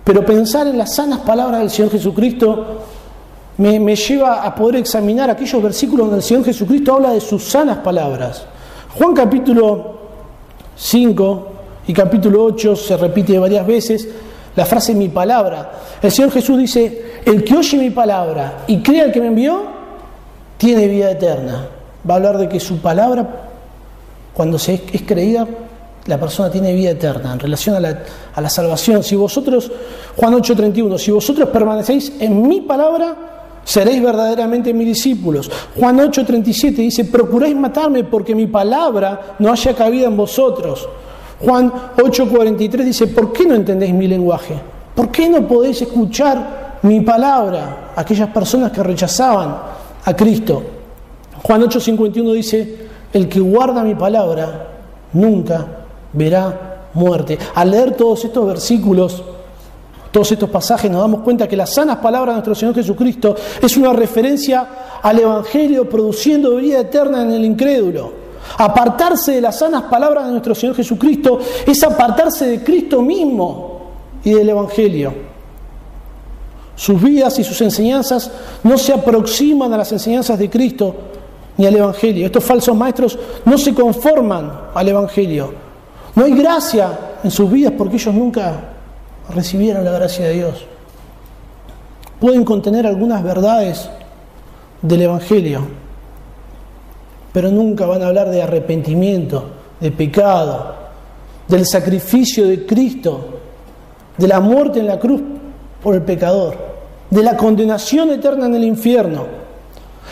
Pero 0.05 0.23
pensar 0.23 0.67
en 0.67 0.77
las 0.77 0.95
sanas 0.95 1.19
palabras 1.21 1.61
del 1.61 1.71
Señor 1.71 1.91
Jesucristo 1.91 2.83
me, 3.57 3.95
lleva 3.95 4.43
a 4.43 4.53
poder 4.53 4.75
examinar 4.77 5.31
aquellos 5.31 5.61
versículos 5.63 6.05
donde 6.05 6.17
el 6.17 6.23
Señor 6.23 6.45
Jesucristo 6.45 6.93
habla 6.93 7.11
de 7.11 7.19
sus 7.19 7.43
sanas 7.43 7.79
palabras. 7.79 8.45
Juan 8.99 9.15
capítulo 9.15 9.95
5 10.77 11.47
y 11.87 11.93
capítulo 11.93 12.43
8 12.43 12.75
se 12.75 12.97
repite 12.97 13.39
varias 13.39 13.65
veces 13.65 14.07
la 14.55 14.63
frase 14.63 14.93
mi 14.93 15.09
palabra. 15.09 15.71
El 15.99 16.11
Señor 16.11 16.31
Jesús 16.31 16.59
dice, 16.59 17.21
el 17.25 17.43
que 17.43 17.55
oye 17.55 17.77
mi 17.79 17.89
palabra 17.89 18.59
y 18.67 18.83
crea 18.83 19.05
al 19.05 19.11
que 19.11 19.19
me 19.19 19.27
envió, 19.27 19.63
tiene 20.57 20.87
vida 20.87 21.09
eterna. 21.09 21.67
Va 22.07 22.13
a 22.13 22.17
hablar 22.17 22.37
de 22.37 22.47
que 22.47 22.59
su 22.59 22.77
palabra, 22.77 23.27
cuando 24.35 24.59
se 24.59 24.83
es 24.93 25.01
creída, 25.01 25.47
la 26.07 26.19
persona 26.19 26.51
tiene 26.51 26.73
vida 26.73 26.91
eterna 26.91 27.33
en 27.33 27.39
relación 27.39 27.75
a 27.75 28.41
la, 28.41 28.49
salvación. 28.49 29.03
Si 29.03 29.15
vosotros, 29.15 29.71
Juan 30.15 30.33
8:31, 30.35 30.97
si 30.99 31.11
vosotros 31.11 31.49
permanecéis 31.49 32.13
en 32.19 32.47
mi 32.47 32.61
palabra, 32.61 33.15
seréis 33.63 34.03
verdaderamente 34.03 34.71
mis 34.73 34.87
discípulos. 34.87 35.49
Juan 35.75 35.97
8:37 35.97 36.75
dice, 36.75 37.05
procuréis 37.05 37.55
matarme 37.55 38.03
porque 38.03 38.35
mi 38.35 38.45
palabra 38.45 39.35
no 39.39 39.51
haya 39.51 39.73
cabida 39.73 40.05
en 40.05 40.15
vosotros. 40.15 40.87
Juan 41.39 41.71
8:43 41.97 42.83
dice, 42.83 43.07
¿por 43.07 43.33
qué 43.33 43.45
no 43.45 43.55
entendéis 43.55 43.93
mi 43.93 44.07
lenguaje? 44.07 44.53
¿Por 44.93 45.09
qué 45.09 45.27
no 45.27 45.47
podéis 45.47 45.81
escuchar 45.81 46.77
mi 46.83 47.01
palabra? 47.01 47.93
Aquellas 47.95 48.29
personas 48.29 48.71
que 48.71 48.83
rechazaban 48.83 49.55
a 50.05 50.15
Cristo. 50.15 50.61
Juan 51.41 51.63
8:51 51.63 52.33
dice, 52.33 52.77
el 53.11 53.27
que 53.27 53.39
guarda 53.39 53.83
mi 53.83 53.95
palabra 53.95 54.67
nunca 55.13 55.84
verá 56.15 56.89
muerte. 56.93 57.37
Al 57.53 57.71
leer 57.71 57.95
todos 57.95 58.25
estos 58.25 58.47
versículos, 58.47 59.23
todos 60.11 60.31
estos 60.31 60.49
pasajes, 60.49 60.89
nos 60.89 61.01
damos 61.01 61.21
cuenta 61.21 61.47
que 61.47 61.57
las 61.57 61.73
sanas 61.73 61.97
palabras 61.97 62.33
de 62.33 62.37
nuestro 62.37 62.55
Señor 62.55 62.75
Jesucristo 62.75 63.35
es 63.61 63.77
una 63.77 63.93
referencia 63.93 64.67
al 65.01 65.19
Evangelio 65.19 65.89
produciendo 65.89 66.55
vida 66.55 66.79
eterna 66.79 67.23
en 67.23 67.31
el 67.31 67.45
incrédulo. 67.45 68.25
Apartarse 68.57 69.33
de 69.33 69.41
las 69.41 69.59
sanas 69.59 69.83
palabras 69.83 70.25
de 70.25 70.31
nuestro 70.31 70.55
Señor 70.55 70.75
Jesucristo 70.75 71.39
es 71.65 71.83
apartarse 71.83 72.47
de 72.47 72.63
Cristo 72.63 73.01
mismo 73.01 73.81
y 74.23 74.33
del 74.33 74.49
Evangelio. 74.49 75.13
Sus 76.75 77.01
vidas 77.01 77.37
y 77.39 77.43
sus 77.43 77.59
enseñanzas 77.61 78.31
no 78.63 78.77
se 78.77 78.93
aproximan 78.93 79.73
a 79.73 79.77
las 79.77 79.91
enseñanzas 79.91 80.39
de 80.39 80.49
Cristo 80.49 80.95
ni 81.57 81.65
al 81.65 81.75
Evangelio. 81.75 82.25
Estos 82.25 82.43
falsos 82.43 82.75
maestros 82.75 83.17
no 83.43 83.57
se 83.57 83.73
conforman 83.73 84.51
al 84.73 84.87
Evangelio. 84.87 85.64
No 86.15 86.23
hay 86.23 86.33
gracia 86.33 86.97
en 87.23 87.31
sus 87.31 87.51
vidas 87.51 87.73
porque 87.77 87.97
ellos 87.97 88.13
nunca 88.13 88.61
recibieron 89.33 89.83
la 89.83 89.91
gracia 89.91 90.27
de 90.27 90.33
Dios. 90.33 90.65
Pueden 92.19 92.45
contener 92.45 92.87
algunas 92.87 93.21
verdades 93.21 93.89
del 94.81 95.01
Evangelio, 95.01 95.61
pero 97.33 97.51
nunca 97.51 97.85
van 97.85 98.01
a 98.01 98.07
hablar 98.07 98.29
de 98.29 98.41
arrepentimiento, 98.41 99.49
de 99.79 99.91
pecado, 99.91 100.75
del 101.47 101.65
sacrificio 101.65 102.47
de 102.47 102.65
Cristo, 102.65 103.39
de 104.17 104.27
la 104.27 104.39
muerte 104.39 104.79
en 104.79 104.87
la 104.87 104.99
cruz 104.99 105.21
por 105.83 105.95
el 105.95 106.01
pecador, 106.01 106.55
de 107.09 107.23
la 107.23 107.35
condenación 107.35 108.11
eterna 108.11 108.45
en 108.45 108.55
el 108.55 108.63
infierno. 108.63 109.44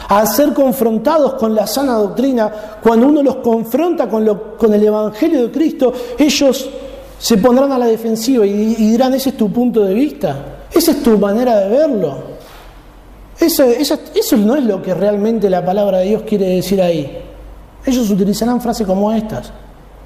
Al 0.10 0.28
ser 0.28 0.54
confrontados 0.54 1.36
con 1.36 1.56
la 1.56 1.66
sana 1.66 1.94
doctrina, 1.94 2.52
cuando 2.82 3.08
uno 3.08 3.24
los 3.24 3.38
confronta 3.38 4.10
con, 4.10 4.74
el 4.74 4.84
Evangelio 4.84 5.44
de 5.44 5.52
Cristo, 5.52 5.94
ellos 6.18 6.70
se 7.18 7.38
pondrán 7.38 7.72
a 7.72 7.78
la 7.78 7.86
defensiva 7.86 8.46
y, 8.46 8.76
dirán, 8.76 9.14
ese 9.14 9.30
es 9.30 9.38
tu 9.38 9.52
punto 9.52 9.84
de 9.84 9.94
vista, 9.94 10.36
esa 10.72 10.92
es 10.92 11.02
tu 11.02 11.18
manera 11.18 11.60
de 11.60 11.70
verlo. 11.70 12.34
Eso, 13.40 13.66
no 14.38 14.56
es 14.56 14.64
lo 14.64 14.82
que 14.82 14.94
realmente 14.94 15.50
la 15.50 15.66
palabra 15.66 16.00
de 16.00 16.06
Dios 16.06 16.24
quiere 16.24 16.48
decir 16.48 16.82
ahí. 16.82 17.20
Ellos 17.86 18.10
utilizarán 18.10 18.62
frases 18.62 18.86
como 18.86 19.12
estas. 19.12 19.52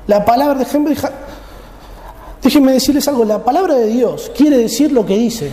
La 0.08 0.24
palabra, 0.24 0.66
Henry, 0.72 0.96
déjenme 2.42 2.74
decirles 2.74 3.08
algo, 3.08 3.26
la 3.26 3.44
palabra 3.44 3.76
de 3.76 3.88
Dios 3.88 4.32
quiere 4.36 4.58
decir 4.58 4.92
lo 4.92 5.06
que 5.06 5.18
dice. 5.18 5.52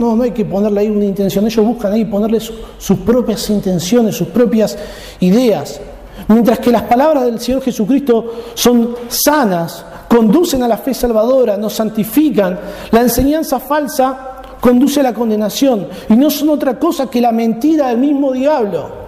No, 0.00 0.16
no 0.16 0.22
hay 0.22 0.30
que 0.30 0.46
ponerle 0.46 0.80
ahí 0.80 0.88
una 0.88 1.04
intención. 1.04 1.44
Ellos 1.44 1.62
buscan 1.62 1.92
ahí 1.92 2.06
ponerle 2.06 2.40
sus 2.40 2.98
propias 3.04 3.50
intenciones, 3.50 4.16
sus 4.16 4.28
propias 4.28 4.78
ideas. 5.20 5.78
Mientras 6.26 6.58
que 6.58 6.70
las 6.70 6.84
palabras 6.84 7.26
del 7.26 7.38
Señor 7.38 7.60
Jesucristo 7.60 8.32
son 8.54 8.94
sanas, 9.08 9.84
conducen 10.08 10.62
a 10.62 10.68
la 10.68 10.78
fe 10.78 10.94
salvadora, 10.94 11.58
nos 11.58 11.74
santifican. 11.74 12.58
La 12.90 13.02
enseñanza 13.02 13.60
falsa 13.60 14.40
conduce 14.58 15.00
a 15.00 15.02
la 15.02 15.12
condenación 15.12 15.86
y 16.08 16.14
no 16.14 16.30
son 16.30 16.48
otra 16.48 16.78
cosa 16.78 17.10
que 17.10 17.20
la 17.20 17.30
mentira 17.30 17.88
del 17.88 17.98
mismo 17.98 18.32
diablo. 18.32 19.00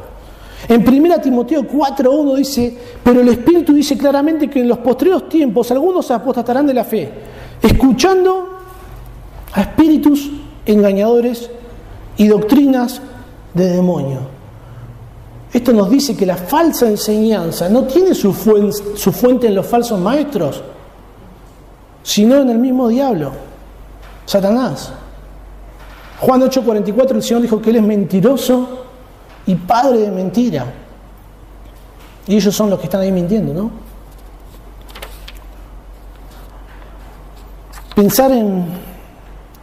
En 0.69 0.87
1 0.87 1.21
Timoteo 1.23 1.63
4.1 1.63 2.37
dice, 2.37 2.77
pero 3.03 3.23
el 3.23 3.29
Espíritu 3.29 3.73
dice 3.73 3.97
claramente 3.97 4.51
que 4.51 4.61
en 4.61 4.69
los 4.69 4.77
postreros 4.77 5.27
tiempos 5.27 5.71
algunos 5.71 6.05
se 6.05 6.13
apostatarán 6.13 6.67
de 6.67 6.75
la 6.75 6.85
fe, 6.85 7.11
escuchando 7.63 8.59
a 9.55 9.63
espíritus 9.63 10.31
engañadores 10.67 11.51
y 12.17 12.29
doctrinas 12.29 13.01
de 13.55 13.69
demonio. 13.69 14.21
Esto 15.53 15.73
nos 15.73 15.91
dice 15.91 16.17
que 16.17 16.25
la 16.25 16.37
falsa 16.37 16.89
enseñanza 16.89 17.69
no 17.69 17.85
tiene 17.85 18.15
su 18.15 18.33
fuente, 18.33 18.97
su 18.97 19.13
fuente 19.13 19.49
en 19.49 19.55
los 19.55 19.67
falsos 19.67 20.01
maestros, 20.01 20.63
sino 22.03 22.37
en 22.37 22.51
el 22.51 22.59
mismo 22.59 22.89
diablo, 22.89 23.33
Satanás. 24.25 24.93
Juan 26.21 26.41
8:44 26.41 27.17
el 27.17 27.23
Señor 27.23 27.43
dijo 27.43 27.61
que 27.61 27.71
Él 27.71 27.77
es 27.77 27.83
mentiroso 27.83 28.87
y 29.47 29.55
padre 29.57 29.99
de 29.99 30.11
mentira. 30.11 30.67
Y 32.27 32.37
ellos 32.37 32.55
son 32.55 32.71
los 32.71 32.79
que 32.79 32.87
están 32.87 33.01
ahí 33.01 33.13
mintiendo, 33.13 33.53
¿no? 33.53 33.71
Pensar 37.95 38.31
en, 38.31 38.65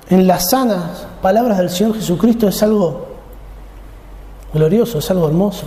en 0.09 0.27
las 0.27 0.49
sanas 0.49 1.05
palabras 1.21 1.57
del 1.59 1.69
Señor 1.69 1.95
Jesucristo 1.95 2.47
es 2.47 2.61
algo 2.63 3.07
glorioso, 4.53 4.99
es 4.99 5.11
algo 5.11 5.27
hermoso. 5.27 5.65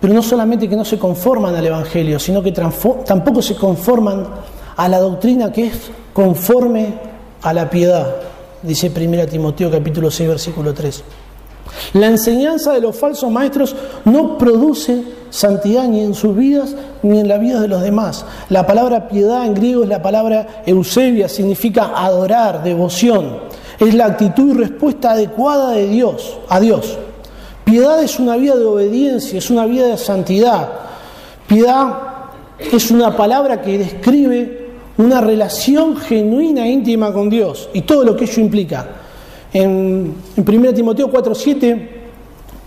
Pero 0.00 0.14
no 0.14 0.22
solamente 0.22 0.68
que 0.68 0.76
no 0.76 0.84
se 0.84 0.98
conforman 0.98 1.54
al 1.54 1.66
Evangelio, 1.66 2.18
sino 2.18 2.42
que 2.42 2.52
tampoco 2.52 3.42
se 3.42 3.56
conforman 3.56 4.26
a 4.76 4.88
la 4.88 4.98
doctrina 4.98 5.52
que 5.52 5.66
es 5.66 5.90
conforme 6.12 6.94
a 7.42 7.52
la 7.52 7.68
piedad, 7.68 8.16
dice 8.62 8.92
1 8.94 9.26
Timoteo 9.26 9.70
capítulo 9.70 10.10
6 10.10 10.28
versículo 10.28 10.74
3. 10.74 11.04
La 11.92 12.06
enseñanza 12.06 12.72
de 12.72 12.80
los 12.80 12.96
falsos 12.96 13.30
maestros 13.30 13.74
no 14.04 14.38
produce 14.38 15.02
santidad 15.30 15.84
ni 15.84 16.00
en 16.00 16.14
sus 16.14 16.36
vidas 16.36 16.74
ni 17.02 17.20
en 17.20 17.28
la 17.28 17.38
vida 17.38 17.60
de 17.60 17.68
los 17.68 17.82
demás. 17.82 18.24
La 18.48 18.66
palabra 18.66 19.08
piedad 19.08 19.44
en 19.44 19.54
griego 19.54 19.82
es 19.82 19.88
la 19.88 20.02
palabra 20.02 20.62
eusebia, 20.66 21.28
significa 21.28 21.92
adorar, 21.94 22.62
devoción. 22.62 23.38
Es 23.78 23.94
la 23.94 24.06
actitud 24.06 24.54
y 24.54 24.58
respuesta 24.58 25.12
adecuada 25.12 25.72
de 25.72 25.88
Dios, 25.88 26.38
a 26.48 26.60
Dios. 26.60 26.98
Piedad 27.64 28.02
es 28.02 28.18
una 28.18 28.36
vida 28.36 28.56
de 28.56 28.64
obediencia, 28.64 29.38
es 29.38 29.50
una 29.50 29.66
vida 29.66 29.86
de 29.88 29.98
santidad. 29.98 30.68
Piedad 31.46 31.94
es 32.58 32.90
una 32.90 33.16
palabra 33.16 33.62
que 33.62 33.78
describe 33.78 34.68
una 34.96 35.20
relación 35.20 35.96
genuina 35.96 36.66
e 36.66 36.70
íntima 36.70 37.12
con 37.12 37.30
Dios 37.30 37.68
y 37.72 37.82
todo 37.82 38.04
lo 38.04 38.16
que 38.16 38.24
ello 38.24 38.42
implica. 38.42 38.86
En, 39.52 40.14
1 40.36 40.74
Timoteo 40.74 41.10
4:7, 41.10 41.88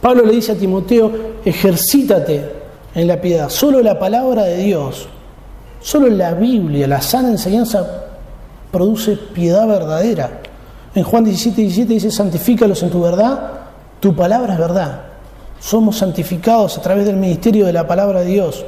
Pablo 0.01 0.25
le 0.25 0.33
dice 0.33 0.53
a 0.53 0.55
Timoteo, 0.55 1.11
ejercítate 1.45 2.51
en 2.95 3.07
la 3.07 3.21
piedad. 3.21 3.49
Solo 3.49 3.81
la 3.81 3.99
palabra 3.99 4.43
de 4.43 4.57
Dios, 4.57 5.07
solo 5.79 6.07
la 6.07 6.33
Biblia, 6.33 6.87
la 6.87 7.01
sana 7.01 7.29
enseñanza 7.29 8.05
produce 8.71 9.15
piedad 9.15 9.67
verdadera. 9.67 10.41
En 10.95 11.03
Juan 11.03 11.23
17, 11.23 11.61
17 11.61 11.93
dice, 11.93 12.11
santifícalos 12.11 12.81
en 12.83 12.89
tu 12.89 13.01
verdad, 13.01 13.51
tu 13.99 14.15
palabra 14.15 14.53
es 14.53 14.59
verdad. 14.59 15.01
Somos 15.59 15.97
santificados 15.97 16.77
a 16.77 16.81
través 16.81 17.05
del 17.05 17.17
ministerio 17.17 17.65
de 17.65 17.73
la 17.73 17.87
palabra 17.87 18.21
de 18.21 18.27
Dios. 18.27 18.65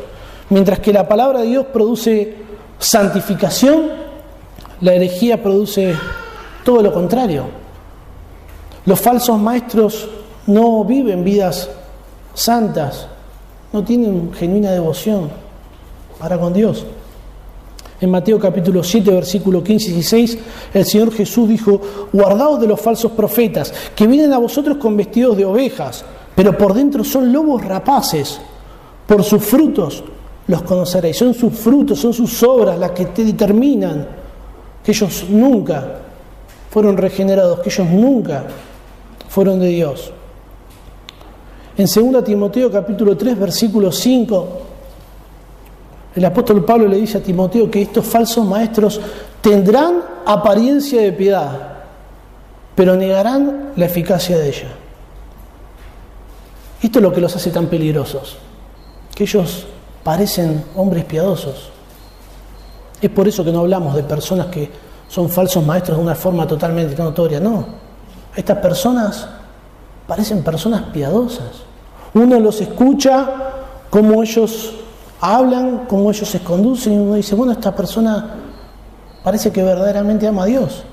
Mientras 0.49 0.79
que 0.79 0.93
la 0.93 1.07
palabra 1.07 1.39
de 1.39 1.47
Dios 1.47 1.65
produce 1.73 2.35
santificación, 2.77 4.03
la 4.81 4.93
herejía 4.93 5.41
produce 5.41 5.95
todo 6.63 6.83
lo 6.83 6.93
contrario. 6.93 7.62
Los 8.85 8.99
falsos 8.99 9.39
maestros 9.39 10.09
no 10.47 10.83
viven 10.83 11.23
vidas 11.23 11.69
santas, 12.33 13.07
no 13.71 13.83
tienen 13.83 14.33
genuina 14.33 14.71
devoción 14.71 15.29
para 16.19 16.37
con 16.37 16.53
Dios. 16.53 16.85
En 18.01 18.11
Mateo 18.11 18.37
capítulo 18.37 18.83
7, 18.83 19.09
versículo 19.11 19.63
15 19.63 19.91
y 19.91 19.93
16, 19.93 20.37
el 20.73 20.85
Señor 20.85 21.13
Jesús 21.13 21.47
dijo, 21.47 21.79
guardaos 22.11 22.59
de 22.59 22.67
los 22.67 22.81
falsos 22.81 23.13
profetas, 23.13 23.73
que 23.95 24.05
vienen 24.05 24.33
a 24.33 24.37
vosotros 24.37 24.75
con 24.75 24.97
vestidos 24.97 25.37
de 25.37 25.45
ovejas, 25.45 26.03
pero 26.35 26.57
por 26.57 26.73
dentro 26.73 27.05
son 27.05 27.31
lobos 27.31 27.63
rapaces. 27.63 28.41
Por 29.07 29.23
sus 29.23 29.43
frutos 29.43 30.03
los 30.47 30.63
conoceréis. 30.63 31.17
Son 31.17 31.33
sus 31.33 31.53
frutos, 31.53 31.99
son 31.99 32.13
sus 32.13 32.43
obras 32.43 32.77
las 32.77 32.91
que 32.91 33.05
te 33.05 33.23
determinan 33.23 34.07
que 34.83 34.91
ellos 34.91 35.25
nunca 35.29 35.99
fueron 36.69 36.97
regenerados, 36.97 37.59
que 37.59 37.69
ellos 37.69 37.87
nunca 37.87 38.45
fueron 39.33 39.59
de 39.59 39.69
Dios. 39.69 40.11
En 41.75 41.87
2 41.87 42.23
Timoteo 42.23 42.71
capítulo 42.71 43.17
3 43.17 43.39
versículo 43.39 43.91
5, 43.91 44.47
el 46.15 46.25
apóstol 46.25 46.63
Pablo 46.63 46.87
le 46.87 46.97
dice 46.97 47.17
a 47.17 47.23
Timoteo 47.23 47.71
que 47.71 47.81
estos 47.81 48.05
falsos 48.05 48.45
maestros 48.45 49.01
tendrán 49.41 50.03
apariencia 50.23 51.01
de 51.01 51.11
piedad, 51.13 51.79
pero 52.75 52.95
negarán 52.95 53.71
la 53.75 53.85
eficacia 53.85 54.37
de 54.37 54.49
ella. 54.49 54.71
Esto 56.83 56.99
es 56.99 57.03
lo 57.03 57.11
que 57.11 57.21
los 57.21 57.35
hace 57.35 57.49
tan 57.49 57.65
peligrosos, 57.65 58.37
que 59.15 59.23
ellos 59.23 59.65
parecen 60.03 60.63
hombres 60.75 61.05
piadosos. 61.05 61.71
Es 63.01 63.09
por 63.09 63.27
eso 63.27 63.43
que 63.43 63.51
no 63.51 63.61
hablamos 63.61 63.95
de 63.95 64.03
personas 64.03 64.45
que 64.47 64.69
son 65.07 65.27
falsos 65.27 65.65
maestros 65.65 65.97
de 65.97 66.03
una 66.03 66.13
forma 66.13 66.45
totalmente 66.45 67.01
notoria, 67.01 67.39
no. 67.39 67.82
Estas 68.35 68.57
personas 68.57 69.27
parecen 70.07 70.43
personas 70.43 70.83
piadosas. 70.93 71.63
Uno 72.13 72.39
los 72.39 72.61
escucha, 72.61 73.29
cómo 73.89 74.23
ellos 74.23 74.73
hablan, 75.21 75.85
cómo 75.87 76.11
ellos 76.11 76.29
se 76.29 76.39
conducen, 76.41 76.93
y 76.93 76.97
uno 76.97 77.15
dice, 77.15 77.35
bueno, 77.35 77.53
esta 77.53 77.75
persona 77.75 78.35
parece 79.23 79.51
que 79.51 79.63
verdaderamente 79.63 80.27
ama 80.27 80.43
a 80.43 80.45
Dios. 80.47 80.83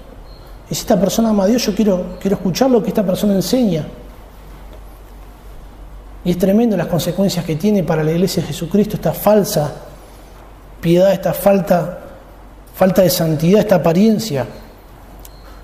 Y 0.71 0.75
si 0.75 0.83
esta 0.83 0.99
persona 1.01 1.31
ama 1.31 1.45
a 1.45 1.47
Dios, 1.47 1.65
yo 1.67 1.75
quiero, 1.75 2.17
quiero 2.21 2.37
escuchar 2.37 2.71
lo 2.71 2.83
que 2.83 2.89
esta 2.89 3.05
persona 3.05 3.35
enseña. 3.35 3.87
Y 6.25 6.31
es 6.31 6.39
tremendo 6.39 6.77
las 6.77 6.87
consecuencias 6.87 7.45
que 7.45 7.57
tiene 7.57 7.83
para 7.83 8.05
la 8.05 8.13
iglesia 8.13 8.43
de 8.43 8.49
Jesucristo 8.49 8.97
esta 8.97 9.13
falsa 9.13 9.73
piedad, 10.81 11.13
esta 11.13 11.33
falta, 11.33 11.99
falta 12.75 13.03
de 13.03 13.11
santidad, 13.11 13.61
esta 13.61 13.77
apariencia. 13.77 14.47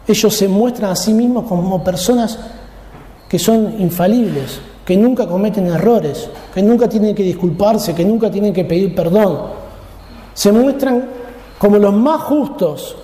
Ellos 0.09 0.35
se 0.35 0.49
muestran 0.49 0.93
a 0.93 0.97
sí 0.97 1.13
mismos 1.13 1.47
como 1.49 1.83
personas 1.83 2.39
que 3.29 3.39
son 3.39 3.81
infalibles, 3.81 4.61
que 4.85 4.97
nunca 4.97 5.27
cometen 5.27 5.67
errores, 5.67 6.29
que 6.55 6.63
nunca 6.63 6.89
tienen 6.89 7.15
que 7.15 7.25
disculparse, 7.25 7.95
que 7.95 8.05
nunca 8.05 8.31
tienen 8.31 8.53
que 8.53 8.65
pedir 8.65 8.95
perdón. 8.95 9.39
Se 10.33 10.53
muestran 10.53 11.05
como 11.59 11.79
los 11.79 11.93
más 11.93 12.23
justos, 12.23 12.95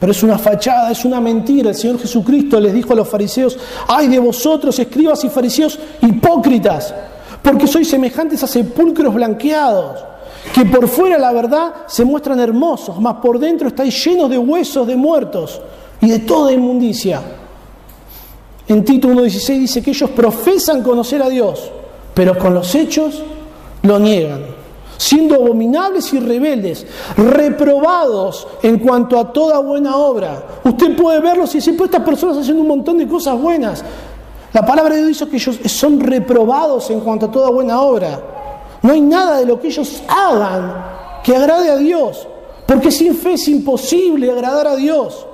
pero 0.00 0.10
es 0.10 0.22
una 0.24 0.38
fachada, 0.38 0.90
es 0.90 1.04
una 1.04 1.20
mentira. 1.20 1.70
El 1.70 1.76
Señor 1.76 2.00
Jesucristo 2.00 2.58
les 2.58 2.72
dijo 2.72 2.94
a 2.94 2.96
los 2.96 3.08
fariseos, 3.08 3.56
ay 3.86 4.08
de 4.08 4.18
vosotros, 4.18 4.76
escribas 4.78 5.22
y 5.22 5.28
fariseos 5.28 5.78
hipócritas, 6.00 6.92
porque 7.42 7.68
sois 7.68 7.88
semejantes 7.88 8.42
a 8.42 8.48
sepulcros 8.48 9.14
blanqueados, 9.14 10.02
que 10.52 10.64
por 10.64 10.88
fuera 10.88 11.16
la 11.16 11.32
verdad 11.32 11.74
se 11.86 12.04
muestran 12.04 12.40
hermosos, 12.40 12.98
mas 13.00 13.16
por 13.22 13.38
dentro 13.38 13.68
estáis 13.68 14.04
llenos 14.04 14.28
de 14.28 14.38
huesos 14.38 14.84
de 14.84 14.96
muertos 14.96 15.60
y 16.00 16.08
de 16.08 16.18
toda 16.20 16.52
inmundicia. 16.52 17.22
En 18.68 18.84
Tito 18.84 19.08
1.16 19.08 19.58
dice 19.58 19.82
que 19.82 19.90
ellos 19.90 20.10
profesan 20.10 20.82
conocer 20.82 21.22
a 21.22 21.28
Dios, 21.28 21.70
pero 22.14 22.38
con 22.38 22.54
los 22.54 22.74
hechos 22.74 23.22
lo 23.82 23.98
niegan 23.98 24.60
siendo 25.00 25.36
abominables 25.36 26.12
y 26.12 26.20
rebeldes, 26.20 26.86
reprobados 27.16 28.46
en 28.62 28.78
cuanto 28.80 29.18
a 29.18 29.32
toda 29.32 29.58
buena 29.58 29.96
obra. 29.96 30.60
Usted 30.62 30.94
puede 30.94 31.20
verlos 31.20 31.54
y 31.54 31.58
decir, 31.58 31.74
pues 31.74 31.88
estas 31.88 32.04
personas 32.04 32.36
hacen 32.36 32.58
un 32.58 32.68
montón 32.68 32.98
de 32.98 33.08
cosas 33.08 33.40
buenas. 33.40 33.82
La 34.52 34.66
palabra 34.66 34.94
de 34.94 35.06
Dios 35.06 35.18
dice 35.18 35.30
que 35.30 35.36
ellos 35.36 35.58
son 35.72 36.00
reprobados 36.00 36.90
en 36.90 37.00
cuanto 37.00 37.26
a 37.26 37.30
toda 37.30 37.48
buena 37.48 37.80
obra. 37.80 38.20
No 38.82 38.92
hay 38.92 39.00
nada 39.00 39.38
de 39.38 39.46
lo 39.46 39.58
que 39.58 39.68
ellos 39.68 40.02
hagan 40.06 40.84
que 41.24 41.34
agrade 41.34 41.70
a 41.70 41.76
Dios, 41.76 42.28
porque 42.66 42.90
sin 42.90 43.14
fe 43.14 43.32
es 43.32 43.48
imposible 43.48 44.30
agradar 44.30 44.66
a 44.66 44.76
Dios. 44.76 45.26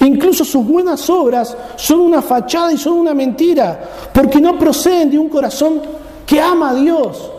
Incluso 0.00 0.44
sus 0.44 0.66
buenas 0.66 1.08
obras 1.08 1.56
son 1.76 2.00
una 2.00 2.22
fachada 2.22 2.72
y 2.72 2.78
son 2.78 2.94
una 2.94 3.14
mentira, 3.14 3.80
porque 4.12 4.40
no 4.40 4.58
proceden 4.58 5.10
de 5.10 5.18
un 5.18 5.28
corazón 5.28 5.80
que 6.26 6.40
ama 6.40 6.70
a 6.70 6.74
Dios 6.74 7.30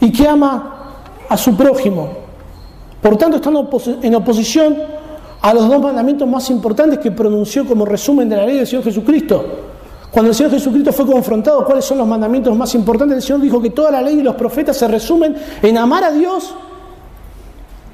y 0.00 0.10
que 0.12 0.26
ama 0.26 0.78
a 1.28 1.36
su 1.36 1.56
prójimo. 1.56 2.08
Por 3.02 3.16
tanto, 3.16 3.36
están 3.36 3.54
en 4.02 4.14
oposición 4.14 4.76
a 5.40 5.54
los 5.54 5.68
dos 5.68 5.80
mandamientos 5.80 6.26
más 6.26 6.50
importantes 6.50 6.98
que 6.98 7.12
pronunció 7.12 7.64
como 7.66 7.84
resumen 7.84 8.28
de 8.28 8.36
la 8.36 8.46
ley 8.46 8.56
del 8.56 8.66
Señor 8.66 8.84
Jesucristo. 8.84 9.44
Cuando 10.10 10.30
el 10.30 10.34
Señor 10.34 10.52
Jesucristo 10.52 10.92
fue 10.92 11.06
confrontado, 11.06 11.64
¿cuáles 11.64 11.84
son 11.84 11.98
los 11.98 12.06
mandamientos 12.06 12.56
más 12.56 12.74
importantes? 12.74 13.18
El 13.18 13.22
Señor 13.22 13.40
dijo 13.42 13.60
que 13.60 13.70
toda 13.70 13.90
la 13.90 14.02
ley 14.02 14.18
y 14.18 14.22
los 14.22 14.34
profetas 14.34 14.76
se 14.76 14.88
resumen 14.88 15.36
en 15.62 15.78
amar 15.78 16.04
a 16.04 16.10
Dios 16.10 16.54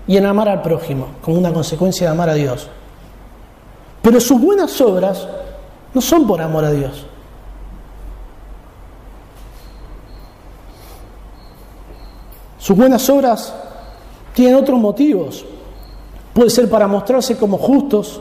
y 0.07 0.17
en 0.17 0.25
amar 0.27 0.49
al 0.49 0.63
prójimo, 0.63 1.09
como 1.21 1.39
una 1.39 1.53
consecuencia 1.53 2.07
de 2.07 2.13
amar 2.13 2.31
a 2.31 2.35
Dios. 2.35 2.69
Pero 4.05 4.21
sus 4.21 4.39
buenas 4.39 4.79
obras 4.83 5.27
no 5.95 6.01
son 6.03 6.27
por 6.27 6.43
amor 6.43 6.63
a 6.63 6.71
Dios. 6.71 7.07
Sus 12.59 12.77
buenas 12.77 13.09
obras 13.09 13.55
tienen 14.35 14.57
otros 14.57 14.79
motivos. 14.79 15.47
Puede 16.35 16.51
ser 16.51 16.69
para 16.69 16.87
mostrarse 16.87 17.39
como 17.39 17.57
justos, 17.57 18.21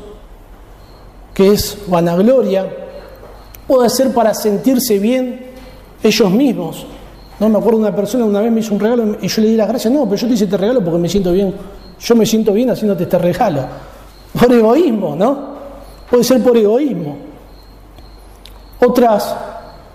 que 1.34 1.52
es 1.52 1.78
vanagloria. 1.88 2.66
Puede 3.68 3.90
ser 3.90 4.14
para 4.14 4.34
sentirse 4.34 5.00
bien 5.00 5.48
ellos 6.02 6.32
mismos. 6.32 6.86
No 7.42 7.50
me 7.50 7.58
acuerdo 7.58 7.80
una 7.80 7.94
persona 7.94 8.24
una 8.24 8.40
vez 8.40 8.54
me 8.54 8.62
hizo 8.62 8.74
un 8.74 8.80
regalo 8.80 9.18
y 9.22 9.28
yo 9.28 9.42
le 9.42 9.50
di 9.50 9.58
las 9.58 9.68
gracias. 9.68 9.94
No, 9.94 10.06
pero 10.06 10.16
yo 10.16 10.28
te 10.30 10.36
hice 10.36 10.46
este 10.46 10.56
regalo 10.56 10.82
porque 10.82 11.00
me 11.00 11.10
siento 11.10 11.34
bien. 11.34 11.54
Yo 12.00 12.16
me 12.16 12.26
siento 12.26 12.54
bien 12.54 12.70
haciéndote 12.70 13.04
este 13.04 13.18
regalo. 13.18 13.66
Por 14.40 14.50
egoísmo, 14.50 15.14
¿no? 15.14 15.53
Puede 16.10 16.24
ser 16.24 16.44
por 16.44 16.58
egoísmo. 16.58 17.18
Otras 18.86 19.36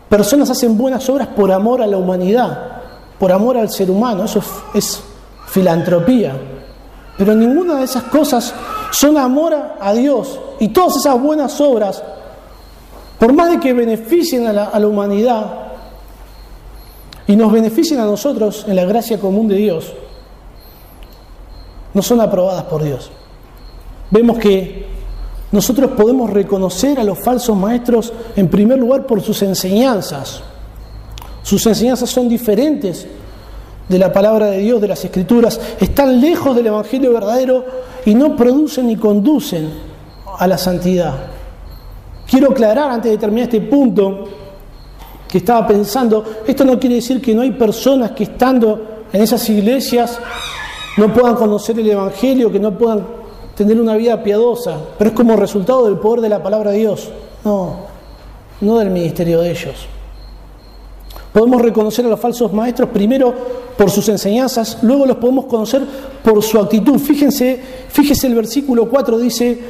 personas 0.08 0.50
hacen 0.50 0.76
buenas 0.76 1.08
obras 1.08 1.28
por 1.28 1.52
amor 1.52 1.82
a 1.82 1.86
la 1.86 1.96
humanidad 1.96 2.78
por 3.18 3.32
amor 3.32 3.56
al 3.56 3.68
ser 3.68 3.90
humano, 3.90 4.24
eso 4.24 4.40
es 4.74 5.02
filantropía. 5.46 6.36
Pero 7.16 7.34
ninguna 7.34 7.76
de 7.76 7.84
esas 7.84 8.04
cosas 8.04 8.54
son 8.92 9.18
amor 9.18 9.54
a 9.80 9.92
Dios. 9.92 10.38
Y 10.60 10.68
todas 10.68 10.96
esas 10.96 11.20
buenas 11.20 11.60
obras, 11.60 12.02
por 13.18 13.32
más 13.32 13.50
de 13.50 13.60
que 13.60 13.72
beneficien 13.72 14.46
a 14.46 14.52
la, 14.52 14.86
humanidad 14.86 15.46
y 17.26 17.34
nos 17.34 17.50
beneficien 17.50 17.98
a 17.98 18.04
nosotros 18.04 18.64
en 18.68 18.76
la 18.76 18.84
gracia 18.84 19.18
común 19.18 19.48
de 19.48 19.56
Dios, 19.56 19.92
no 21.92 22.02
son 22.02 22.20
aprobadas 22.20 22.64
por 22.64 22.84
Dios. 22.84 23.10
Vemos 24.10 24.38
que 24.38 24.86
nosotros 25.50 25.92
podemos 25.92 26.30
reconocer 26.30 27.00
a 27.00 27.04
los 27.04 27.18
falsos 27.18 27.56
maestros 27.56 28.12
en 28.36 28.48
primer 28.48 28.78
lugar 28.78 29.06
por 29.06 29.22
sus 29.22 29.42
enseñanzas. 29.42 30.42
Sus 31.42 31.64
enseñanzas 31.66 32.10
son 32.10 32.28
diferentes 32.28 33.06
de 33.88 33.98
la 33.98 34.12
palabra 34.12 34.46
de 34.46 34.58
Dios, 34.58 34.80
de 34.80 34.88
las 34.88 35.02
escrituras, 35.02 35.58
están 35.80 36.20
lejos 36.20 36.54
del 36.54 36.66
Evangelio 36.66 37.12
verdadero 37.12 37.64
y 38.04 38.14
no 38.14 38.36
producen 38.36 38.86
ni 38.86 38.96
conducen 38.96 39.70
a 40.38 40.46
la 40.46 40.58
santidad. 40.58 41.14
Quiero 42.28 42.50
aclarar 42.50 42.90
antes 42.90 43.10
de 43.10 43.16
terminar 43.16 43.44
este 43.44 43.62
punto 43.62 44.24
que 45.26 45.38
estaba 45.38 45.66
pensando, 45.66 46.24
esto 46.46 46.64
no 46.64 46.78
quiere 46.78 46.96
decir 46.96 47.20
que 47.22 47.34
no 47.34 47.40
hay 47.40 47.52
personas 47.52 48.10
que 48.10 48.24
estando 48.24 49.04
en 49.10 49.22
esas 49.22 49.48
iglesias 49.48 50.18
no 50.98 51.12
puedan 51.12 51.36
conocer 51.36 51.78
el 51.78 51.88
Evangelio, 51.88 52.52
que 52.52 52.60
no 52.60 52.76
puedan 52.76 53.17
tener 53.58 53.80
una 53.80 53.96
vida 53.96 54.22
piadosa, 54.22 54.78
pero 54.96 55.10
es 55.10 55.16
como 55.16 55.34
resultado 55.34 55.84
del 55.86 55.98
poder 55.98 56.20
de 56.20 56.28
la 56.28 56.40
palabra 56.40 56.70
de 56.70 56.78
Dios, 56.78 57.10
no, 57.44 57.80
no 58.60 58.78
del 58.78 58.90
ministerio 58.90 59.40
de 59.40 59.50
ellos. 59.50 59.88
Podemos 61.32 61.60
reconocer 61.60 62.06
a 62.06 62.08
los 62.08 62.20
falsos 62.20 62.52
maestros 62.52 62.90
primero 62.90 63.34
por 63.76 63.90
sus 63.90 64.08
enseñanzas, 64.10 64.78
luego 64.82 65.06
los 65.06 65.16
podemos 65.16 65.46
conocer 65.46 65.84
por 66.22 66.40
su 66.40 66.56
actitud. 66.60 67.00
Fíjense, 67.00 67.60
fíjese 67.88 68.28
el 68.28 68.36
versículo 68.36 68.88
4 68.88 69.18
dice, 69.18 69.60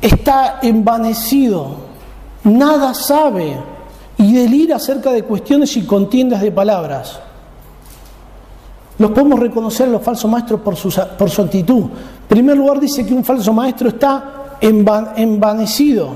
está 0.00 0.60
envanecido, 0.62 1.76
nada 2.44 2.94
sabe 2.94 3.54
y 4.16 4.32
delira 4.32 4.76
acerca 4.76 5.12
de 5.12 5.24
cuestiones 5.24 5.76
y 5.76 5.82
contiendas 5.82 6.40
de 6.40 6.52
palabras. 6.52 7.20
Los 8.98 9.10
podemos 9.10 9.40
reconocer 9.40 9.88
los 9.88 10.02
falsos 10.02 10.30
maestros 10.30 10.60
por 10.60 10.76
su, 10.76 10.92
por 11.18 11.28
su 11.28 11.42
actitud. 11.42 11.82
En 11.82 12.28
primer 12.28 12.56
lugar 12.56 12.80
dice 12.80 13.04
que 13.04 13.12
un 13.12 13.24
falso 13.24 13.52
maestro 13.52 13.88
está 13.88 14.56
envanecido. 14.60 16.10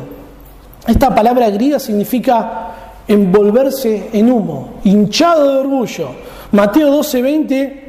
Esta 0.86 1.14
palabra 1.14 1.50
griega 1.50 1.78
significa 1.78 2.70
envolverse 3.06 4.10
en 4.12 4.32
humo, 4.32 4.68
hinchado 4.84 5.52
de 5.52 5.58
orgullo. 5.58 6.08
Mateo 6.52 6.88
12:20 7.02 7.80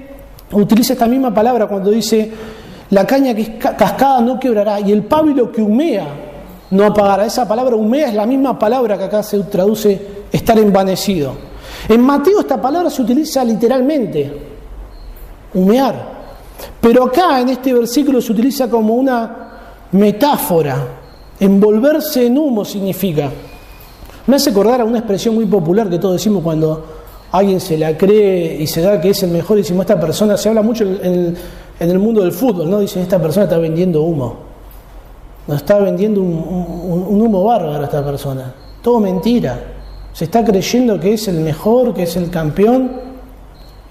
utiliza 0.53 0.93
esta 0.93 1.07
misma 1.07 1.33
palabra 1.33 1.67
cuando 1.67 1.89
dice, 1.89 2.31
la 2.89 3.07
caña 3.07 3.33
que 3.33 3.41
es 3.41 3.49
cascada 3.49 4.19
no 4.21 4.39
quebrará 4.39 4.79
y 4.81 4.91
el 4.91 5.03
pábilo 5.03 5.51
que 5.51 5.61
humea 5.61 6.05
no 6.71 6.85
apagará. 6.85 7.25
Esa 7.25 7.47
palabra 7.47 7.75
humea 7.75 8.09
es 8.09 8.13
la 8.13 8.25
misma 8.25 8.59
palabra 8.59 8.97
que 8.97 9.05
acá 9.05 9.23
se 9.23 9.39
traduce 9.43 10.25
estar 10.31 10.57
envanecido. 10.59 11.33
En 11.87 12.01
Mateo 12.01 12.41
esta 12.41 12.61
palabra 12.61 12.89
se 12.89 13.01
utiliza 13.01 13.43
literalmente, 13.43 14.50
humear. 15.53 16.21
Pero 16.79 17.05
acá 17.05 17.39
en 17.39 17.49
este 17.49 17.73
versículo 17.73 18.21
se 18.21 18.31
utiliza 18.31 18.69
como 18.69 18.93
una 18.93 19.51
metáfora. 19.91 20.87
Envolverse 21.39 22.25
en 22.25 22.37
humo 22.37 22.63
significa. 22.63 23.29
Me 24.27 24.35
hace 24.35 24.51
acordar 24.51 24.81
a 24.81 24.85
una 24.85 24.99
expresión 24.99 25.35
muy 25.35 25.45
popular 25.45 25.89
que 25.89 25.97
todos 25.97 26.15
decimos 26.15 26.43
cuando 26.43 26.85
alguien 27.31 27.59
se 27.59 27.77
la 27.77 27.97
cree 27.97 28.61
y 28.61 28.67
se 28.67 28.81
da 28.81 29.01
que 29.01 29.09
es 29.09 29.23
el 29.23 29.31
mejor 29.31 29.57
y 29.57 29.61
decimos 29.61 29.81
esta 29.81 29.99
persona, 29.99 30.37
se 30.37 30.49
habla 30.49 30.61
mucho 30.61 30.83
en 30.83 31.35
el, 31.79 31.99
mundo 31.99 32.21
del 32.21 32.31
fútbol, 32.31 32.69
¿no? 32.69 32.79
Dicen 32.79 33.01
esta 33.01 33.19
persona 33.19 33.45
está 33.45 33.57
vendiendo 33.57 34.03
humo. 34.03 34.51
Nos 35.47 35.57
está 35.57 35.79
vendiendo 35.79 36.21
un, 36.21 37.05
un 37.09 37.21
humo 37.21 37.43
bárbaro 37.43 37.83
esta 37.83 38.05
persona. 38.05 38.53
Todo 38.81 38.99
mentira. 38.99 39.59
Se 40.13 40.25
está 40.25 40.43
creyendo 40.43 40.99
que 40.99 41.13
es 41.13 41.27
el 41.27 41.39
mejor, 41.39 41.93
que 41.93 42.03
es 42.03 42.15
el 42.15 42.29
campeón 42.29 42.91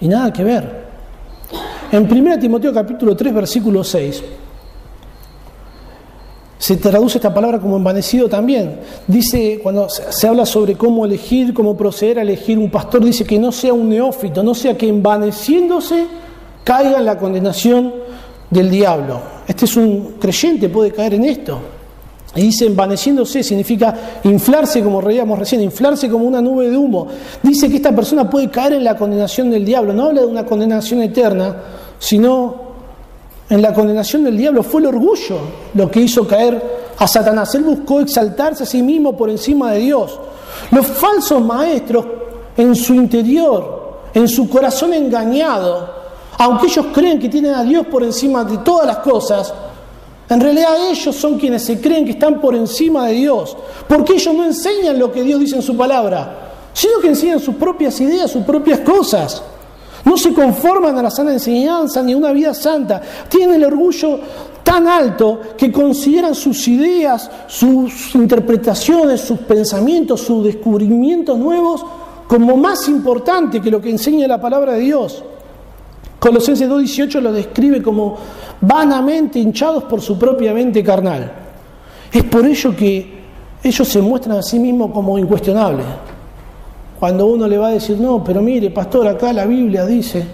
y 0.01 0.07
nada 0.07 0.33
que 0.33 0.45
ver. 0.45 0.80
En 1.93 2.11
1 2.11 2.39
Timoteo 2.39 2.73
capítulo 2.73 3.17
3 3.17 3.35
versículo 3.35 3.83
6 3.83 4.23
se 6.59 6.77
traduce 6.77 7.17
esta 7.17 7.33
palabra 7.33 7.59
como 7.59 7.79
envanecido 7.79 8.29
también. 8.29 8.81
Dice, 9.07 9.59
cuando 9.63 9.89
se 9.89 10.29
habla 10.29 10.45
sobre 10.45 10.75
cómo 10.75 11.07
elegir, 11.07 11.55
cómo 11.55 11.75
proceder 11.75 12.19
a 12.19 12.23
elegir 12.23 12.59
un 12.59 12.71
pastor, 12.71 13.03
dice 13.03 13.25
que 13.25 13.39
no 13.39 13.51
sea 13.51 13.73
un 13.73 13.89
neófito, 13.89 14.43
no 14.43 14.55
sea 14.55 14.77
que 14.77 14.87
envaneciéndose 14.87 16.07
caiga 16.63 16.99
en 16.99 17.07
la 17.07 17.17
condenación 17.19 17.95
del 18.51 18.71
diablo. 18.71 19.23
Este 19.49 19.65
es 19.65 19.75
un 19.75 20.17
creyente, 20.21 20.69
puede 20.69 20.93
caer 20.93 21.15
en 21.15 21.25
esto. 21.25 21.59
Y 22.35 22.43
dice 22.43 22.67
envaneciéndose, 22.67 23.43
significa 23.43 24.21
inflarse, 24.23 24.83
como 24.83 25.01
reíamos 25.01 25.39
recién, 25.39 25.63
inflarse 25.63 26.09
como 26.09 26.25
una 26.25 26.41
nube 26.41 26.71
de 26.71 26.77
humo. 26.77 27.09
Dice 27.43 27.69
que 27.69 27.77
esta 27.77 27.95
persona 27.95 28.31
puede 28.31 28.49
caer 28.51 28.75
en 28.75 28.85
la 28.85 28.97
condenación 28.97 29.51
del 29.51 29.65
diablo. 29.65 29.93
No 29.93 30.05
habla 30.05 30.21
de 30.21 30.27
una 30.27 30.47
condenación 30.47 31.03
eterna, 31.03 31.57
sino 31.99 32.71
en 33.49 33.61
la 33.61 33.75
condenación 33.75 34.23
del 34.23 34.37
diablo 34.37 34.63
fue 34.63 34.81
el 34.81 34.87
orgullo 34.87 35.39
lo 35.75 35.91
que 35.91 36.01
hizo 36.03 36.27
caer 36.27 36.63
a 36.97 37.09
Satanás. 37.09 37.53
Él 37.57 37.65
buscó 37.65 38.01
exaltarse 38.01 38.63
a 38.63 38.67
sí 38.67 38.81
mismo 38.81 39.17
por 39.17 39.29
encima 39.29 39.73
de 39.73 39.81
Dios. 39.81 40.21
Los 40.71 40.87
falsos 40.87 41.43
maestros 41.43 42.07
en 42.57 42.77
su 42.77 42.95
interior, 42.95 44.03
en 44.15 44.29
su 44.29 44.49
corazón 44.49 44.95
engañado, 44.95 45.89
aunque 46.39 46.67
ellos 46.67 46.87
creen 46.93 47.19
que 47.19 47.29
tienen 47.29 47.55
a 47.55 47.65
Dios 47.65 47.87
por 47.87 48.05
encima 48.05 48.45
de 48.45 48.59
todas 48.59 48.87
las 48.87 48.99
cosas, 48.99 49.53
en 50.31 50.41
realidad 50.41 50.89
ellos 50.89 51.17
son 51.17 51.39
quienes 51.39 51.65
se 51.65 51.81
creen 51.81 52.05
que 52.05 52.13
están 52.13 52.41
por 52.41 52.55
encima 52.55 53.09
de 53.09 53.15
Dios, 53.15 53.57
porque 53.89 54.15
ellos 54.15 54.33
no 54.33 54.45
enseñan 54.45 54.97
lo 54.97 55.11
que 55.11 55.25
Dios 55.25 55.41
dice 55.41 55.57
en 55.57 55.63
su 55.63 55.77
palabra, 55.77 56.69
sino 56.73 57.01
que 57.01 57.09
enseñan 57.09 57.41
sus 57.41 57.57
propias 57.57 58.01
ideas, 58.01 58.31
sus 58.31 58.45
propias 58.45 58.79
cosas. 58.79 59.43
No 60.05 60.17
se 60.17 60.33
conforman 60.33 60.97
a 60.97 61.03
la 61.03 61.11
sana 61.11 61.33
enseñanza 61.33 62.01
ni 62.03 62.13
a 62.13 62.17
una 62.17 62.31
vida 62.31 62.55
santa. 62.55 63.03
Tienen 63.29 63.57
el 63.57 63.65
orgullo 63.65 64.21
tan 64.63 64.87
alto 64.87 65.41
que 65.59 65.73
consideran 65.73 66.37
sus 66.37 66.69
ideas, 66.69 67.29
sus 67.49 68.15
interpretaciones, 68.15 69.21
sus 69.21 69.41
pensamientos, 69.41 70.21
sus 70.21 70.45
descubrimientos 70.45 71.37
nuevos 71.37 71.85
como 72.29 72.57
más 72.57 72.89
importante 72.89 73.61
que 73.61 73.71
lo 73.71 73.81
que 73.81 73.91
enseña 73.91 74.29
la 74.29 74.41
palabra 74.41 74.75
de 74.75 74.81
Dios. 74.81 75.25
Colosenses 76.21 76.69
2.18 76.69 77.21
lo 77.21 77.33
describe 77.33 77.83
como 77.83 78.17
vanamente 78.61 79.39
hinchados 79.39 79.85
por 79.85 80.01
su 80.01 80.19
propia 80.19 80.53
mente 80.53 80.83
carnal. 80.83 81.31
Es 82.13 82.25
por 82.25 82.45
ello 82.45 82.75
que 82.77 83.21
ellos 83.63 83.89
se 83.89 84.01
muestran 84.01 84.39
a 84.39 84.43
sí 84.43 84.59
mismos 84.59 84.91
como 84.93 85.19
incuestionables. 85.19 85.87
Cuando 86.99 87.27
uno 87.27 87.47
le 87.47 87.57
va 87.57 87.69
a 87.69 87.73
decir, 87.73 87.99
no, 87.99 88.23
pero 88.23 88.43
mire, 88.43 88.71
pastor, 88.71 89.07
acá 89.09 89.33
la 89.33 89.47
Biblia 89.47 89.87
dice, 89.87 90.27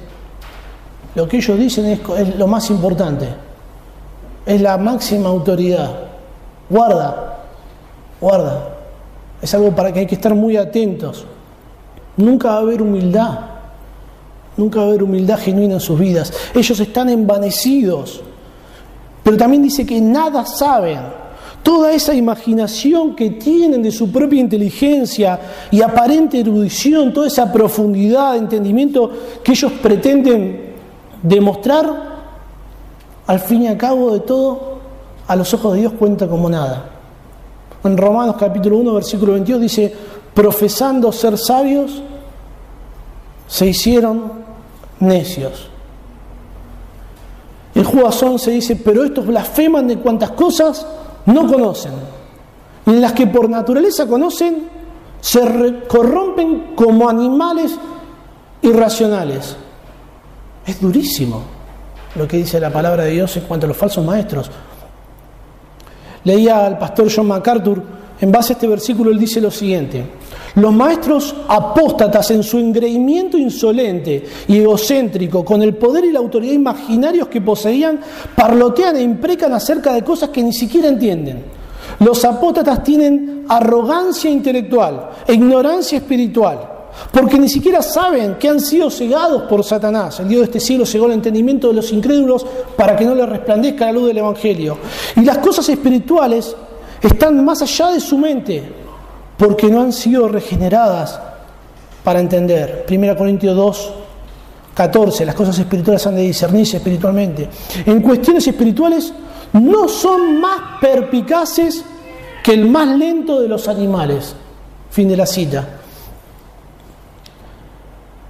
lo 1.14 1.28
que 1.28 1.36
ellos 1.36 1.58
dicen 1.58 1.86
es, 1.86 2.00
es 2.18 2.36
lo 2.36 2.46
más 2.46 2.68
importante, 2.70 3.28
es 4.44 4.60
la 4.60 4.76
máxima 4.76 5.28
autoridad. 5.28 5.90
Guarda, 6.68 7.38
guarda. 8.20 8.72
Es 9.40 9.54
algo 9.54 9.70
para 9.70 9.92
que 9.92 10.00
hay 10.00 10.06
que 10.06 10.16
estar 10.16 10.34
muy 10.34 10.56
atentos. 10.56 11.24
Nunca 12.16 12.48
va 12.48 12.54
a 12.56 12.60
haber 12.60 12.82
humildad 12.82 13.55
Nunca 14.56 14.78
va 14.78 14.86
a 14.86 14.88
haber 14.88 15.02
humildad 15.02 15.38
genuina 15.38 15.74
en 15.74 15.80
sus 15.80 15.98
vidas. 15.98 16.32
Ellos 16.54 16.80
están 16.80 17.08
envanecidos. 17.08 18.22
Pero 19.22 19.36
también 19.36 19.62
dice 19.62 19.84
que 19.84 20.00
nada 20.00 20.46
saben. 20.46 21.00
Toda 21.62 21.92
esa 21.92 22.14
imaginación 22.14 23.16
que 23.16 23.30
tienen 23.30 23.82
de 23.82 23.90
su 23.90 24.12
propia 24.12 24.40
inteligencia 24.40 25.40
y 25.70 25.82
aparente 25.82 26.38
erudición, 26.38 27.12
toda 27.12 27.26
esa 27.26 27.52
profundidad 27.52 28.32
de 28.32 28.38
entendimiento 28.38 29.10
que 29.42 29.52
ellos 29.52 29.72
pretenden 29.82 30.74
demostrar, 31.22 32.16
al 33.26 33.40
fin 33.40 33.62
y 33.62 33.66
al 33.66 33.76
cabo 33.76 34.12
de 34.12 34.20
todo, 34.20 34.78
a 35.26 35.34
los 35.34 35.52
ojos 35.54 35.74
de 35.74 35.80
Dios 35.80 35.92
cuenta 35.98 36.28
como 36.28 36.48
nada. 36.48 36.90
En 37.82 37.96
Romanos 37.96 38.36
capítulo 38.38 38.78
1, 38.78 38.94
versículo 38.94 39.32
22 39.32 39.60
dice, 39.60 39.92
profesando 40.32 41.10
ser 41.10 41.36
sabios, 41.36 42.00
se 43.48 43.66
hicieron 43.66 44.45
necios. 45.00 45.68
En 47.74 47.84
Judas 47.84 48.22
11 48.22 48.50
dice, 48.52 48.76
pero 48.76 49.04
estos 49.04 49.26
blasfeman 49.26 49.86
de 49.86 49.98
cuantas 49.98 50.30
cosas 50.30 50.86
no 51.26 51.46
conocen. 51.46 51.92
Y 52.86 52.90
en 52.90 53.00
las 53.00 53.12
que 53.12 53.26
por 53.26 53.50
naturaleza 53.50 54.06
conocen, 54.06 54.68
se 55.20 55.82
corrompen 55.86 56.74
como 56.74 57.08
animales 57.08 57.76
irracionales. 58.62 59.56
Es 60.64 60.80
durísimo 60.80 61.42
lo 62.14 62.26
que 62.26 62.38
dice 62.38 62.58
la 62.58 62.70
palabra 62.70 63.04
de 63.04 63.10
Dios 63.10 63.36
en 63.36 63.44
cuanto 63.44 63.66
a 63.66 63.68
los 63.68 63.76
falsos 63.76 64.04
maestros. 64.04 64.50
Leía 66.24 66.66
al 66.66 66.78
pastor 66.78 67.08
John 67.14 67.28
MacArthur, 67.28 67.82
en 68.20 68.32
base 68.32 68.52
a 68.52 68.54
este 68.54 68.66
versículo, 68.66 69.10
él 69.10 69.18
dice 69.18 69.40
lo 69.40 69.50
siguiente. 69.50 70.04
Los 70.56 70.72
maestros 70.72 71.34
apóstatas 71.48 72.30
en 72.30 72.42
su 72.42 72.58
engreimiento 72.58 73.36
insolente 73.36 74.24
y 74.48 74.56
egocéntrico, 74.56 75.44
con 75.44 75.62
el 75.62 75.74
poder 75.74 76.06
y 76.06 76.12
la 76.12 76.18
autoridad 76.18 76.54
imaginarios 76.54 77.28
que 77.28 77.42
poseían, 77.42 78.00
parlotean 78.34 78.96
e 78.96 79.02
imprecan 79.02 79.52
acerca 79.52 79.92
de 79.92 80.02
cosas 80.02 80.30
que 80.30 80.42
ni 80.42 80.54
siquiera 80.54 80.88
entienden. 80.88 81.44
Los 82.00 82.24
apóstatas 82.24 82.82
tienen 82.82 83.44
arrogancia 83.46 84.30
intelectual 84.30 85.10
e 85.26 85.34
ignorancia 85.34 85.98
espiritual, 85.98 86.58
porque 87.12 87.38
ni 87.38 87.50
siquiera 87.50 87.82
saben 87.82 88.36
que 88.36 88.48
han 88.48 88.60
sido 88.60 88.90
cegados 88.90 89.42
por 89.42 89.62
Satanás. 89.62 90.20
El 90.20 90.28
Dios 90.28 90.40
de 90.40 90.44
este 90.46 90.60
siglo 90.60 90.86
cegó 90.86 91.04
el 91.04 91.12
entendimiento 91.12 91.68
de 91.68 91.74
los 91.74 91.92
incrédulos 91.92 92.46
para 92.74 92.96
que 92.96 93.04
no 93.04 93.14
les 93.14 93.28
resplandezca 93.28 93.84
la 93.84 93.92
luz 93.92 94.06
del 94.06 94.18
Evangelio. 94.18 94.78
Y 95.16 95.20
las 95.20 95.36
cosas 95.36 95.68
espirituales 95.68 96.56
están 97.02 97.44
más 97.44 97.60
allá 97.60 97.90
de 97.90 98.00
su 98.00 98.16
mente, 98.16 98.85
porque 99.36 99.68
no 99.68 99.82
han 99.82 99.92
sido 99.92 100.28
regeneradas 100.28 101.20
para 102.02 102.20
entender. 102.20 102.86
1 102.88 103.16
Corintios 103.16 103.54
2, 103.54 103.92
14, 104.74 105.26
las 105.26 105.34
cosas 105.34 105.58
espirituales 105.58 106.06
han 106.06 106.16
de 106.16 106.22
discernirse 106.22 106.78
espiritualmente. 106.78 107.48
En 107.84 108.00
cuestiones 108.00 108.46
espirituales 108.46 109.12
no 109.52 109.88
son 109.88 110.40
más 110.40 110.80
perpicaces 110.80 111.84
que 112.42 112.54
el 112.54 112.68
más 112.68 112.88
lento 112.96 113.40
de 113.40 113.48
los 113.48 113.68
animales. 113.68 114.34
Fin 114.90 115.08
de 115.08 115.16
la 115.16 115.26
cita. 115.26 115.66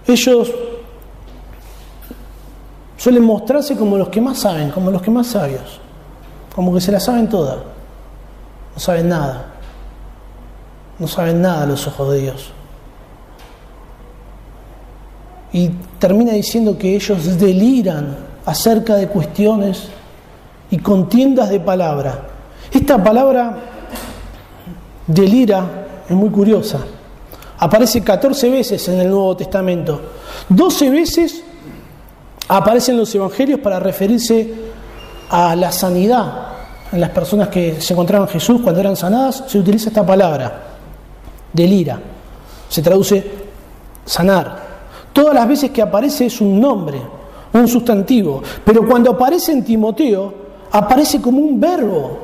Ellos 0.07 0.53
suelen 2.97 3.25
mostrarse 3.25 3.77
como 3.77 3.97
los 3.97 4.09
que 4.09 4.21
más 4.21 4.39
saben, 4.39 4.71
como 4.71 4.91
los 4.91 5.03
que 5.03 5.11
más 5.11 5.27
sabios, 5.27 5.81
como 6.55 6.73
que 6.73 6.81
se 6.81 6.91
la 6.91 6.99
saben 6.99 7.29
todas, 7.29 7.59
no 8.75 8.81
saben 8.81 9.09
nada 9.09 9.56
no 10.99 11.07
saben 11.07 11.43
nada 11.43 11.63
a 11.63 11.67
los 11.67 11.87
ojos 11.87 12.13
de 12.13 12.21
Dios. 12.21 12.51
Y 15.53 15.69
termina 15.99 16.33
diciendo 16.33 16.77
que 16.77 16.95
ellos 16.95 17.39
deliran 17.39 18.17
acerca 18.45 18.97
de 18.97 19.09
cuestiones 19.09 19.89
y 20.71 20.79
contiendas 20.79 21.51
de 21.51 21.61
palabra. 21.61 22.27
Esta 22.73 23.03
palabra 23.03 23.59
delira 25.07 25.67
es 26.09 26.15
muy 26.15 26.31
curiosa. 26.31 26.81
Aparece 27.59 28.03
14 28.03 28.51
veces 28.51 28.89
en 28.89 29.01
el 29.01 29.09
Nuevo 29.09 29.37
Testamento. 29.37 30.01
12 30.49 30.91
veces 30.91 31.43
aparecen 32.49 32.97
los 32.97 33.15
evangelios 33.15 33.61
para 33.61 33.81
referirse 33.81 34.55
a 35.31 35.57
la 35.57 35.73
sanidad 35.73 36.47
en 36.93 37.01
las 37.01 37.11
personas 37.11 37.49
que 37.49 37.81
se 37.81 37.95
encontraban 37.95 38.29
Jesús 38.29 38.61
cuando 38.63 38.81
eran 38.81 38.95
sanadas, 38.95 39.45
se 39.49 39.59
utiliza 39.59 39.89
esta 39.89 40.07
palabra 40.07 40.66
delira. 41.57 41.99
Se 42.69 42.83
traduce 42.83 43.25
sanar. 44.05 44.67
Todas 45.13 45.35
las 45.35 45.49
veces 45.49 45.71
que 45.71 45.83
aparece 45.83 46.27
es 46.27 46.41
un 46.41 46.61
nombre, 46.61 47.01
un 47.53 47.67
sustantivo, 47.67 48.43
pero 48.65 48.87
cuando 48.87 49.13
aparece 49.13 49.53
en 49.53 49.65
Timoteo, 49.65 50.35
aparece 50.71 51.21
como 51.21 51.39
un 51.39 51.59
verbo. 51.59 52.19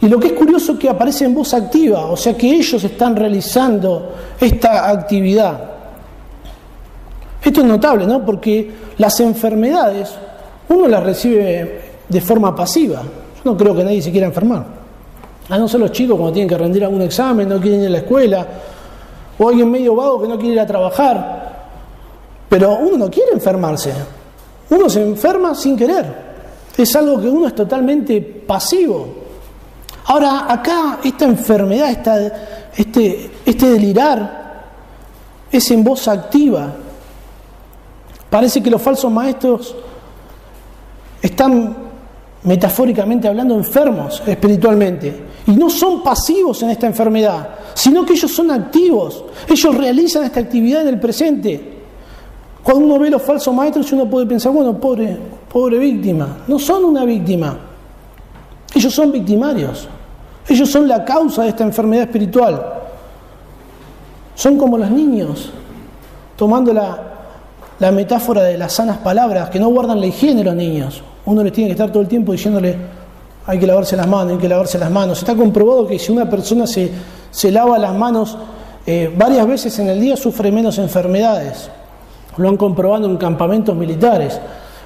Y 0.00 0.08
lo 0.08 0.18
que 0.18 0.28
es 0.28 0.32
curioso 0.32 0.72
es 0.72 0.78
que 0.78 0.88
aparece 0.88 1.24
en 1.24 1.34
voz 1.34 1.54
activa, 1.54 2.06
o 2.06 2.16
sea 2.16 2.36
que 2.36 2.50
ellos 2.50 2.82
están 2.82 3.14
realizando 3.14 4.12
esta 4.40 4.90
actividad. 4.90 5.70
Esto 7.42 7.60
es 7.60 7.66
notable, 7.66 8.06
¿no? 8.06 8.24
Porque 8.24 8.70
las 8.98 9.20
enfermedades 9.20 10.12
uno 10.68 10.88
las 10.88 11.02
recibe 11.02 11.82
de 12.08 12.20
forma 12.20 12.54
pasiva. 12.56 13.02
Yo 13.02 13.50
no 13.52 13.56
creo 13.56 13.74
que 13.74 13.84
nadie 13.84 14.02
se 14.02 14.10
quiera 14.10 14.26
enfermar. 14.26 14.83
A 15.48 15.58
no 15.58 15.68
ser 15.68 15.80
los 15.80 15.92
chicos 15.92 16.16
cuando 16.16 16.32
tienen 16.32 16.48
que 16.48 16.56
rendir 16.56 16.84
algún 16.84 17.02
examen, 17.02 17.48
no 17.48 17.60
quieren 17.60 17.82
ir 17.82 17.86
a 17.88 17.90
la 17.90 17.98
escuela, 17.98 18.46
o 19.38 19.48
alguien 19.48 19.70
medio 19.70 19.94
vago 19.94 20.22
que 20.22 20.28
no 20.28 20.38
quiere 20.38 20.54
ir 20.54 20.60
a 20.60 20.66
trabajar. 20.66 21.54
Pero 22.48 22.76
uno 22.76 22.96
no 22.96 23.10
quiere 23.10 23.32
enfermarse. 23.32 23.92
Uno 24.70 24.88
se 24.88 25.02
enferma 25.02 25.54
sin 25.54 25.76
querer. 25.76 26.24
Es 26.76 26.96
algo 26.96 27.20
que 27.20 27.28
uno 27.28 27.46
es 27.46 27.54
totalmente 27.54 28.20
pasivo. 28.20 29.06
Ahora, 30.06 30.46
acá 30.48 31.00
esta 31.02 31.24
enfermedad, 31.24 31.90
esta, 31.90 32.70
este, 32.76 33.30
este 33.44 33.68
delirar, 33.70 34.44
es 35.50 35.70
en 35.70 35.84
voz 35.84 36.08
activa. 36.08 36.72
Parece 38.28 38.62
que 38.62 38.70
los 38.70 38.82
falsos 38.82 39.10
maestros 39.10 39.74
están 41.22 41.76
metafóricamente 42.42 43.28
hablando 43.28 43.54
enfermos 43.54 44.22
espiritualmente. 44.26 45.33
Y 45.46 45.52
no 45.52 45.68
son 45.68 46.02
pasivos 46.02 46.62
en 46.62 46.70
esta 46.70 46.86
enfermedad, 46.86 47.48
sino 47.74 48.04
que 48.04 48.14
ellos 48.14 48.34
son 48.34 48.50
activos. 48.50 49.24
Ellos 49.48 49.76
realizan 49.76 50.24
esta 50.24 50.40
actividad 50.40 50.82
en 50.82 50.88
el 50.88 51.00
presente. 51.00 51.74
Cuando 52.62 52.86
uno 52.86 52.98
ve 52.98 53.10
los 53.10 53.20
falsos 53.20 53.54
maestros, 53.54 53.92
uno 53.92 54.08
puede 54.08 54.26
pensar, 54.26 54.52
bueno, 54.52 54.78
pobre, 54.78 55.18
pobre 55.52 55.78
víctima. 55.78 56.38
No 56.48 56.58
son 56.58 56.84
una 56.86 57.04
víctima. 57.04 57.58
Ellos 58.74 58.94
son 58.94 59.12
victimarios. 59.12 59.86
Ellos 60.48 60.70
son 60.70 60.88
la 60.88 61.04
causa 61.04 61.42
de 61.42 61.50
esta 61.50 61.64
enfermedad 61.64 62.04
espiritual. 62.04 62.72
Son 64.34 64.56
como 64.56 64.78
los 64.78 64.90
niños, 64.90 65.50
tomando 66.36 66.72
la, 66.72 66.98
la 67.78 67.92
metáfora 67.92 68.42
de 68.44 68.56
las 68.56 68.72
sanas 68.72 68.98
palabras, 68.98 69.50
que 69.50 69.60
no 69.60 69.68
guardan 69.68 70.00
la 70.00 70.06
higiene 70.06 70.42
los 70.42 70.54
niños. 70.54 71.02
Uno 71.26 71.42
les 71.42 71.52
tiene 71.52 71.68
que 71.68 71.72
estar 71.72 71.90
todo 71.90 72.02
el 72.02 72.08
tiempo 72.08 72.32
diciéndole, 72.32 72.76
hay 73.46 73.58
que 73.58 73.66
lavarse 73.66 73.96
las 73.96 74.06
manos, 74.06 74.32
hay 74.34 74.38
que 74.38 74.48
lavarse 74.48 74.78
las 74.78 74.90
manos. 74.90 75.18
Está 75.18 75.34
comprobado 75.34 75.86
que 75.86 75.98
si 75.98 76.12
una 76.12 76.28
persona 76.28 76.66
se, 76.66 76.90
se 77.30 77.50
lava 77.50 77.78
las 77.78 77.94
manos 77.94 78.36
eh, 78.86 79.12
varias 79.16 79.46
veces 79.46 79.78
en 79.78 79.88
el 79.88 80.00
día 80.00 80.16
sufre 80.16 80.52
menos 80.52 80.78
enfermedades. 80.78 81.70
Lo 82.36 82.48
han 82.48 82.56
comprobado 82.56 83.06
en 83.06 83.16
campamentos 83.16 83.74
militares. 83.74 84.40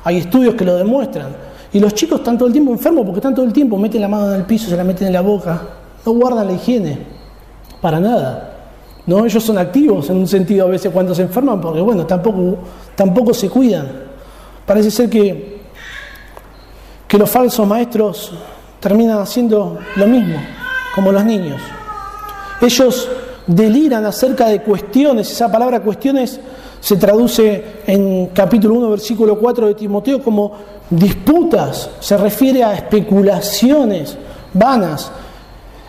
Hay 0.04 0.18
estudios 0.18 0.54
que 0.54 0.64
lo 0.64 0.76
demuestran. 0.76 1.28
Y 1.72 1.80
los 1.80 1.94
chicos 1.94 2.20
están 2.20 2.38
todo 2.38 2.46
el 2.46 2.52
tiempo 2.52 2.72
enfermos 2.72 3.04
porque 3.04 3.18
están 3.18 3.34
todo 3.34 3.44
el 3.44 3.52
tiempo, 3.52 3.76
meten 3.76 4.00
la 4.00 4.08
mano 4.08 4.32
en 4.32 4.40
el 4.40 4.46
piso, 4.46 4.70
se 4.70 4.76
la 4.76 4.84
meten 4.84 5.08
en 5.08 5.12
la 5.12 5.20
boca, 5.20 5.60
no 6.04 6.12
guardan 6.12 6.46
la 6.46 6.52
higiene, 6.54 6.98
para 7.80 8.00
nada. 8.00 8.54
¿No? 9.06 9.24
Ellos 9.24 9.42
son 9.42 9.58
activos 9.58 10.08
en 10.10 10.18
un 10.18 10.26
sentido 10.26 10.66
a 10.66 10.70
veces 10.70 10.92
cuando 10.92 11.14
se 11.14 11.22
enferman 11.22 11.60
porque, 11.60 11.80
bueno, 11.80 12.06
tampoco, 12.06 12.58
tampoco 12.94 13.34
se 13.34 13.48
cuidan. 13.48 13.86
Parece 14.64 14.90
ser 14.90 15.10
que, 15.10 15.57
que 17.08 17.18
los 17.18 17.30
falsos 17.30 17.66
maestros 17.66 18.32
terminan 18.78 19.18
haciendo 19.18 19.78
lo 19.96 20.06
mismo, 20.06 20.38
como 20.94 21.10
los 21.10 21.24
niños. 21.24 21.60
Ellos 22.60 23.08
deliran 23.46 24.04
acerca 24.04 24.46
de 24.46 24.60
cuestiones, 24.62 25.30
esa 25.30 25.50
palabra 25.50 25.80
cuestiones 25.80 26.38
se 26.80 26.96
traduce 26.96 27.80
en 27.86 28.26
capítulo 28.26 28.74
1, 28.74 28.90
versículo 28.90 29.38
4 29.38 29.68
de 29.68 29.74
Timoteo 29.74 30.22
como 30.22 30.52
disputas, 30.90 31.90
se 31.98 32.16
refiere 32.16 32.62
a 32.62 32.74
especulaciones 32.74 34.16
vanas. 34.52 35.10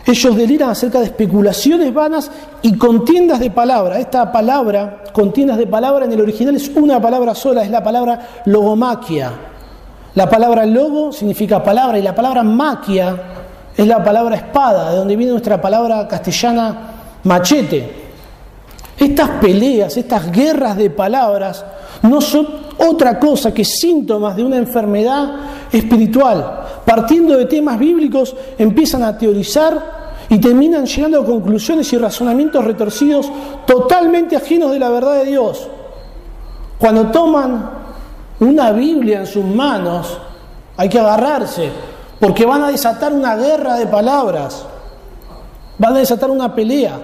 Ellos 0.06 0.36
deliran 0.36 0.72
acerca 0.72 1.00
de 1.00 1.06
especulaciones 1.06 1.94
vanas 1.94 2.32
y 2.64 2.76
contiendas 2.78 3.40
de 3.40 3.52
palabra. 3.52 4.00
Esta 4.00 4.32
palabra, 4.32 5.04
contiendas 5.14 5.58
de 5.58 5.68
palabra, 5.68 6.06
en 6.06 6.14
el 6.14 6.22
original 6.22 6.56
es 6.56 6.70
una 6.70 7.00
palabra 7.00 7.36
sola, 7.36 7.64
es 7.64 7.70
la 7.70 7.84
palabra 7.84 8.42
logomaquia. 8.46 9.49
La 10.20 10.30
palabra 10.30 10.66
logo 10.66 11.14
significa 11.14 11.64
palabra 11.64 11.98
y 11.98 12.02
la 12.02 12.14
palabra 12.14 12.44
maquia 12.44 13.16
es 13.74 13.88
la 13.88 14.04
palabra 14.04 14.36
espada, 14.36 14.92
de 14.92 14.98
donde 14.98 15.16
viene 15.16 15.32
nuestra 15.32 15.62
palabra 15.62 16.06
castellana 16.10 16.78
machete. 17.24 17.90
Estas 18.98 19.30
peleas, 19.42 19.96
estas 19.96 20.30
guerras 20.30 20.76
de 20.76 20.90
palabras 20.90 21.64
no 22.02 22.20
son 22.20 22.46
otra 22.80 23.18
cosa 23.18 23.54
que 23.54 23.64
síntomas 23.64 24.36
de 24.36 24.44
una 24.44 24.58
enfermedad 24.58 25.36
espiritual. 25.72 26.66
Partiendo 26.84 27.38
de 27.38 27.46
temas 27.46 27.80
bíblicos, 27.80 28.36
empiezan 28.58 29.04
a 29.04 29.18
teorizar 29.18 30.18
y 30.28 30.38
terminan 30.38 30.86
llegando 30.86 31.22
a 31.22 31.26
conclusiones 31.26 31.94
y 31.94 31.98
razonamientos 31.98 32.66
retorcidos 32.66 33.32
totalmente 33.66 34.36
ajenos 34.36 34.72
de 34.72 34.80
la 34.80 34.90
verdad 34.90 35.24
de 35.24 35.28
Dios. 35.28 35.66
Cuando 36.78 37.06
toman 37.06 37.79
una 38.40 38.72
Biblia 38.72 39.20
en 39.20 39.28
sus 39.28 39.44
manos, 39.44 40.18
hay 40.78 40.88
que 40.90 41.00
agarrarse, 41.00 41.70
porque 42.20 42.46
van 42.46 42.64
a 42.64 42.72
desatar 42.72 43.14
una 43.14 43.36
guerra 43.36 43.76
de 43.76 43.88
palabras, 43.88 44.66
van 45.78 45.96
a 45.96 46.00
desatar 46.00 46.30
una 46.30 46.54
pelea. 46.54 47.00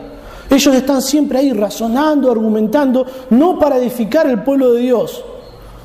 Ellos 0.50 0.76
están 0.76 1.02
siempre 1.02 1.40
ahí 1.40 1.52
razonando, 1.52 2.32
argumentando, 2.32 3.06
no 3.32 3.58
para 3.60 3.78
edificar 3.78 4.28
el 4.28 4.44
pueblo 4.44 4.74
de 4.74 4.82
Dios, 4.82 5.24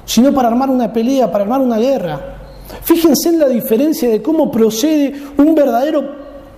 sino 0.04 0.32
para 0.32 0.48
armar 0.48 0.70
una 0.70 0.92
pelea, 0.92 1.30
para 1.30 1.44
armar 1.44 1.60
una 1.60 1.78
guerra. 1.78 2.20
Fíjense 2.82 3.30
en 3.30 3.40
la 3.40 3.48
diferencia 3.48 4.08
de 4.08 4.22
cómo 4.22 4.50
procede 4.50 5.14
un 5.36 5.54
verdadero 5.54 6.04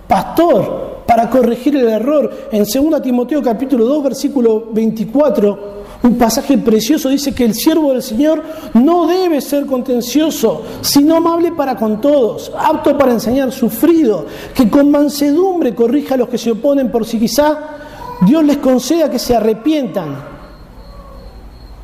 pastor 0.07 0.92
para 1.05 1.29
corregir 1.29 1.75
el 1.75 1.87
error. 1.87 2.31
En 2.51 2.63
2 2.63 3.01
Timoteo 3.01 3.41
capítulo 3.41 3.85
2 3.85 4.03
versículo 4.03 4.67
24, 4.71 5.83
un 6.03 6.17
pasaje 6.17 6.57
precioso 6.57 7.09
dice 7.09 7.33
que 7.33 7.45
el 7.45 7.53
siervo 7.53 7.93
del 7.93 8.03
Señor 8.03 8.43
no 8.73 9.07
debe 9.07 9.39
ser 9.39 9.65
contencioso, 9.65 10.63
sino 10.81 11.15
amable 11.15 11.53
para 11.53 11.75
con 11.75 12.01
todos, 12.01 12.51
apto 12.57 12.97
para 12.97 13.13
enseñar, 13.13 13.51
sufrido, 13.51 14.25
que 14.53 14.69
con 14.69 14.91
mansedumbre 14.91 15.73
corrija 15.73 16.15
a 16.15 16.17
los 16.17 16.29
que 16.29 16.37
se 16.37 16.51
oponen 16.51 16.91
por 16.91 17.05
si 17.05 17.19
quizá 17.19 17.57
Dios 18.21 18.43
les 18.43 18.57
conceda 18.57 19.09
que 19.09 19.19
se 19.19 19.35
arrepientan 19.35 20.33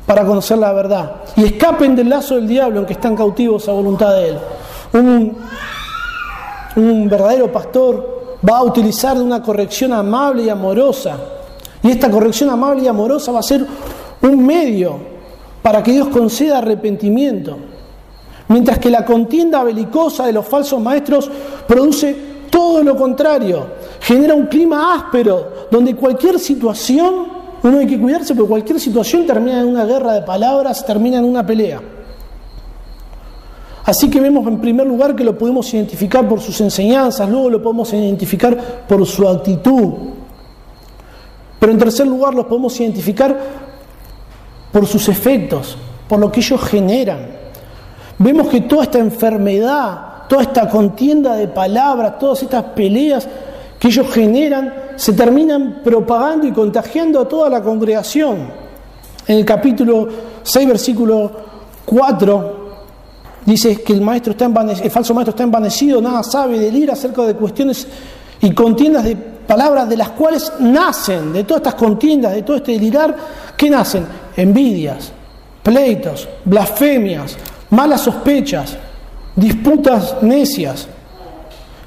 para 0.04 0.24
conocer 0.24 0.58
la 0.58 0.72
verdad 0.72 1.22
y 1.36 1.44
escapen 1.44 1.94
del 1.96 2.08
lazo 2.08 2.34
del 2.34 2.48
diablo 2.48 2.80
en 2.80 2.86
que 2.86 2.94
están 2.94 3.16
cautivos 3.16 3.68
a 3.68 3.72
voluntad 3.72 4.12
de 4.16 4.28
Él. 4.28 4.38
Un, 4.92 5.36
un 6.76 7.08
verdadero 7.08 7.50
pastor 7.50 8.19
va 8.48 8.58
a 8.58 8.62
utilizar 8.64 9.16
de 9.16 9.22
una 9.22 9.42
corrección 9.42 9.92
amable 9.92 10.44
y 10.44 10.48
amorosa. 10.48 11.16
Y 11.82 11.90
esta 11.90 12.10
corrección 12.10 12.50
amable 12.50 12.82
y 12.82 12.88
amorosa 12.88 13.32
va 13.32 13.40
a 13.40 13.42
ser 13.42 13.66
un 14.22 14.44
medio 14.44 14.98
para 15.62 15.82
que 15.82 15.92
Dios 15.92 16.08
conceda 16.08 16.58
arrepentimiento. 16.58 17.56
Mientras 18.48 18.78
que 18.78 18.90
la 18.90 19.04
contienda 19.04 19.62
belicosa 19.62 20.26
de 20.26 20.32
los 20.32 20.46
falsos 20.46 20.80
maestros 20.80 21.30
produce 21.66 22.30
todo 22.50 22.82
lo 22.82 22.96
contrario, 22.96 23.66
genera 24.00 24.34
un 24.34 24.46
clima 24.46 24.94
áspero, 24.94 25.68
donde 25.70 25.94
cualquier 25.94 26.38
situación, 26.38 27.28
uno 27.62 27.78
hay 27.78 27.86
que 27.86 28.00
cuidarse, 28.00 28.34
porque 28.34 28.48
cualquier 28.48 28.80
situación 28.80 29.24
termina 29.24 29.60
en 29.60 29.68
una 29.68 29.84
guerra 29.84 30.14
de 30.14 30.22
palabras, 30.22 30.84
termina 30.84 31.18
en 31.18 31.24
una 31.24 31.46
pelea. 31.46 31.80
Así 33.84 34.10
que 34.10 34.20
vemos 34.20 34.46
en 34.46 34.60
primer 34.60 34.86
lugar 34.86 35.16
que 35.16 35.24
lo 35.24 35.36
podemos 35.36 35.72
identificar 35.72 36.28
por 36.28 36.40
sus 36.40 36.60
enseñanzas, 36.60 37.28
luego 37.28 37.50
lo 37.50 37.62
podemos 37.62 37.92
identificar 37.92 38.56
por 38.86 39.04
su 39.06 39.26
actitud. 39.28 39.92
Pero 41.58 41.72
en 41.72 41.78
tercer 41.78 42.06
lugar 42.06 42.34
lo 42.34 42.46
podemos 42.46 42.78
identificar 42.80 43.36
por 44.72 44.86
sus 44.86 45.08
efectos, 45.08 45.76
por 46.08 46.18
lo 46.18 46.30
que 46.30 46.40
ellos 46.40 46.60
generan. 46.62 47.26
Vemos 48.18 48.48
que 48.48 48.62
toda 48.62 48.84
esta 48.84 48.98
enfermedad, 48.98 50.26
toda 50.28 50.42
esta 50.42 50.68
contienda 50.68 51.36
de 51.36 51.48
palabras, 51.48 52.18
todas 52.18 52.42
estas 52.42 52.62
peleas 52.64 53.26
que 53.78 53.88
ellos 53.88 54.10
generan, 54.12 54.74
se 54.96 55.14
terminan 55.14 55.80
propagando 55.82 56.46
y 56.46 56.52
contagiando 56.52 57.20
a 57.20 57.28
toda 57.28 57.48
la 57.48 57.62
congregación. 57.62 58.50
En 59.26 59.38
el 59.38 59.44
capítulo 59.44 60.06
6, 60.42 60.68
versículo 60.68 61.30
4, 61.86 62.59
dice 63.50 63.82
que 63.82 63.92
el, 63.92 64.00
maestro 64.00 64.32
está 64.32 64.46
el 64.46 64.90
falso 64.90 65.12
maestro 65.12 65.30
está 65.30 65.42
envanecido, 65.42 66.00
nada 66.00 66.22
sabe, 66.22 66.58
delira 66.58 66.92
acerca 66.92 67.22
de 67.22 67.34
cuestiones 67.34 67.86
y 68.40 68.52
contiendas 68.52 69.04
de 69.04 69.16
palabras 69.16 69.88
de 69.88 69.96
las 69.96 70.10
cuales 70.10 70.52
nacen, 70.60 71.32
de 71.32 71.42
todas 71.44 71.60
estas 71.60 71.74
contiendas, 71.74 72.32
de 72.32 72.42
todo 72.42 72.56
este 72.56 72.72
delirar, 72.72 73.16
¿qué 73.56 73.68
nacen? 73.68 74.06
Envidias, 74.36 75.12
pleitos, 75.62 76.28
blasfemias, 76.44 77.36
malas 77.70 78.02
sospechas, 78.02 78.76
disputas 79.34 80.16
necias. 80.22 80.86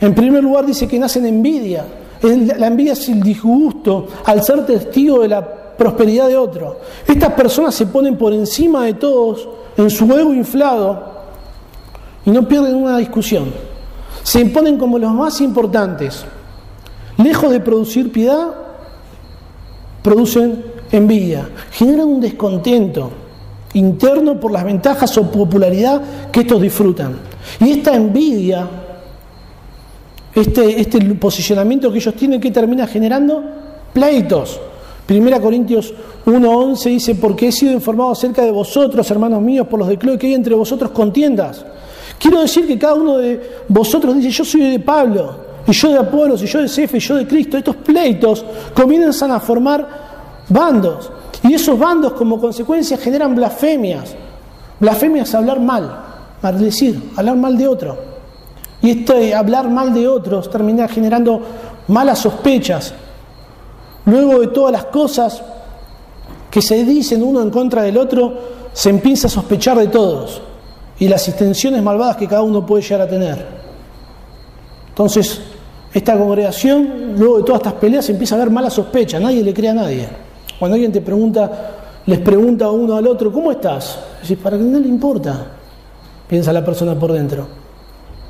En 0.01 0.13
primer 0.13 0.43
lugar 0.43 0.65
dice 0.65 0.87
que 0.87 0.99
nacen 0.99 1.25
envidia. 1.25 1.85
La 2.21 2.67
envidia 2.67 2.93
es 2.93 3.07
el 3.09 3.21
disgusto 3.21 4.07
al 4.25 4.43
ser 4.43 4.65
testigo 4.65 5.21
de 5.21 5.29
la 5.29 5.41
prosperidad 5.77 6.27
de 6.27 6.37
otro. 6.37 6.79
Estas 7.07 7.33
personas 7.33 7.73
se 7.73 7.85
ponen 7.87 8.17
por 8.17 8.33
encima 8.33 8.85
de 8.85 8.95
todos 8.95 9.47
en 9.77 9.89
su 9.89 10.05
ego 10.13 10.33
inflado 10.33 11.12
y 12.25 12.31
no 12.31 12.47
pierden 12.47 12.75
una 12.75 12.97
discusión. 12.97 13.51
Se 14.23 14.39
imponen 14.39 14.77
como 14.77 14.97
los 14.97 15.11
más 15.11 15.41
importantes. 15.41 16.25
Lejos 17.17 17.51
de 17.51 17.59
producir 17.59 18.11
piedad, 18.11 18.49
producen 20.01 20.63
envidia. 20.91 21.49
Generan 21.71 22.07
un 22.07 22.21
descontento 22.21 23.11
interno 23.73 24.39
por 24.39 24.51
las 24.51 24.63
ventajas 24.63 25.17
o 25.17 25.29
popularidad 25.29 26.01
que 26.31 26.41
estos 26.41 26.61
disfrutan. 26.61 27.17
Y 27.59 27.71
esta 27.71 27.95
envidia, 27.95 28.67
este, 30.33 30.79
este 30.79 30.99
posicionamiento 31.15 31.91
que 31.91 31.97
ellos 31.97 32.13
tienen, 32.15 32.39
que 32.39 32.51
termina 32.51 32.87
generando 32.87 33.43
pleitos. 33.91 34.59
Primera 35.05 35.39
Corintios 35.39 35.93
1.11 36.25 36.83
dice, 36.85 37.15
porque 37.15 37.49
he 37.49 37.51
sido 37.51 37.73
informado 37.73 38.11
acerca 38.11 38.43
de 38.43 38.51
vosotros, 38.51 39.09
hermanos 39.11 39.41
míos, 39.41 39.67
por 39.67 39.79
los 39.79 39.89
de 39.89 39.97
Cloe, 39.97 40.17
que 40.17 40.27
hay 40.27 40.33
entre 40.33 40.55
vosotros 40.55 40.91
contiendas. 40.91 41.65
Quiero 42.23 42.39
decir 42.39 42.65
que 42.65 42.79
cada 42.79 42.93
uno 42.93 43.17
de 43.17 43.65
vosotros 43.67 44.15
dice, 44.15 44.29
yo 44.29 44.45
soy 44.45 44.61
de 44.61 44.79
Pablo, 44.79 45.35
y 45.67 45.73
yo 45.73 45.89
de 45.89 45.97
Apolos, 45.97 46.41
y 46.41 46.45
yo 46.45 46.61
de 46.61 46.69
Cefe, 46.69 46.95
y 46.95 46.99
yo 47.01 47.15
de 47.15 47.27
Cristo. 47.27 47.57
Estos 47.57 47.75
pleitos 47.75 48.45
comienzan 48.73 49.31
a 49.31 49.41
formar 49.41 49.85
bandos. 50.47 51.11
Y 51.43 51.53
esos 51.53 51.77
bandos 51.77 52.13
como 52.13 52.39
consecuencia 52.39 52.97
generan 52.97 53.35
blasfemias. 53.35 54.15
Blasfemias 54.79 55.27
es 55.27 55.35
hablar 55.35 55.59
mal, 55.59 55.99
maldecir, 56.41 57.11
hablar 57.17 57.35
mal 57.35 57.57
de 57.57 57.67
otro. 57.67 57.97
Y 58.81 58.91
este 58.91 59.35
hablar 59.35 59.69
mal 59.69 59.93
de 59.93 60.07
otros 60.07 60.49
termina 60.49 60.87
generando 60.87 61.41
malas 61.89 62.19
sospechas. 62.19 62.93
Luego 64.05 64.39
de 64.39 64.47
todas 64.47 64.71
las 64.71 64.85
cosas 64.85 65.43
que 66.49 66.61
se 66.61 66.85
dicen 66.85 67.21
uno 67.21 67.41
en 67.41 67.49
contra 67.49 67.81
del 67.81 67.97
otro, 67.97 68.33
se 68.71 68.91
empieza 68.91 69.27
a 69.27 69.29
sospechar 69.29 69.77
de 69.77 69.87
todos 69.87 70.41
y 71.03 71.07
las 71.09 71.27
intenciones 71.27 71.83
malvadas 71.83 72.15
que 72.15 72.29
cada 72.29 72.43
uno 72.43 72.65
puede 72.65 72.81
llegar 72.81 73.01
a 73.01 73.07
tener. 73.09 73.45
Entonces, 74.87 75.41
esta 75.93 76.17
congregación, 76.17 77.15
luego 77.17 77.39
de 77.39 77.43
todas 77.43 77.59
estas 77.59 77.73
peleas, 77.73 78.09
empieza 78.09 78.35
a 78.35 78.37
haber 78.37 78.49
mala 78.49 78.69
sospecha, 78.69 79.19
nadie 79.19 79.43
le 79.43 79.53
cree 79.53 79.71
a 79.71 79.73
nadie. 79.73 80.07
Cuando 80.57 80.75
alguien 80.75 80.93
te 80.93 81.01
pregunta, 81.01 81.51
les 82.05 82.19
pregunta 82.19 82.69
uno 82.69 82.95
al 82.95 83.05
otro, 83.05 83.33
¿cómo 83.33 83.51
estás? 83.51 83.99
Decís, 84.21 84.37
para 84.41 84.55
que 84.55 84.63
no 84.63 84.79
le 84.79 84.87
importa, 84.87 85.45
piensa 86.25 86.53
la 86.53 86.63
persona 86.63 86.97
por 86.97 87.11
dentro. 87.11 87.47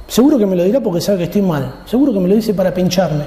Seguro 0.07 0.39
que 0.39 0.47
me 0.47 0.55
lo 0.55 0.63
dirá 0.63 0.79
porque 0.79 0.99
sabe 0.99 1.19
que 1.19 1.23
estoy 1.25 1.43
mal. 1.43 1.81
Seguro 1.85 2.11
que 2.11 2.19
me 2.19 2.27
lo 2.27 2.33
dice 2.33 2.55
para 2.55 2.73
pincharme. 2.73 3.25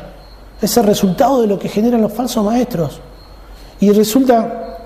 Es 0.60 0.76
el 0.76 0.82
resultado 0.82 1.42
de 1.42 1.46
lo 1.46 1.56
que 1.56 1.68
generan 1.68 2.02
los 2.02 2.12
falsos 2.12 2.44
maestros. 2.44 2.98
Y 3.78 3.92
resulta 3.92 4.78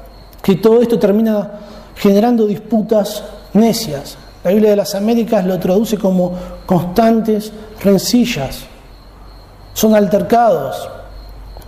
que 0.43 0.57
todo 0.57 0.83
esto 0.83 0.99
termina 0.99 1.51
generando 1.97 2.47
disputas 2.47 3.25
necias. 3.55 4.19
La 4.43 4.51
Biblia 4.51 4.71
de 4.71 4.77
las 4.77 4.95
Américas 4.95 5.45
lo 5.45 5.59
traduce 5.59 5.99
como 5.99 6.33
constantes 6.65 7.53
rencillas. 7.83 8.61
Son 9.75 9.95
altercados. 9.95 10.89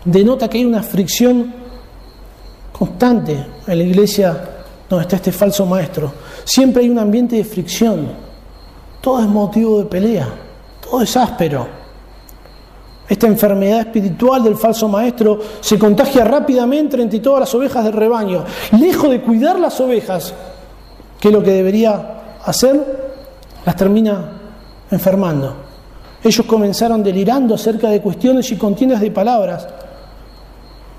Denota 0.05 0.49
que 0.49 0.59
hay 0.59 0.65
una 0.65 0.83
fricción 0.83 1.53
constante 2.73 3.47
en 3.67 3.79
la 3.79 3.85
iglesia 3.85 4.49
donde 4.89 5.03
está 5.03 5.17
este 5.17 5.33
falso 5.33 5.67
maestro. 5.67 6.13
Siempre 6.45 6.83
hay 6.83 6.89
un 6.89 6.99
ambiente 6.99 7.37
de 7.37 7.45
fricción. 7.45 8.09
Todo 9.01 9.21
es 9.21 9.27
motivo 9.27 9.79
de 9.79 9.85
pelea. 9.85 10.29
Todo 10.81 11.03
es 11.03 11.17
áspero. 11.17 11.83
Esta 13.07 13.27
enfermedad 13.27 13.81
espiritual 13.81 14.43
del 14.43 14.57
falso 14.57 14.89
maestro 14.89 15.39
se 15.61 15.79
contagia 15.79 16.25
rápidamente 16.25 17.01
entre 17.01 17.21
todas 17.21 17.41
las 17.41 17.55
ovejas 17.55 17.85
del 17.85 17.93
rebaño. 17.93 18.45
Lejos 18.79 19.11
de 19.11 19.21
cuidar 19.21 19.61
las 19.61 19.79
ovejas, 19.81 20.33
que 21.21 21.29
es 21.29 21.35
lo 21.35 21.43
que 21.43 21.51
debería 21.51 22.22
hacer, 22.45 23.13
las 23.65 23.77
termina 23.77 24.31
enfermando. 24.91 25.55
Ellos 26.23 26.47
comenzaron 26.47 27.03
delirando 27.03 27.55
acerca 27.55 27.89
de 27.89 28.01
cuestiones 28.01 28.51
y 28.53 28.57
contiendas 28.57 29.01
de 29.01 29.11
palabras. 29.11 29.67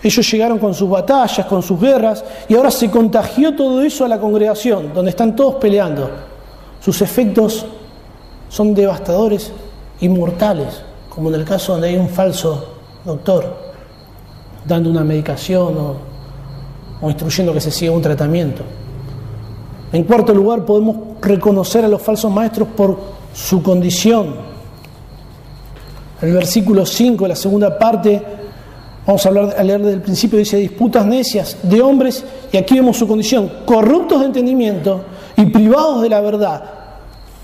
Ellos 0.02 0.30
llegaron 0.30 0.60
con 0.60 0.74
sus 0.74 0.90
batallas, 0.90 1.46
con 1.46 1.64
sus 1.64 1.80
guerras, 1.80 2.26
y 2.50 2.56
ahora 2.56 2.70
se 2.70 2.92
contagió 2.92 3.56
todo 3.56 3.82
eso 3.82 4.04
a 4.04 4.10
la 4.10 4.20
congregación, 4.20 4.94
donde 4.94 5.12
están 5.12 5.36
todos 5.36 5.56
peleando. 5.56 6.10
Sus 6.82 7.02
efectos 7.02 7.66
son 8.50 8.74
devastadores 8.74 9.54
y 10.02 10.10
mortales, 10.10 10.82
como 11.08 11.30
en 11.30 11.36
el 11.36 11.46
caso 11.46 11.72
donde 11.74 11.88
hay 11.88 11.96
un 11.96 12.10
falso 12.10 12.76
doctor 13.06 13.64
dando 14.66 14.90
una 14.90 15.04
medicación 15.04 15.78
o, 15.78 15.96
o 17.02 17.10
instruyendo 17.10 17.54
que 17.54 17.62
se 17.62 17.72
siga 17.72 17.92
un 17.92 18.02
tratamiento. 18.02 18.64
En 19.92 20.04
cuarto 20.04 20.34
lugar, 20.34 20.66
podemos 20.66 21.13
reconocer 21.24 21.86
a 21.86 21.88
los 21.88 22.02
falsos 22.02 22.32
maestros 22.32 22.68
por 22.70 22.98
su 23.34 23.64
condición. 23.64 24.36
El 26.22 26.34
versículo 26.34 26.86
5, 26.86 27.28
la 27.28 27.36
segunda 27.36 27.78
parte, 27.78 28.22
vamos 29.06 29.26
a, 29.26 29.30
hablar, 29.30 29.56
a 29.58 29.64
leer 29.64 29.82
desde 29.82 29.96
el 29.96 30.02
principio, 30.02 30.40
dice 30.40 30.58
disputas 30.58 31.06
necias 31.06 31.58
de 31.64 31.82
hombres, 31.82 32.24
y 32.52 32.58
aquí 32.58 32.76
vemos 32.76 32.98
su 32.98 33.08
condición, 33.08 33.52
corruptos 33.66 34.20
de 34.20 34.28
entendimiento 34.28 35.02
y 35.36 35.46
privados 35.46 36.02
de 36.02 36.10
la 36.10 36.22
verdad. 36.22 36.64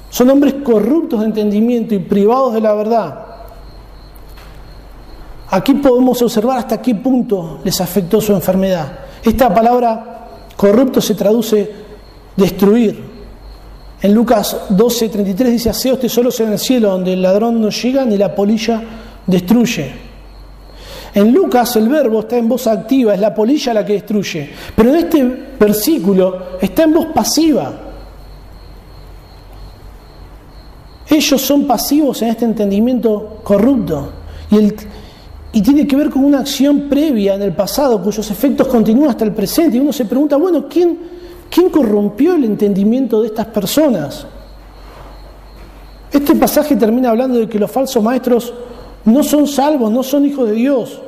Son 0.09 0.29
hombres 0.29 0.55
corruptos 0.63 1.19
de 1.19 1.27
entendimiento 1.27 1.93
y 1.93 1.99
privados 1.99 2.53
de 2.53 2.61
la 2.61 2.73
verdad. 2.73 3.25
Aquí 5.51 5.73
podemos 5.75 6.21
observar 6.21 6.59
hasta 6.59 6.81
qué 6.81 6.95
punto 6.95 7.59
les 7.63 7.81
afectó 7.81 8.21
su 8.21 8.33
enfermedad. 8.33 8.99
Esta 9.23 9.53
palabra 9.53 10.27
corrupto 10.55 11.01
se 11.01 11.15
traduce 11.15 11.71
destruir. 12.35 13.08
En 14.01 14.13
Lucas 14.13 14.55
12, 14.69 15.09
33 15.09 15.51
dice, 15.51 15.69
aseos 15.69 15.99
tesoros 15.99 16.39
en 16.39 16.53
el 16.53 16.59
cielo 16.59 16.91
donde 16.91 17.13
el 17.13 17.21
ladrón 17.21 17.59
no 17.59 17.69
llega 17.69 18.05
ni 18.05 18.17
la 18.17 18.33
polilla 18.33 18.81
destruye. 19.27 19.91
En 21.13 21.33
Lucas 21.33 21.75
el 21.75 21.89
verbo 21.89 22.21
está 22.21 22.37
en 22.37 22.47
voz 22.47 22.67
activa, 22.67 23.13
es 23.13 23.19
la 23.19 23.33
polilla 23.33 23.73
la 23.73 23.85
que 23.85 23.93
destruye. 23.93 24.49
Pero 24.75 24.89
en 24.89 24.95
este 24.95 25.23
versículo 25.59 26.57
está 26.61 26.83
en 26.83 26.93
voz 26.93 27.07
pasiva. 27.07 27.73
Ellos 31.09 31.41
son 31.41 31.65
pasivos 31.65 32.21
en 32.21 32.29
este 32.29 32.45
entendimiento 32.45 33.39
corrupto. 33.43 34.11
Y, 34.51 35.61
tiene 35.61 35.87
que 35.87 35.95
ver 35.95 36.11
con 36.11 36.23
una 36.23 36.39
acción 36.39 36.87
previa 36.87 37.33
en 37.33 37.41
el 37.41 37.53
pasado 37.53 38.01
cuyos 38.01 38.29
efectos 38.29 38.67
continúan 38.67 39.09
hasta 39.09 39.25
el 39.25 39.33
presente. 39.33 39.77
Y 39.77 39.79
uno 39.79 39.91
se 39.91 40.05
pregunta, 40.05 40.37
bueno, 40.37 40.67
¿quién, 40.69 40.99
¿Quién 41.49 41.69
corrompió 41.69 42.35
el 42.35 42.43
entendimiento 42.43 43.21
de 43.21 43.27
estas 43.27 43.47
personas? 43.47 44.25
Este 46.11 46.35
pasaje 46.35 46.75
termina 46.75 47.09
hablando 47.09 47.39
de 47.39 47.47
que 47.47 47.59
los 47.59 47.71
falsos 47.71 48.03
maestros 48.03 48.53
no 49.05 49.23
son 49.23 49.47
salvos, 49.47 49.91
no 49.91 50.03
son 50.03 50.25
hijos 50.25 50.49
de 50.49 50.55
Dios. 50.55 51.01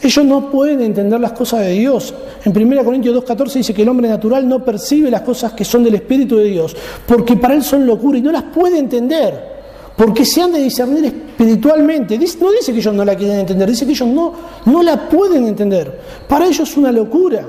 Ellos 0.00 0.24
no 0.24 0.50
pueden 0.50 0.80
entender 0.80 1.20
las 1.20 1.32
cosas 1.32 1.60
de 1.60 1.70
Dios. 1.70 2.12
En 2.44 2.56
1 2.56 2.84
Corintios 2.84 3.16
2.14 3.24 3.52
dice 3.54 3.74
que 3.74 3.82
el 3.82 3.88
hombre 3.88 4.08
natural 4.08 4.46
no 4.48 4.64
percibe 4.64 5.10
las 5.10 5.22
cosas 5.22 5.52
que 5.52 5.64
son 5.64 5.84
del 5.84 5.94
Espíritu 5.94 6.36
de 6.36 6.44
Dios, 6.44 6.76
porque 7.06 7.36
para 7.36 7.54
él 7.54 7.62
son 7.62 7.86
locura 7.86 8.18
y 8.18 8.22
no 8.22 8.32
las 8.32 8.42
puede 8.44 8.78
entender, 8.78 9.54
porque 9.96 10.24
se 10.24 10.42
han 10.42 10.52
de 10.52 10.60
discernir 10.60 11.04
espiritualmente. 11.04 12.18
No 12.18 12.50
dice 12.50 12.72
que 12.72 12.78
ellos 12.78 12.94
no 12.94 13.04
la 13.04 13.14
quieren 13.14 13.40
entender, 13.40 13.70
dice 13.70 13.86
que 13.86 13.92
ellos 13.92 14.08
no, 14.08 14.32
no 14.66 14.82
la 14.82 15.08
pueden 15.08 15.46
entender. 15.46 16.00
Para 16.28 16.46
ellos 16.46 16.68
es 16.68 16.76
una 16.76 16.90
locura. 16.90 17.46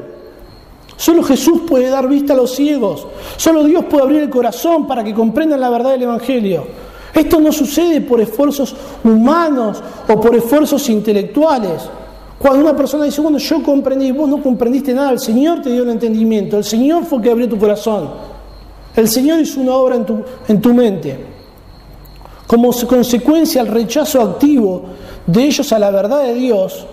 Solo 0.97 1.23
Jesús 1.23 1.61
puede 1.67 1.89
dar 1.89 2.07
vista 2.07 2.33
a 2.33 2.35
los 2.35 2.55
ciegos. 2.55 3.05
Solo 3.37 3.63
Dios 3.63 3.85
puede 3.85 4.03
abrir 4.03 4.21
el 4.21 4.29
corazón 4.29 4.87
para 4.87 5.03
que 5.03 5.13
comprendan 5.13 5.59
la 5.59 5.69
verdad 5.69 5.91
del 5.91 6.03
Evangelio. 6.03 6.65
Esto 7.13 7.39
no 7.39 7.51
sucede 7.51 8.01
por 8.01 8.19
esfuerzos 8.19 8.75
humanos 9.03 9.81
o 10.07 10.19
por 10.19 10.35
esfuerzos 10.35 10.89
intelectuales. 10.89 11.89
Cuando 12.37 12.61
una 12.61 12.75
persona 12.75 13.05
dice, 13.05 13.21
bueno, 13.21 13.37
yo 13.37 13.63
comprendí, 13.63 14.11
vos 14.11 14.29
no 14.29 14.41
comprendiste 14.41 14.93
nada, 14.93 15.11
el 15.11 15.19
Señor 15.19 15.61
te 15.61 15.71
dio 15.71 15.83
el 15.83 15.89
entendimiento, 15.89 16.57
el 16.57 16.65
Señor 16.65 17.05
fue 17.05 17.21
que 17.21 17.31
abrió 17.31 17.47
tu 17.47 17.57
corazón, 17.57 18.09
el 18.95 19.07
Señor 19.07 19.39
hizo 19.39 19.61
una 19.61 19.73
obra 19.73 19.95
en 19.95 20.05
tu, 20.05 20.21
en 20.47 20.61
tu 20.61 20.73
mente. 20.73 21.17
Como 22.45 22.71
consecuencia 22.87 23.61
al 23.61 23.67
rechazo 23.67 24.21
activo 24.21 24.83
de 25.25 25.43
ellos 25.45 25.71
a 25.71 25.79
la 25.79 25.89
verdad 25.89 26.23
de 26.23 26.33
Dios, 26.35 26.85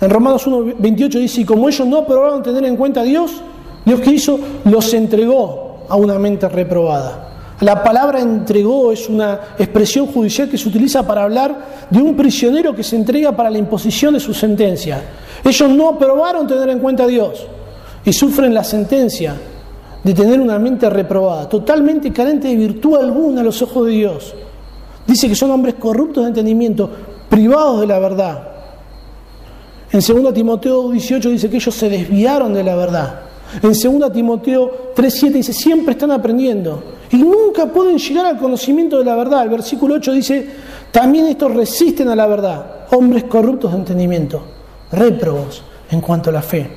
en 0.00 0.10
Romanos 0.10 0.46
1, 0.46 0.74
28 0.78 1.18
dice, 1.18 1.40
y 1.40 1.44
como 1.44 1.68
ellos 1.68 1.86
no 1.86 1.98
aprobaron 1.98 2.42
tener 2.42 2.64
en 2.64 2.76
cuenta 2.76 3.00
a 3.00 3.04
Dios, 3.04 3.42
Dios 3.84 4.00
que 4.00 4.12
hizo, 4.12 4.38
los 4.64 4.92
entregó 4.94 5.78
a 5.88 5.96
una 5.96 6.18
mente 6.18 6.48
reprobada. 6.48 7.28
La 7.60 7.82
palabra 7.82 8.20
entregó 8.20 8.92
es 8.92 9.08
una 9.08 9.40
expresión 9.58 10.06
judicial 10.06 10.48
que 10.48 10.56
se 10.56 10.68
utiliza 10.68 11.04
para 11.04 11.24
hablar 11.24 11.88
de 11.90 12.00
un 12.00 12.14
prisionero 12.14 12.74
que 12.74 12.84
se 12.84 12.94
entrega 12.94 13.32
para 13.32 13.50
la 13.50 13.58
imposición 13.58 14.14
de 14.14 14.20
su 14.20 14.32
sentencia. 14.32 15.02
Ellos 15.44 15.68
no 15.70 15.88
aprobaron 15.88 16.46
tener 16.46 16.68
en 16.68 16.78
cuenta 16.78 17.02
a 17.02 17.08
Dios 17.08 17.44
y 18.04 18.12
sufren 18.12 18.54
la 18.54 18.62
sentencia 18.62 19.34
de 20.04 20.14
tener 20.14 20.40
una 20.40 20.60
mente 20.60 20.88
reprobada, 20.88 21.48
totalmente 21.48 22.12
carente 22.12 22.46
de 22.46 22.54
virtud 22.54 22.96
alguna 22.96 23.40
a 23.40 23.44
los 23.44 23.60
ojos 23.60 23.86
de 23.86 23.92
Dios. 23.92 24.34
Dice 25.04 25.28
que 25.28 25.34
son 25.34 25.50
hombres 25.50 25.74
corruptos 25.74 26.22
de 26.22 26.28
entendimiento, 26.28 26.88
privados 27.28 27.80
de 27.80 27.86
la 27.88 27.98
verdad. 27.98 28.57
En 29.90 30.00
2 30.00 30.34
Timoteo 30.34 30.90
18 30.90 31.30
dice 31.30 31.48
que 31.48 31.56
ellos 31.56 31.74
se 31.74 31.88
desviaron 31.88 32.52
de 32.52 32.62
la 32.62 32.76
verdad. 32.76 33.20
En 33.62 33.72
2 33.72 34.12
Timoteo 34.12 34.92
3.7 34.94 35.32
dice, 35.32 35.52
siempre 35.52 35.92
están 35.92 36.10
aprendiendo 36.10 36.82
y 37.10 37.16
nunca 37.16 37.66
pueden 37.66 37.96
llegar 37.96 38.26
al 38.26 38.38
conocimiento 38.38 38.98
de 38.98 39.04
la 39.04 39.16
verdad. 39.16 39.44
El 39.44 39.48
versículo 39.48 39.94
8 39.94 40.12
dice, 40.12 40.46
también 40.92 41.26
estos 41.26 41.54
resisten 41.54 42.08
a 42.08 42.16
la 42.16 42.26
verdad, 42.26 42.86
hombres 42.90 43.24
corruptos 43.24 43.72
de 43.72 43.78
entendimiento, 43.78 44.42
réprobos 44.92 45.62
en 45.90 46.00
cuanto 46.02 46.28
a 46.28 46.34
la 46.34 46.42
fe. 46.42 46.70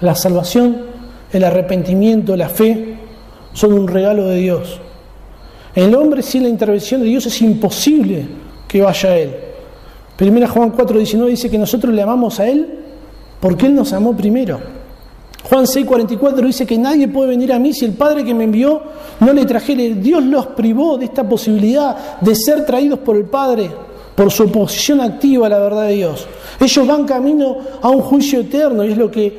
La 0.00 0.14
salvación, 0.14 0.78
el 1.30 1.44
arrepentimiento, 1.44 2.34
la 2.36 2.48
fe 2.48 2.96
son 3.52 3.74
un 3.74 3.86
regalo 3.86 4.24
de 4.24 4.36
Dios. 4.36 4.80
El 5.74 5.94
hombre 5.94 6.22
sin 6.22 6.44
la 6.44 6.48
intervención 6.48 7.02
de 7.02 7.08
Dios 7.08 7.26
es 7.26 7.42
imposible 7.42 8.26
que 8.66 8.80
vaya 8.80 9.10
a 9.10 9.18
Él. 9.18 9.49
Primera 10.20 10.46
Juan 10.48 10.70
4.19 10.70 11.28
dice 11.28 11.48
que 11.48 11.56
nosotros 11.56 11.94
le 11.94 12.02
amamos 12.02 12.40
a 12.40 12.46
Él 12.46 12.68
porque 13.40 13.64
Él 13.64 13.74
nos 13.74 13.94
amó 13.94 14.14
primero. 14.14 14.60
Juan 15.44 15.64
6.44 15.64 16.44
dice 16.44 16.66
que 16.66 16.76
nadie 16.76 17.08
puede 17.08 17.30
venir 17.30 17.50
a 17.54 17.58
mí 17.58 17.72
si 17.72 17.86
el 17.86 17.94
Padre 17.94 18.22
que 18.22 18.34
me 18.34 18.44
envió 18.44 18.82
no 19.20 19.32
le 19.32 19.46
trajere. 19.46 19.94
Dios 19.94 20.22
los 20.22 20.48
privó 20.48 20.98
de 20.98 21.06
esta 21.06 21.26
posibilidad 21.26 22.20
de 22.20 22.34
ser 22.34 22.66
traídos 22.66 22.98
por 22.98 23.16
el 23.16 23.24
Padre 23.24 23.70
por 24.14 24.30
su 24.30 24.42
oposición 24.42 25.00
activa 25.00 25.46
a 25.46 25.48
la 25.48 25.58
verdad 25.58 25.86
de 25.86 25.94
Dios. 25.94 26.26
Ellos 26.60 26.86
van 26.86 27.06
camino 27.06 27.56
a 27.80 27.88
un 27.88 28.02
juicio 28.02 28.40
eterno 28.40 28.84
y 28.84 28.92
es 28.92 28.98
lo 28.98 29.10
que, 29.10 29.38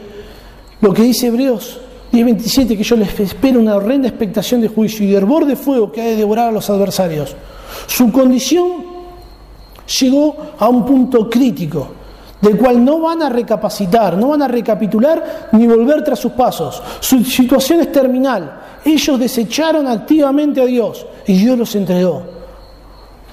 lo 0.81 0.91
que 0.95 1.03
dice 1.03 1.27
Hebreos 1.27 1.79
10.27, 2.11 2.75
que 2.75 2.83
yo 2.83 2.95
les 2.95 3.19
espero 3.19 3.59
una 3.59 3.75
horrenda 3.75 4.07
expectación 4.07 4.61
de 4.61 4.67
juicio 4.67 5.05
y 5.05 5.11
de 5.11 5.17
hervor 5.17 5.45
de 5.45 5.55
fuego 5.55 5.91
que 5.91 6.01
ha 6.01 6.05
de 6.05 6.15
devorar 6.15 6.49
a 6.49 6.51
los 6.51 6.71
adversarios. 6.71 7.35
Su 7.85 8.11
condición 8.11 8.90
llegó 9.99 10.35
a 10.57 10.69
un 10.69 10.85
punto 10.85 11.29
crítico, 11.29 11.87
del 12.41 12.57
cual 12.57 12.83
no 12.83 12.99
van 12.99 13.21
a 13.21 13.29
recapacitar, 13.29 14.17
no 14.17 14.29
van 14.29 14.41
a 14.41 14.47
recapitular 14.47 15.49
ni 15.51 15.67
volver 15.67 16.03
tras 16.03 16.19
sus 16.19 16.31
pasos. 16.31 16.81
Su 16.99 17.23
situación 17.23 17.81
es 17.81 17.91
terminal. 17.91 18.59
Ellos 18.83 19.19
desecharon 19.19 19.87
activamente 19.87 20.61
a 20.61 20.65
Dios 20.65 21.05
y 21.27 21.33
Dios 21.33 21.57
los 21.57 21.75
entregó 21.75 22.23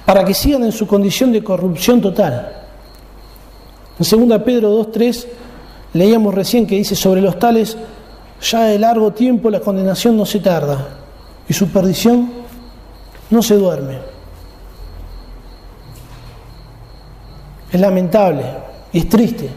para 0.05 0.25
que 0.25 0.33
sigan 0.33 0.63
en 0.63 0.71
su 0.71 0.87
condición 0.87 1.31
de 1.31 1.43
corrupción 1.43 2.01
total. 2.01 2.51
En 3.99 4.27
2 4.29 4.41
Pedro 4.41 4.83
2.3 4.83 5.25
leíamos 5.93 6.33
recién 6.33 6.65
que 6.65 6.75
dice, 6.75 6.95
sobre 6.95 7.21
los 7.21 7.37
tales 7.37 7.77
ya 8.41 8.63
de 8.63 8.79
largo 8.79 9.11
tiempo 9.11 9.49
la 9.49 9.59
condenación 9.59 10.17
no 10.17 10.25
se 10.25 10.39
tarda 10.39 10.87
y 11.47 11.53
su 11.53 11.67
perdición 11.67 12.31
no 13.29 13.43
se 13.43 13.55
duerme. 13.55 13.99
Es 17.71 17.79
lamentable 17.79 18.43
y 18.91 18.99
es 18.99 19.09
triste. 19.09 19.49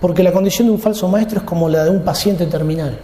Porque 0.00 0.22
la 0.22 0.32
condición 0.32 0.68
de 0.68 0.74
un 0.74 0.78
falso 0.78 1.08
maestro 1.08 1.38
es 1.38 1.44
como 1.44 1.68
la 1.68 1.84
de 1.84 1.90
un 1.90 2.02
paciente 2.04 2.46
terminal. 2.46 2.98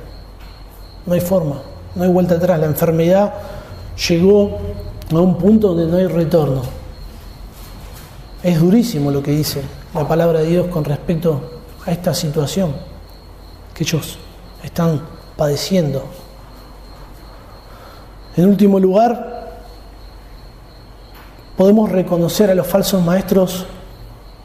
No 1.07 1.15
hay 1.15 1.21
forma, 1.21 1.61
no 1.95 2.05
hay 2.05 2.11
vuelta 2.11 2.37
atrás. 2.37 2.59
La 2.59 2.67
enfermedad 2.67 3.35
llegó 4.09 4.59
a 5.11 5.21
un 5.21 5.37
punto 5.37 5.75
donde 5.75 5.87
no 5.87 5.97
hay 5.97 6.07
retorno. 6.07 6.63
Es 8.43 8.61
durísimo 8.61 9.11
lo 9.11 9.23
que 9.23 9.33
dice 9.33 9.63
la 9.95 10.07
palabra 10.07 10.41
de 10.41 10.47
Dios 10.47 10.67
con 10.67 10.85
respecto 10.85 11.41
a 11.87 11.91
esta 11.91 12.13
situación 12.15 12.75
que 13.73 13.85
ellos 13.85 14.19
están 14.63 15.01
padeciendo. 15.37 16.05
En 18.37 18.49
último 18.49 18.81
lugar, 18.81 19.34
podemos 21.57 21.91
reconocer 21.91 22.51
a 22.51 22.55
los 22.55 22.67
falsos 22.67 23.05
maestros 23.05 23.67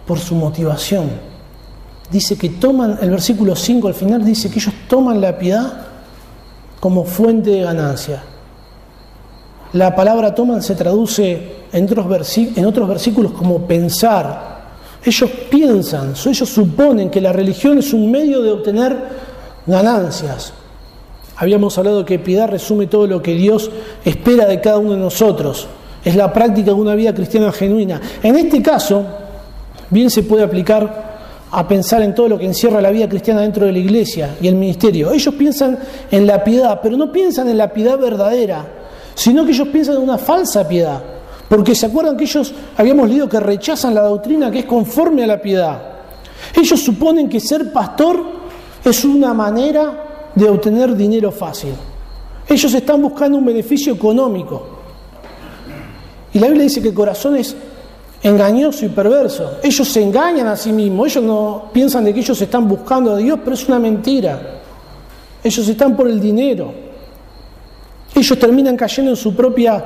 por 0.06 0.20
su 0.20 0.36
motivación. 0.36 1.10
Dice 2.12 2.38
que 2.38 2.50
toman, 2.50 2.98
el 3.02 3.12
versículo 3.12 3.56
5 3.56 3.88
al 3.88 3.94
final 3.94 4.26
dice 4.26 4.50
que 4.50 4.60
ellos 4.60 4.74
toman 4.88 5.22
la 5.22 5.38
piedad 5.38 5.88
como 6.80 7.06
fuente 7.06 7.52
de 7.52 7.62
ganancia. 7.62 8.24
La 9.74 9.96
palabra 9.96 10.34
toman 10.34 10.64
se 10.64 10.74
traduce 10.76 11.58
en 11.72 11.84
otros, 11.86 12.38
en 12.38 12.66
otros 12.66 12.88
versículos 12.88 13.34
como 13.34 13.68
pensar. 13.68 14.58
Ellos 15.06 15.30
piensan, 15.50 16.14
ellos 16.26 16.50
suponen 16.50 17.10
que 17.10 17.22
la 17.22 17.32
religión 17.32 17.78
es 17.78 17.94
un 17.94 18.10
medio 18.10 18.42
de 18.42 18.52
obtener 18.52 18.98
ganancias. 19.68 20.54
Habíamos 21.36 21.78
hablado 21.78 22.04
que 22.04 22.20
piedad 22.20 22.50
resume 22.50 22.88
todo 22.88 23.08
lo 23.08 23.22
que 23.22 23.36
Dios 23.36 23.70
espera 24.04 24.46
de 24.46 24.60
cada 24.60 24.80
uno 24.80 24.94
de 24.94 24.98
nosotros. 24.98 25.68
Es 26.10 26.16
la 26.16 26.34
práctica 26.34 26.72
de 26.72 26.74
una 26.74 26.96
vida 26.96 27.14
cristiana 27.14 27.52
genuina. 27.52 28.02
En 28.24 28.36
este 28.36 28.64
caso, 28.64 29.06
bien 29.92 30.10
se 30.10 30.24
puede 30.24 30.44
aplicar 30.44 31.20
a 31.52 31.68
pensar 31.68 32.02
en 32.02 32.16
todo 32.16 32.28
lo 32.28 32.40
que 32.40 32.48
encierra 32.48 32.82
la 32.82 32.90
vida 32.90 33.08
cristiana 33.08 33.42
dentro 33.42 33.68
de 33.68 33.74
la 33.74 33.78
iglesia 33.78 34.36
y 34.42 34.48
el 34.48 34.56
ministerio. 34.56 35.12
Ellos 35.12 35.36
piensan 35.36 35.78
en 36.10 36.26
la 36.26 36.44
piedad, 36.44 36.80
pero 36.82 36.98
no 36.98 37.12
piensan 37.12 37.48
en 37.48 37.60
la 37.60 37.72
piedad 37.72 38.00
verdadera, 38.00 38.66
sino 39.14 39.46
que 39.46 39.52
ellos 39.52 39.68
piensan 39.68 39.98
en 39.98 40.02
una 40.02 40.18
falsa 40.18 40.68
piedad. 40.68 41.00
Porque 41.48 41.76
se 41.76 41.86
acuerdan 41.86 42.18
que 42.18 42.24
ellos 42.24 42.56
habíamos 42.76 43.08
leído 43.08 43.30
que 43.30 43.40
rechazan 43.40 43.94
la 43.94 44.02
doctrina 44.02 44.50
que 44.50 44.58
es 44.58 44.66
conforme 44.66 45.24
a 45.26 45.28
la 45.28 45.40
piedad. 45.40 45.80
Ellos 46.56 46.80
suponen 46.82 47.30
que 47.30 47.40
ser 47.40 47.72
pastor 47.72 48.20
es 48.84 49.06
una 49.06 49.32
manera 49.36 50.32
de 50.34 50.50
obtener 50.50 50.96
dinero 50.96 51.32
fácil. 51.32 51.74
Ellos 52.48 52.74
están 52.74 53.00
buscando 53.00 53.38
un 53.38 53.46
beneficio 53.46 53.94
económico. 53.94 54.79
Y 56.34 56.40
la 56.40 56.48
Biblia 56.48 56.64
dice 56.64 56.82
que 56.82 56.90
el 56.90 56.94
corazón 56.94 57.36
es 57.36 57.56
engañoso 58.22 58.86
y 58.86 58.90
perverso. 58.90 59.58
Ellos 59.64 59.88
se 59.88 60.02
engañan 60.02 60.48
a 60.48 60.56
sí 60.56 60.72
mismos. 60.72 61.08
Ellos 61.08 61.24
no 61.24 61.66
piensan 61.74 62.06
de 62.06 62.14
que 62.14 62.20
ellos 62.20 62.42
están 62.42 62.68
buscando 62.68 63.14
a 63.14 63.18
Dios, 63.18 63.40
pero 63.44 63.54
es 63.54 63.68
una 63.68 63.80
mentira. 63.80 64.62
Ellos 65.44 65.68
están 65.68 65.96
por 65.96 66.08
el 66.08 66.20
dinero. 66.20 66.72
Ellos 68.14 68.38
terminan 68.40 68.76
cayendo 68.76 69.12
en 69.12 69.18
su 69.18 69.36
propia 69.36 69.84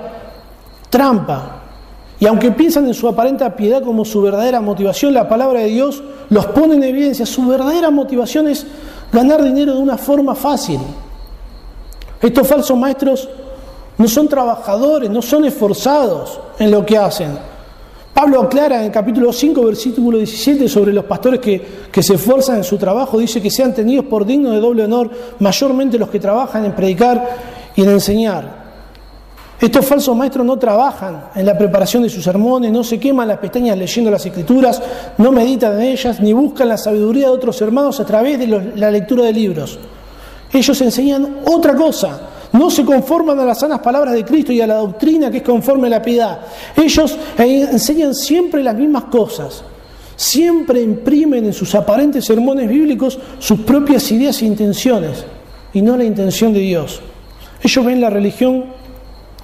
trampa. 0.89 1.59
Y 2.19 2.25
aunque 2.25 2.51
piensan 2.51 2.87
en 2.87 2.93
su 2.93 3.07
aparente 3.07 3.49
piedad 3.51 3.81
como 3.83 4.05
su 4.05 4.21
verdadera 4.21 4.61
motivación, 4.61 5.13
la 5.13 5.27
palabra 5.27 5.59
de 5.59 5.67
Dios 5.67 6.01
los 6.29 6.45
pone 6.47 6.75
en 6.75 6.83
evidencia. 6.83 7.25
Su 7.25 7.45
verdadera 7.45 7.91
motivación 7.91 8.47
es 8.47 8.65
ganar 9.11 9.43
dinero 9.43 9.75
de 9.75 9.81
una 9.81 9.97
forma 9.97 10.33
fácil. 10.33 10.79
Estos 12.21 12.47
falsos 12.47 12.77
maestros 12.77 13.27
no 13.97 14.07
son 14.07 14.27
trabajadores, 14.27 15.09
no 15.09 15.21
son 15.21 15.45
esforzados 15.45 16.39
en 16.59 16.71
lo 16.71 16.85
que 16.85 16.97
hacen. 16.97 17.37
Pablo 18.13 18.41
aclara 18.41 18.79
en 18.79 18.85
el 18.85 18.91
capítulo 18.91 19.33
5, 19.33 19.65
versículo 19.65 20.17
17, 20.19 20.69
sobre 20.69 20.93
los 20.93 21.05
pastores 21.05 21.39
que, 21.39 21.65
que, 21.91 22.03
se 22.03 22.13
esfuerzan 22.13 22.57
en 22.57 22.63
su 22.63 22.77
trabajo, 22.77 23.17
dice 23.17 23.41
que 23.41 23.49
sean 23.49 23.73
tenidos 23.73 24.05
por 24.05 24.23
dignos 24.23 24.53
de 24.53 24.59
doble 24.59 24.83
honor, 24.83 25.09
mayormente 25.39 25.97
los 25.97 26.09
que 26.09 26.19
trabajan 26.19 26.63
en 26.65 26.73
predicar 26.73 27.37
y 27.75 27.81
en 27.81 27.89
enseñar. 27.89 28.63
Estos 29.59 29.85
falsos 29.85 30.15
maestros 30.15 30.45
no 30.45 30.59
trabajan 30.59 31.29
en 31.33 31.45
la 31.45 31.57
preparación 31.57 32.03
de 32.03 32.09
sus 32.09 32.23
sermones, 32.23 32.71
no 32.71 32.83
se 32.83 32.99
queman 32.99 33.27
las 33.27 33.37
pestañas 33.37 33.77
leyendo 33.77 34.11
las 34.11 34.25
escrituras, 34.25 34.81
no 35.17 35.31
meditan 35.31 35.79
en 35.79 35.87
ellas, 35.87 36.19
ni 36.19 36.33
buscan 36.33 36.67
la 36.67 36.77
sabiduría 36.77 37.27
de 37.27 37.33
otros 37.33 37.61
hermanos 37.61 37.99
a 37.99 38.05
través 38.05 38.37
de 38.37 38.47
la 38.75 38.91
lectura 38.91 39.23
de 39.23 39.33
libros. 39.33 39.79
Ellos 40.51 40.81
enseñan 40.81 41.37
otra 41.45 41.75
cosa, 41.75 42.19
no 42.53 42.69
se 42.69 42.85
conforman 42.85 43.39
a 43.39 43.45
las 43.45 43.59
sanas 43.59 43.79
palabras 43.79 44.13
de 44.13 44.23
Cristo 44.23 44.51
y 44.51 44.61
a 44.61 44.67
la 44.67 44.75
doctrina 44.75 45.31
que 45.31 45.37
es 45.37 45.43
conforme 45.43 45.87
a 45.87 45.91
la 45.91 46.01
piedad. 46.01 46.39
Ellos 46.75 47.17
enseñan 47.37 48.13
siempre 48.13 48.63
las 48.63 48.75
mismas 48.75 49.05
cosas, 49.05 49.63
siempre 50.15 50.81
imprimen 50.81 51.45
en 51.45 51.53
sus 51.53 51.73
aparentes 51.73 52.25
sermones 52.25 52.69
bíblicos 52.69 53.17
sus 53.39 53.61
propias 53.61 54.11
ideas 54.11 54.39
e 54.41 54.45
intenciones 54.45 55.25
y 55.73 55.81
no 55.81 55.97
la 55.97 56.03
intención 56.03 56.53
de 56.53 56.59
Dios. 56.59 57.01
Ellos 57.61 57.85
ven 57.85 57.99
la 57.99 58.11
religión 58.11 58.65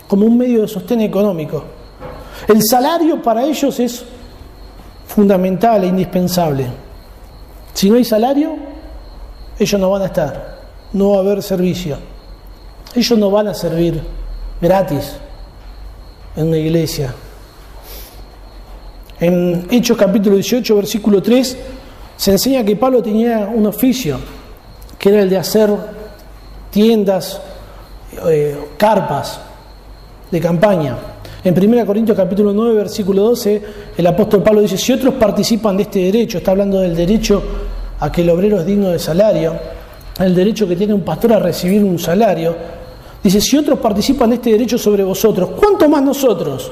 como 0.07 0.25
un 0.25 0.37
medio 0.37 0.61
de 0.61 0.67
sostén 0.67 1.01
económico. 1.01 1.63
El 2.47 2.63
salario 2.63 3.21
para 3.23 3.43
ellos 3.43 3.79
es 3.79 4.03
fundamental 5.07 5.83
e 5.83 5.87
indispensable. 5.87 6.67
Si 7.73 7.89
no 7.89 7.95
hay 7.95 8.03
salario, 8.03 8.55
ellos 9.57 9.81
no 9.81 9.89
van 9.89 10.03
a 10.03 10.05
estar, 10.05 10.59
no 10.93 11.11
va 11.11 11.17
a 11.17 11.19
haber 11.21 11.41
servicio. 11.41 12.18
Ellos 12.95 13.19
no 13.19 13.29
van 13.29 13.47
a 13.47 13.53
servir 13.53 14.01
gratis 14.61 15.15
en 16.35 16.47
una 16.47 16.57
iglesia. 16.57 17.13
En 19.19 19.67
Hechos 19.69 19.97
capítulo 19.97 20.35
18, 20.35 20.75
versículo 20.75 21.21
3, 21.21 21.57
se 22.15 22.31
enseña 22.31 22.63
que 22.63 22.75
Pablo 22.75 23.03
tenía 23.03 23.49
un 23.53 23.65
oficio, 23.67 24.17
que 24.97 25.09
era 25.09 25.21
el 25.21 25.29
de 25.29 25.37
hacer 25.37 25.69
tiendas, 26.71 27.41
eh, 28.27 28.57
carpas, 28.77 29.39
de 30.31 30.39
campaña. 30.39 30.97
En 31.43 31.53
1 31.57 31.85
Corintios 31.85 32.17
capítulo 32.17 32.53
9, 32.53 32.75
versículo 32.75 33.23
12, 33.23 33.61
el 33.97 34.07
apóstol 34.07 34.43
Pablo 34.43 34.61
dice, 34.61 34.77
si 34.77 34.93
otros 34.93 35.13
participan 35.15 35.77
de 35.77 35.83
este 35.83 35.99
derecho, 35.99 36.39
está 36.39 36.51
hablando 36.51 36.79
del 36.79 36.95
derecho 36.95 37.41
a 37.99 38.11
que 38.11 38.21
el 38.21 38.29
obrero 38.29 38.59
es 38.59 38.65
digno 38.65 38.89
de 38.89 38.99
salario, 38.99 39.53
el 40.19 40.35
derecho 40.35 40.67
que 40.67 40.75
tiene 40.75 40.93
un 40.93 41.01
pastor 41.01 41.33
a 41.33 41.39
recibir 41.39 41.83
un 41.83 41.97
salario, 41.97 42.55
dice, 43.23 43.41
si 43.41 43.57
otros 43.57 43.79
participan 43.79 44.29
de 44.29 44.35
este 44.35 44.51
derecho 44.51 44.77
sobre 44.77 45.03
vosotros, 45.03 45.49
¿cuánto 45.59 45.87
más 45.89 46.01
nosotros? 46.01 46.71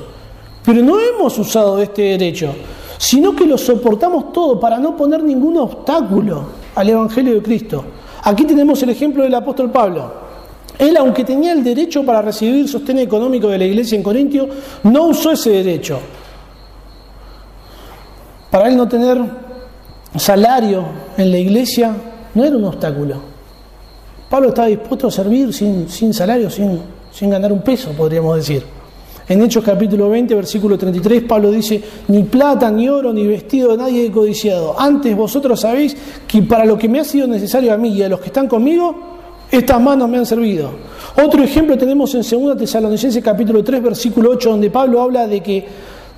Pero 0.63 0.81
no 0.81 0.99
hemos 0.99 1.37
usado 1.39 1.81
este 1.81 2.01
derecho, 2.01 2.53
sino 2.97 3.35
que 3.35 3.45
lo 3.45 3.57
soportamos 3.57 4.33
todo 4.33 4.59
para 4.59 4.77
no 4.77 4.95
poner 4.97 5.23
ningún 5.23 5.57
obstáculo 5.57 6.43
al 6.75 6.89
Evangelio 6.89 7.35
de 7.35 7.41
Cristo. 7.41 7.85
Aquí 8.23 8.43
tenemos 8.43 8.81
el 8.83 8.89
ejemplo 8.89 9.23
del 9.23 9.33
apóstol 9.35 9.71
Pablo. 9.71 10.27
Él, 10.77 10.95
aunque 10.97 11.23
tenía 11.23 11.53
el 11.53 11.63
derecho 11.63 12.05
para 12.05 12.21
recibir 12.21 12.67
sostén 12.67 12.99
económico 12.99 13.47
de 13.47 13.57
la 13.57 13.65
iglesia 13.65 13.95
en 13.95 14.03
Corintio, 14.03 14.47
no 14.83 15.05
usó 15.05 15.31
ese 15.31 15.49
derecho. 15.49 15.99
Para 18.51 18.67
él 18.67 18.77
no 18.77 18.87
tener 18.87 19.17
salario 20.15 20.83
en 21.17 21.31
la 21.31 21.37
iglesia 21.37 21.95
no 22.33 22.43
era 22.43 22.55
un 22.55 22.65
obstáculo. 22.65 23.36
Pablo 24.29 24.49
estaba 24.49 24.67
dispuesto 24.67 25.07
a 25.07 25.11
servir 25.11 25.53
sin, 25.53 25.87
sin 25.89 26.13
salario, 26.13 26.49
sin, 26.49 26.79
sin 27.11 27.29
ganar 27.29 27.51
un 27.51 27.61
peso, 27.61 27.91
podríamos 27.91 28.35
decir. 28.35 28.63
En 29.29 29.41
Hechos 29.41 29.63
capítulo 29.63 30.09
20, 30.09 30.35
versículo 30.35 30.77
33, 30.77 31.23
Pablo 31.23 31.51
dice, 31.51 31.81
ni 32.07 32.23
plata, 32.23 32.71
ni 32.71 32.87
oro, 32.87 33.11
ni 33.11 33.27
vestido 33.27 33.71
de 33.71 33.77
nadie 33.77 34.05
he 34.05 34.11
codiciado. 34.11 34.79
Antes 34.79 35.15
vosotros 35.15 35.59
sabéis 35.59 35.97
que 36.27 36.41
para 36.43 36.63
lo 36.65 36.77
que 36.77 36.87
me 36.87 36.99
ha 36.99 37.03
sido 37.03 37.27
necesario 37.27 37.73
a 37.73 37.77
mí 37.77 37.89
y 37.89 38.03
a 38.03 38.09
los 38.09 38.21
que 38.21 38.27
están 38.27 38.47
conmigo, 38.47 38.95
estas 39.51 39.81
manos 39.81 40.07
me 40.09 40.17
han 40.17 40.25
servido. 40.25 40.71
Otro 41.23 41.43
ejemplo 41.43 41.77
tenemos 41.77 42.13
en 42.15 42.21
2 42.21 42.57
Tesalonicenses 42.57 43.23
capítulo 43.23 43.63
3 43.63 43.81
versículo 43.81 44.31
8 44.31 44.51
donde 44.51 44.69
Pablo 44.69 45.01
habla 45.01 45.27
de 45.27 45.41
que 45.41 45.65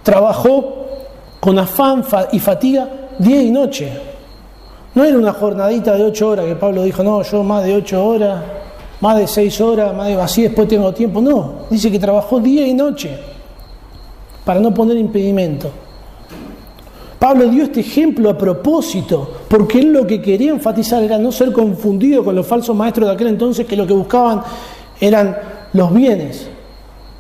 trabajó 0.04 0.86
con 1.40 1.58
afán 1.58 2.04
y 2.32 2.40
fatiga 2.40 2.90
día 3.18 3.42
y 3.42 3.52
noche. 3.52 4.09
No 4.96 5.04
era 5.04 5.18
una 5.18 5.34
jornadita 5.34 5.96
de 5.96 6.04
8 6.04 6.28
horas 6.28 6.46
que 6.46 6.56
Pablo 6.56 6.84
dijo, 6.84 7.04
no, 7.04 7.22
yo 7.22 7.44
más 7.44 7.64
de 7.64 7.76
8 7.76 8.06
horas, 8.06 8.44
más 9.02 9.18
de 9.18 9.28
6 9.28 9.62
horas, 9.62 9.96
más 9.96 10.08
de 10.08 10.20
así 10.20 10.44
después 10.44 10.68
tengo 10.68 10.94
tiempo. 10.94 11.22
No, 11.22 11.54
dice 11.70 11.92
que 11.92 12.00
trabajó 12.00 12.40
día 12.40 12.66
y 12.68 12.74
noche 12.74 13.18
para 14.44 14.60
no 14.60 14.74
poner 14.74 14.98
impedimento. 14.98 15.70
Pablo 17.20 17.48
dio 17.50 17.64
este 17.64 17.82
ejemplo 17.82 18.30
a 18.30 18.38
propósito, 18.38 19.30
porque 19.50 19.80
él 19.80 19.92
lo 19.92 20.08
que 20.08 20.22
quería 20.22 20.52
enfatizar 20.52 21.04
era 21.04 21.18
no 21.18 21.32
ser 21.32 21.52
confundido 21.52 22.24
con 22.24 22.34
los 22.34 22.48
falsos 22.48 22.76
maestros 22.76 23.08
de 23.08 23.14
aquel 23.14 23.28
entonces 23.28 23.68
que 23.68 23.76
lo 23.76 23.86
que 23.86 23.94
buscaban 23.94 24.42
eran 25.00 25.38
los 25.74 25.94
bienes 25.94 26.48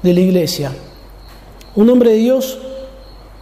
de 0.01 0.13
la 0.13 0.19
iglesia. 0.21 0.71
Un 1.75 1.89
hombre 1.89 2.11
de 2.11 2.15
Dios 2.15 2.59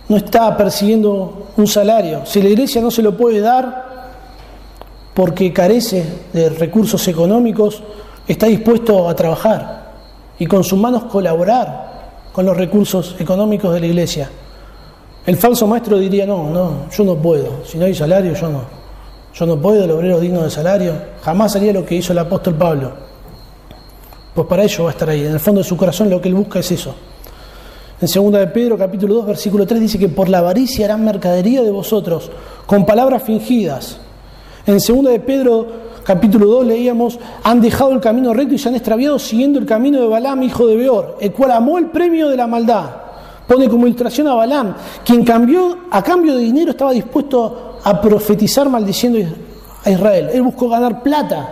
no 0.10 0.18
está 0.18 0.58
persiguiendo 0.58 1.48
un 1.56 1.68
salario. 1.68 2.26
Si 2.26 2.42
la 2.42 2.50
iglesia 2.50 2.82
no 2.82 2.90
se 2.90 3.04
lo 3.04 3.16
puede 3.16 3.40
dar 3.40 3.97
porque 5.18 5.52
carece 5.52 6.06
de 6.32 6.48
recursos 6.50 7.08
económicos, 7.08 7.82
está 8.28 8.46
dispuesto 8.46 9.10
a 9.10 9.16
trabajar 9.16 9.94
y 10.38 10.46
con 10.46 10.64
sus 10.64 10.78
manos 10.78 11.06
colaborar 11.06 12.30
con 12.32 12.46
los 12.46 12.56
recursos 12.56 13.16
económicos 13.18 13.74
de 13.74 13.80
la 13.80 13.88
iglesia. 13.88 14.30
El 15.26 15.36
falso 15.38 15.66
maestro 15.66 15.98
diría, 15.98 16.28
no, 16.28 16.52
no, 16.52 16.88
yo 16.96 17.04
no 17.04 17.16
puedo, 17.16 17.66
si 17.66 17.80
no 17.80 17.86
hay 17.86 17.96
salario, 17.96 18.36
yo 18.36 18.48
no, 18.48 18.62
yo 19.34 19.48
no 19.48 19.60
puedo, 19.60 19.86
el 19.86 19.90
obrero 19.90 20.20
digno 20.20 20.44
de 20.44 20.52
salario. 20.52 20.94
Jamás 21.24 21.56
haría 21.56 21.74
lo 21.74 21.84
que 21.84 21.96
hizo 21.96 22.14
el 22.14 22.20
apóstol 22.20 22.54
Pablo. 22.54 22.92
Pues 24.36 24.48
para 24.48 24.66
ello 24.66 24.84
va 24.84 24.92
a 24.92 24.94
estar 24.94 25.10
ahí. 25.10 25.26
En 25.26 25.34
el 25.34 25.40
fondo 25.40 25.62
de 25.62 25.68
su 25.68 25.76
corazón 25.76 26.12
lo 26.12 26.22
que 26.22 26.28
él 26.30 26.36
busca 26.36 26.60
es 26.60 26.72
eso. 26.74 26.94
En 28.00 28.08
2 28.08 28.34
de 28.34 28.48
Pedro 28.50 28.78
capítulo 28.78 29.16
2 29.16 29.26
versículo 29.26 29.66
3 29.66 29.82
dice 29.82 29.98
que 29.98 30.10
por 30.10 30.30
la 30.30 30.38
avaricia 30.38 30.86
harán 30.86 31.04
mercadería 31.04 31.64
de 31.64 31.72
vosotros 31.72 32.30
con 32.68 32.86
palabras 32.86 33.24
fingidas. 33.24 34.02
En 34.68 34.80
2 34.80 35.04
de 35.06 35.20
Pedro 35.22 35.66
capítulo 36.04 36.46
2 36.48 36.68
leíamos, 36.68 37.18
han 37.44 37.62
dejado 37.62 37.92
el 37.92 38.02
camino 38.02 38.34
recto 38.34 38.54
y 38.54 38.58
se 38.58 38.68
han 38.68 38.76
extraviado 38.76 39.18
siguiendo 39.18 39.60
el 39.60 39.66
camino 39.66 40.00
de 40.02 40.08
Balaam, 40.08 40.44
hijo 40.44 40.68
de 40.68 40.76
Beor, 40.76 41.18
el 41.22 41.32
cual 41.32 41.52
amó 41.52 41.78
el 41.78 41.88
premio 41.88 42.28
de 42.28 42.36
la 42.36 42.48
maldad. 42.48 42.86
Pone 43.48 43.70
como 43.70 43.88
ilustración 43.88 44.28
a 44.28 44.34
Balaam, 44.34 44.76
quien 45.06 45.24
cambió, 45.24 45.78
a 45.90 46.04
cambio 46.04 46.36
de 46.36 46.44
dinero 46.44 46.72
estaba 46.72 46.92
dispuesto 46.92 47.80
a 47.82 48.02
profetizar 48.02 48.70
maldiciendo 48.70 49.20
a 49.86 49.90
Israel. 49.90 50.30
Él 50.34 50.42
buscó 50.42 50.68
ganar 50.68 51.02
plata 51.02 51.50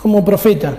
como 0.00 0.22
profeta. 0.22 0.76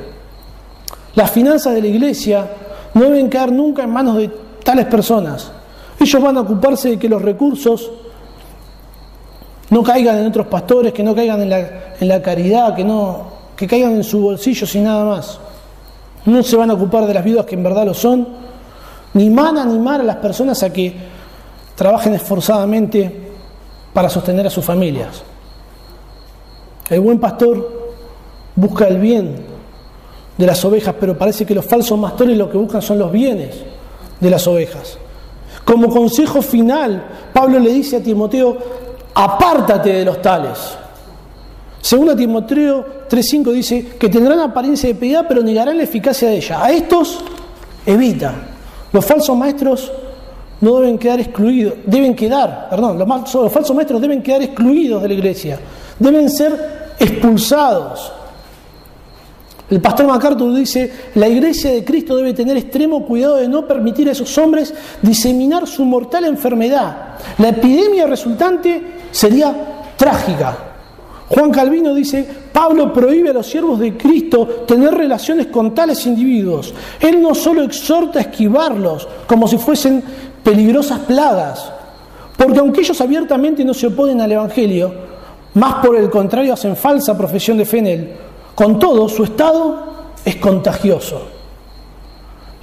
Las 1.15 1.31
finanzas 1.31 1.73
de 1.73 1.81
la 1.81 1.87
iglesia 1.87 2.47
no 2.93 3.05
deben 3.05 3.27
quedar 3.27 3.51
nunca 3.51 3.83
en 3.83 3.89
manos 3.89 4.17
de 4.17 4.29
tales 4.63 4.85
personas. 4.85 5.51
Ellos 5.99 6.21
van 6.21 6.37
a 6.37 6.41
ocuparse 6.41 6.89
de 6.89 6.99
que 6.99 7.09
los 7.09 7.21
recursos 7.23 7.89
no 9.69 9.83
caigan 9.83 10.17
en 10.17 10.27
otros 10.27 10.47
pastores, 10.47 10.93
que 10.93 11.03
no 11.03 11.15
caigan 11.15 11.41
en 11.41 12.07
la, 12.07 12.21
caridad, 12.21 12.75
que, 12.75 12.83
no, 12.83 13.25
que 13.55 13.67
caigan 13.67 13.95
en 13.95 14.03
su 14.03 14.21
bolsillo 14.21 14.67
sin 14.67 14.83
nada 14.83 15.05
más. 15.05 15.39
No 16.25 16.43
se 16.43 16.55
van 16.55 16.69
a 16.71 16.73
ocupar 16.73 17.05
de 17.05 17.13
las 17.13 17.23
viudas 17.23 17.45
que 17.45 17.55
en 17.55 17.63
verdad 17.63 17.85
lo 17.85 17.93
son, 17.93 18.27
ni 19.13 19.29
van 19.29 19.57
a 19.57 19.63
animar 19.63 20.01
a 20.01 20.03
las 20.03 20.17
personas 20.17 20.61
a 20.63 20.71
que 20.71 20.93
trabajen 21.75 22.13
esforzadamente 22.13 23.25
para 23.93 24.09
sostener 24.09 24.47
a 24.47 24.49
sus 24.49 24.63
familias. 24.63 25.23
El 26.89 26.99
buen 26.99 27.19
pastor 27.19 27.93
busca 28.55 28.87
el 28.87 28.99
bien 28.99 29.35
de 30.37 30.45
las 30.45 30.63
ovejas, 30.65 30.95
pero 30.99 31.17
parece 31.17 31.45
que 31.45 31.55
los 31.55 31.65
falsos 31.65 31.99
pastores 31.99 32.37
lo 32.37 32.49
que 32.49 32.57
buscan 32.57 32.81
son 32.81 32.99
los 32.99 33.11
bienes 33.11 33.55
de 34.19 34.29
las 34.29 34.45
ovejas. 34.47 34.97
Como 35.63 35.89
consejo 35.89 36.41
final, 36.41 37.03
Pablo 37.33 37.59
le 37.59 37.71
dice 37.71 37.97
a 37.97 38.03
Timoteo, 38.03 38.57
apártate 39.15 39.93
de 39.93 40.05
los 40.05 40.21
tales. 40.21 40.77
Según 41.81 42.15
Timoteo 42.15 43.05
3.5 43.09 43.51
dice 43.51 43.87
que 43.99 44.09
tendrán 44.09 44.39
apariencia 44.39 44.89
de 44.89 44.95
piedad, 44.95 45.25
pero 45.27 45.41
negarán 45.41 45.77
la 45.77 45.83
eficacia 45.83 46.29
de 46.29 46.37
ella. 46.37 46.63
A 46.63 46.71
estos 46.71 47.19
evita. 47.85 48.33
Los 48.91 49.05
falsos 49.05 49.35
maestros 49.37 49.91
no 50.61 50.79
deben 50.79 50.97
quedar 50.97 51.19
excluidos, 51.19 51.73
deben 51.85 52.15
quedar, 52.15 52.69
perdón, 52.69 52.97
los 52.97 53.07
falsos 53.51 53.75
maestros 53.75 54.01
deben 54.01 54.23
quedar 54.23 54.41
excluidos 54.41 55.01
de 55.01 55.07
la 55.07 55.13
iglesia, 55.13 55.59
deben 55.99 56.29
ser 56.29 56.95
expulsados. 56.97 58.11
El 59.69 59.81
pastor 59.81 60.05
MacArthur 60.05 60.53
dice, 60.53 60.91
la 61.15 61.27
iglesia 61.27 61.71
de 61.71 61.83
Cristo 61.83 62.15
debe 62.15 62.33
tener 62.33 62.55
extremo 62.55 63.03
cuidado 63.03 63.37
de 63.37 63.47
no 63.47 63.67
permitir 63.67 64.07
a 64.07 64.11
esos 64.11 64.37
hombres 64.37 64.71
diseminar 65.01 65.65
su 65.65 65.83
mortal 65.85 66.25
enfermedad. 66.25 67.15
La 67.39 67.49
epidemia 67.49 68.05
resultante 68.05 68.81
sería 69.11 69.93
trágica. 69.97 70.57
Juan 71.27 71.49
Calvino 71.49 71.95
dice, 71.95 72.27
Pablo 72.53 72.93
prohíbe 72.93 73.31
a 73.31 73.33
los 73.33 73.47
siervos 73.47 73.79
de 73.79 73.97
Cristo 73.97 74.45
tener 74.67 74.93
relaciones 74.93 75.47
con 75.47 75.73
tales 75.73 76.05
individuos. 76.05 76.71
Él 76.99 77.19
no 77.19 77.33
solo 77.33 77.63
exhorta 77.63 78.19
a 78.19 78.21
esquivarlos 78.21 79.07
como 79.25 79.47
si 79.47 79.57
fuesen 79.57 80.03
peligrosas 80.43 80.99
plagas, 80.99 81.71
porque 82.37 82.59
aunque 82.59 82.81
ellos 82.81 83.01
abiertamente 83.01 83.65
no 83.65 83.73
se 83.73 83.87
oponen 83.87 84.21
al 84.21 84.31
Evangelio, 84.31 84.93
más 85.55 85.83
por 85.83 85.95
el 85.95 86.11
contrario 86.11 86.53
hacen 86.53 86.75
falsa 86.75 87.17
profesión 87.17 87.57
de 87.57 87.65
fe 87.65 87.79
en 87.79 87.87
él, 87.87 88.09
con 88.55 88.79
todo, 88.79 89.09
su 89.09 89.25
estado 89.25 89.85
es 90.23 90.37
contagioso. 90.37 91.27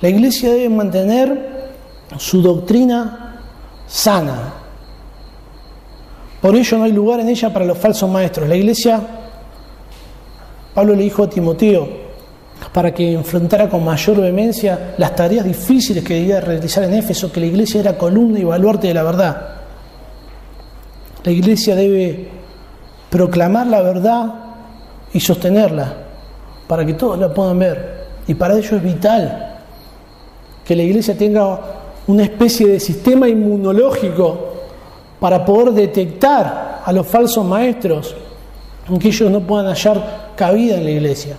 La 0.01 0.09
iglesia 0.09 0.51
debe 0.51 0.71
mantener 0.71 1.71
su 2.19 2.43
doctrina 2.43 3.39
sana. 3.87 4.55
Por 6.41 6.57
ello 6.57 6.79
no 6.79 6.85
hay 6.85 6.93
lugar 6.93 7.21
en 7.21 7.29
ella 7.29 7.53
para 7.53 7.65
los 7.65 7.79
falsos 7.79 8.11
maestros. 8.11 8.49
La 8.49 8.57
iglesia, 8.57 9.01
Pablo 10.75 10.95
le 10.95 11.05
dijo 11.05 11.23
a 11.23 11.31
Timoteo, 11.31 12.03
para 12.73 12.93
que 12.93 13.13
enfrentara 13.13 13.69
con 13.69 13.85
mayor 13.85 14.21
vehemencia 14.21 14.95
las 14.97 15.15
tareas 15.15 15.45
difíciles 15.45 16.03
que 16.03 16.15
debía 16.15 16.41
realizar 16.41 16.85
en 16.85 16.95
Éfeso, 16.95 17.31
que 17.31 17.41
la 17.41 17.47
iglesia 17.47 17.81
era 17.81 17.99
columna 17.99 18.39
y 18.39 18.45
baluarte 18.45 18.89
de 18.89 18.95
la 18.95 19.03
verdad. 19.03 19.57
La 21.23 21.31
iglesia 21.31 21.77
debe 21.77 22.29
proclamar 23.11 23.67
la 23.67 23.83
verdad 23.83 24.42
y 25.13 25.21
sostenerla 25.21 25.95
para 26.67 26.85
que 26.87 26.95
todos 26.95 27.19
la 27.19 27.33
puedan 27.33 27.59
ver. 27.59 28.03
Y 28.27 28.35
para 28.35 28.57
ello 28.57 28.77
es 28.77 28.83
vital 28.83 29.59
que 30.65 30.77
la 30.77 30.83
iglesia 30.83 31.17
tenga 31.17 31.61
una 32.07 32.23
especie 32.23 32.67
de 32.67 32.81
sistema 32.81 33.29
inmunológico 33.29 34.53
para 35.21 35.45
poder 35.45 35.73
detectar 35.73 36.83
a 36.85 36.93
los 36.93 37.07
falsos 37.07 37.45
maestros, 37.45 38.15
aunque 38.89 39.09
ellos 39.09 39.31
no 39.31 39.41
puedan 39.41 39.67
hallar 39.67 40.33
cabida 40.35 40.77
en 40.77 40.85
la 40.85 40.91
iglesia. 40.91 41.37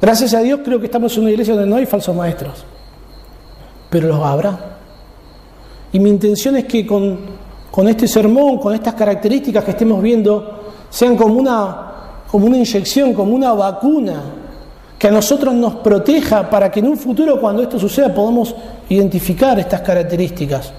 Gracias 0.00 0.34
a 0.34 0.40
Dios 0.40 0.60
creo 0.64 0.78
que 0.78 0.86
estamos 0.86 1.16
en 1.16 1.22
una 1.22 1.30
iglesia 1.30 1.54
donde 1.54 1.68
no 1.68 1.76
hay 1.76 1.86
falsos 1.86 2.14
maestros, 2.14 2.64
pero 3.90 4.08
los 4.08 4.22
habrá. 4.22 4.76
Y 5.92 5.98
mi 5.98 6.10
intención 6.10 6.56
es 6.56 6.64
que 6.64 6.86
con, 6.86 7.18
con 7.70 7.88
este 7.88 8.06
sermón, 8.06 8.58
con 8.58 8.74
estas 8.74 8.94
características 8.94 9.64
que 9.64 9.70
estemos 9.70 10.02
viendo, 10.02 10.63
sean 10.94 11.16
como 11.16 11.34
una, 11.34 11.76
como 12.30 12.46
una 12.46 12.56
inyección, 12.56 13.14
como 13.14 13.34
una 13.34 13.52
vacuna, 13.52 14.22
que 14.96 15.08
a 15.08 15.10
nosotros 15.10 15.52
nos 15.52 15.74
proteja 15.74 16.48
para 16.48 16.70
que 16.70 16.78
en 16.78 16.86
un 16.86 16.96
futuro, 16.96 17.40
cuando 17.40 17.62
esto 17.62 17.80
suceda, 17.80 18.14
podamos 18.14 18.54
identificar 18.88 19.58
estas 19.58 19.80
características 19.80 20.72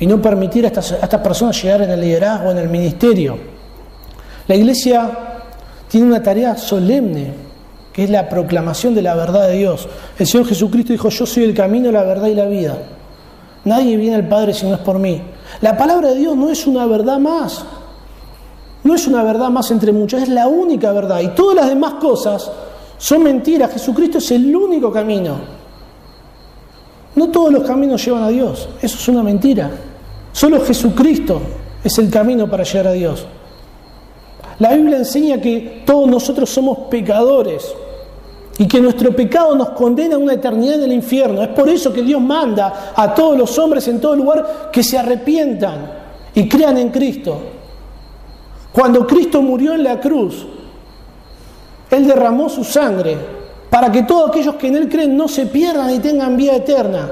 y 0.00 0.06
no 0.06 0.22
permitir 0.22 0.64
a 0.64 0.68
estas, 0.68 0.92
a 0.92 1.00
estas 1.00 1.20
personas 1.20 1.62
llegar 1.62 1.82
en 1.82 1.90
el 1.90 2.00
liderazgo, 2.00 2.50
en 2.50 2.56
el 2.56 2.70
ministerio. 2.70 3.36
La 4.48 4.54
iglesia 4.54 5.10
tiene 5.86 6.06
una 6.06 6.22
tarea 6.22 6.56
solemne, 6.56 7.34
que 7.92 8.04
es 8.04 8.10
la 8.10 8.30
proclamación 8.30 8.94
de 8.94 9.02
la 9.02 9.14
verdad 9.14 9.48
de 9.48 9.58
Dios. 9.58 9.86
El 10.18 10.26
Señor 10.26 10.46
Jesucristo 10.46 10.94
dijo, 10.94 11.10
yo 11.10 11.26
soy 11.26 11.44
el 11.44 11.52
camino, 11.52 11.92
la 11.92 12.04
verdad 12.04 12.28
y 12.28 12.34
la 12.34 12.46
vida. 12.46 12.78
Nadie 13.66 13.98
viene 13.98 14.16
al 14.16 14.26
Padre 14.28 14.54
si 14.54 14.64
no 14.64 14.76
es 14.76 14.80
por 14.80 14.98
mí. 14.98 15.20
La 15.60 15.76
palabra 15.76 16.08
de 16.08 16.14
Dios 16.14 16.34
no 16.38 16.48
es 16.48 16.66
una 16.66 16.86
verdad 16.86 17.18
más, 17.18 17.66
no 18.84 18.94
es 18.94 19.06
una 19.06 19.22
verdad 19.22 19.50
más 19.50 19.70
entre 19.70 19.92
muchas, 19.92 20.22
es 20.22 20.28
la 20.28 20.48
única 20.48 20.92
verdad. 20.92 21.20
Y 21.20 21.28
todas 21.28 21.54
las 21.54 21.68
demás 21.68 21.94
cosas 21.94 22.50
son 22.98 23.22
mentiras. 23.22 23.72
Jesucristo 23.72 24.18
es 24.18 24.30
el 24.32 24.54
único 24.54 24.92
camino. 24.92 25.36
No 27.14 27.28
todos 27.28 27.52
los 27.52 27.62
caminos 27.64 28.04
llevan 28.04 28.24
a 28.24 28.28
Dios. 28.28 28.68
Eso 28.80 28.96
es 28.96 29.08
una 29.08 29.22
mentira. 29.22 29.70
Solo 30.32 30.64
Jesucristo 30.64 31.40
es 31.84 31.96
el 31.98 32.10
camino 32.10 32.48
para 32.48 32.64
llegar 32.64 32.88
a 32.88 32.92
Dios. 32.92 33.26
La 34.58 34.74
Biblia 34.74 34.98
enseña 34.98 35.40
que 35.40 35.82
todos 35.86 36.08
nosotros 36.08 36.50
somos 36.50 36.78
pecadores 36.90 37.74
y 38.58 38.66
que 38.66 38.80
nuestro 38.80 39.14
pecado 39.14 39.54
nos 39.54 39.70
condena 39.70 40.16
a 40.16 40.18
una 40.18 40.34
eternidad 40.34 40.76
en 40.76 40.84
el 40.84 40.92
infierno. 40.92 41.42
Es 41.42 41.48
por 41.48 41.68
eso 41.68 41.92
que 41.92 42.02
Dios 42.02 42.20
manda 42.20 42.92
a 42.94 43.14
todos 43.14 43.36
los 43.36 43.58
hombres 43.58 43.86
en 43.88 44.00
todo 44.00 44.16
lugar 44.16 44.70
que 44.72 44.82
se 44.82 44.98
arrepientan 44.98 45.90
y 46.34 46.48
crean 46.48 46.78
en 46.78 46.90
Cristo. 46.90 47.61
Cuando 48.72 49.06
Cristo 49.06 49.42
murió 49.42 49.74
en 49.74 49.84
la 49.84 50.00
cruz, 50.00 50.46
Él 51.90 52.06
derramó 52.06 52.48
su 52.48 52.64
sangre 52.64 53.16
para 53.68 53.92
que 53.92 54.02
todos 54.02 54.30
aquellos 54.30 54.54
que 54.56 54.68
en 54.68 54.76
Él 54.76 54.88
creen 54.88 55.16
no 55.16 55.28
se 55.28 55.46
pierdan 55.46 55.90
y 55.90 55.98
tengan 55.98 56.36
vida 56.36 56.56
eterna. 56.56 57.10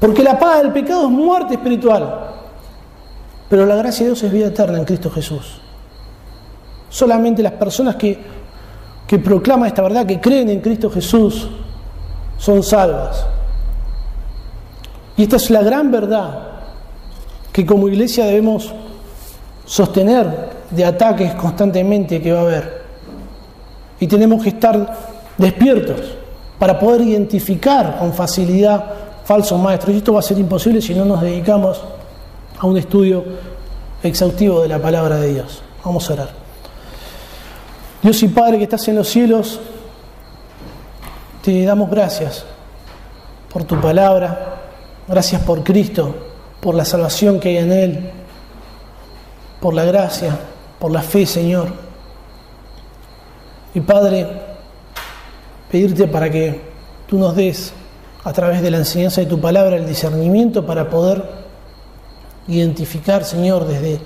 Porque 0.00 0.22
la 0.22 0.38
paga 0.38 0.58
del 0.58 0.72
pecado 0.72 1.04
es 1.04 1.10
muerte 1.10 1.54
espiritual. 1.54 2.26
Pero 3.48 3.64
la 3.66 3.76
gracia 3.76 4.04
de 4.04 4.10
Dios 4.10 4.22
es 4.22 4.32
vida 4.32 4.46
eterna 4.46 4.78
en 4.78 4.84
Cristo 4.84 5.10
Jesús. 5.10 5.60
Solamente 6.88 7.42
las 7.42 7.52
personas 7.52 7.96
que, 7.96 8.18
que 9.06 9.18
proclaman 9.18 9.68
esta 9.68 9.82
verdad, 9.82 10.06
que 10.06 10.20
creen 10.20 10.50
en 10.50 10.60
Cristo 10.60 10.90
Jesús, 10.90 11.48
son 12.38 12.62
salvas. 12.62 13.26
Y 15.16 15.24
esta 15.24 15.36
es 15.36 15.50
la 15.50 15.62
gran 15.62 15.90
verdad 15.90 16.48
que 17.52 17.66
como 17.66 17.88
iglesia 17.88 18.24
debemos 18.24 18.72
sostener 19.68 20.48
de 20.70 20.84
ataques 20.84 21.34
constantemente 21.34 22.22
que 22.22 22.32
va 22.32 22.38
a 22.38 22.42
haber. 22.42 22.82
Y 24.00 24.06
tenemos 24.06 24.42
que 24.42 24.48
estar 24.48 24.96
despiertos 25.36 26.00
para 26.58 26.78
poder 26.78 27.02
identificar 27.02 27.98
con 27.98 28.12
facilidad 28.14 28.84
falsos 29.24 29.60
maestros. 29.60 29.94
Y 29.94 29.98
esto 29.98 30.14
va 30.14 30.20
a 30.20 30.22
ser 30.22 30.38
imposible 30.38 30.80
si 30.80 30.94
no 30.94 31.04
nos 31.04 31.20
dedicamos 31.20 31.82
a 32.58 32.66
un 32.66 32.78
estudio 32.78 33.24
exhaustivo 34.02 34.62
de 34.62 34.68
la 34.68 34.78
palabra 34.78 35.16
de 35.16 35.34
Dios. 35.34 35.62
Vamos 35.84 36.08
a 36.08 36.14
orar. 36.14 36.30
Dios 38.02 38.22
y 38.22 38.28
Padre 38.28 38.56
que 38.56 38.64
estás 38.64 38.88
en 38.88 38.96
los 38.96 39.08
cielos, 39.08 39.60
te 41.42 41.64
damos 41.64 41.90
gracias 41.90 42.46
por 43.52 43.64
tu 43.64 43.78
palabra, 43.80 44.60
gracias 45.06 45.42
por 45.42 45.62
Cristo, 45.62 46.14
por 46.60 46.74
la 46.74 46.86
salvación 46.86 47.38
que 47.38 47.50
hay 47.50 47.56
en 47.58 47.72
Él 47.72 48.10
por 49.60 49.74
la 49.74 49.84
gracia, 49.84 50.38
por 50.78 50.90
la 50.90 51.02
fe, 51.02 51.26
Señor. 51.26 51.68
Y 53.74 53.80
Padre, 53.80 54.26
pedirte 55.70 56.06
para 56.06 56.30
que 56.30 56.60
tú 57.06 57.18
nos 57.18 57.34
des 57.36 57.72
a 58.24 58.32
través 58.32 58.62
de 58.62 58.70
la 58.70 58.78
enseñanza 58.78 59.20
de 59.20 59.26
tu 59.26 59.40
palabra 59.40 59.76
el 59.76 59.86
discernimiento 59.86 60.66
para 60.66 60.88
poder 60.88 61.24
identificar, 62.46 63.24
Señor, 63.24 63.66
desde, 63.66 64.00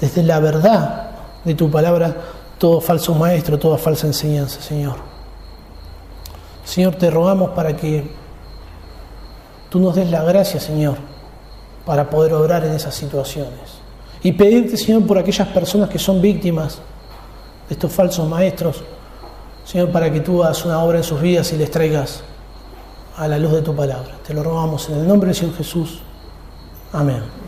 desde 0.00 0.22
la 0.22 0.40
verdad 0.40 1.10
de 1.44 1.54
tu 1.54 1.70
palabra 1.70 2.16
todo 2.58 2.80
falso 2.80 3.14
maestro, 3.14 3.58
toda 3.58 3.78
falsa 3.78 4.06
enseñanza, 4.06 4.60
Señor. 4.60 4.96
Señor, 6.64 6.94
te 6.94 7.10
rogamos 7.10 7.50
para 7.50 7.76
que 7.76 8.10
tú 9.68 9.78
nos 9.80 9.94
des 9.94 10.10
la 10.10 10.22
gracia, 10.22 10.60
Señor, 10.60 10.96
para 11.84 12.08
poder 12.08 12.32
obrar 12.32 12.64
en 12.64 12.72
esas 12.72 12.94
situaciones. 12.94 13.83
Y 14.24 14.32
pedirte, 14.32 14.78
Señor, 14.78 15.06
por 15.06 15.18
aquellas 15.18 15.46
personas 15.48 15.90
que 15.90 15.98
son 15.98 16.20
víctimas 16.20 16.78
de 17.68 17.74
estos 17.74 17.92
falsos 17.92 18.26
maestros, 18.26 18.82
Señor, 19.66 19.92
para 19.92 20.10
que 20.10 20.20
tú 20.20 20.42
hagas 20.42 20.64
una 20.64 20.82
obra 20.82 20.98
en 20.98 21.04
sus 21.04 21.20
vidas 21.20 21.52
y 21.52 21.58
les 21.58 21.70
traigas 21.70 22.22
a 23.18 23.28
la 23.28 23.38
luz 23.38 23.52
de 23.52 23.62
tu 23.62 23.76
palabra. 23.76 24.16
Te 24.26 24.32
lo 24.32 24.42
rogamos 24.42 24.88
en 24.88 25.00
el 25.00 25.06
nombre 25.06 25.28
del 25.28 25.36
Señor 25.36 25.54
Jesús. 25.56 26.00
Amén. 26.92 27.43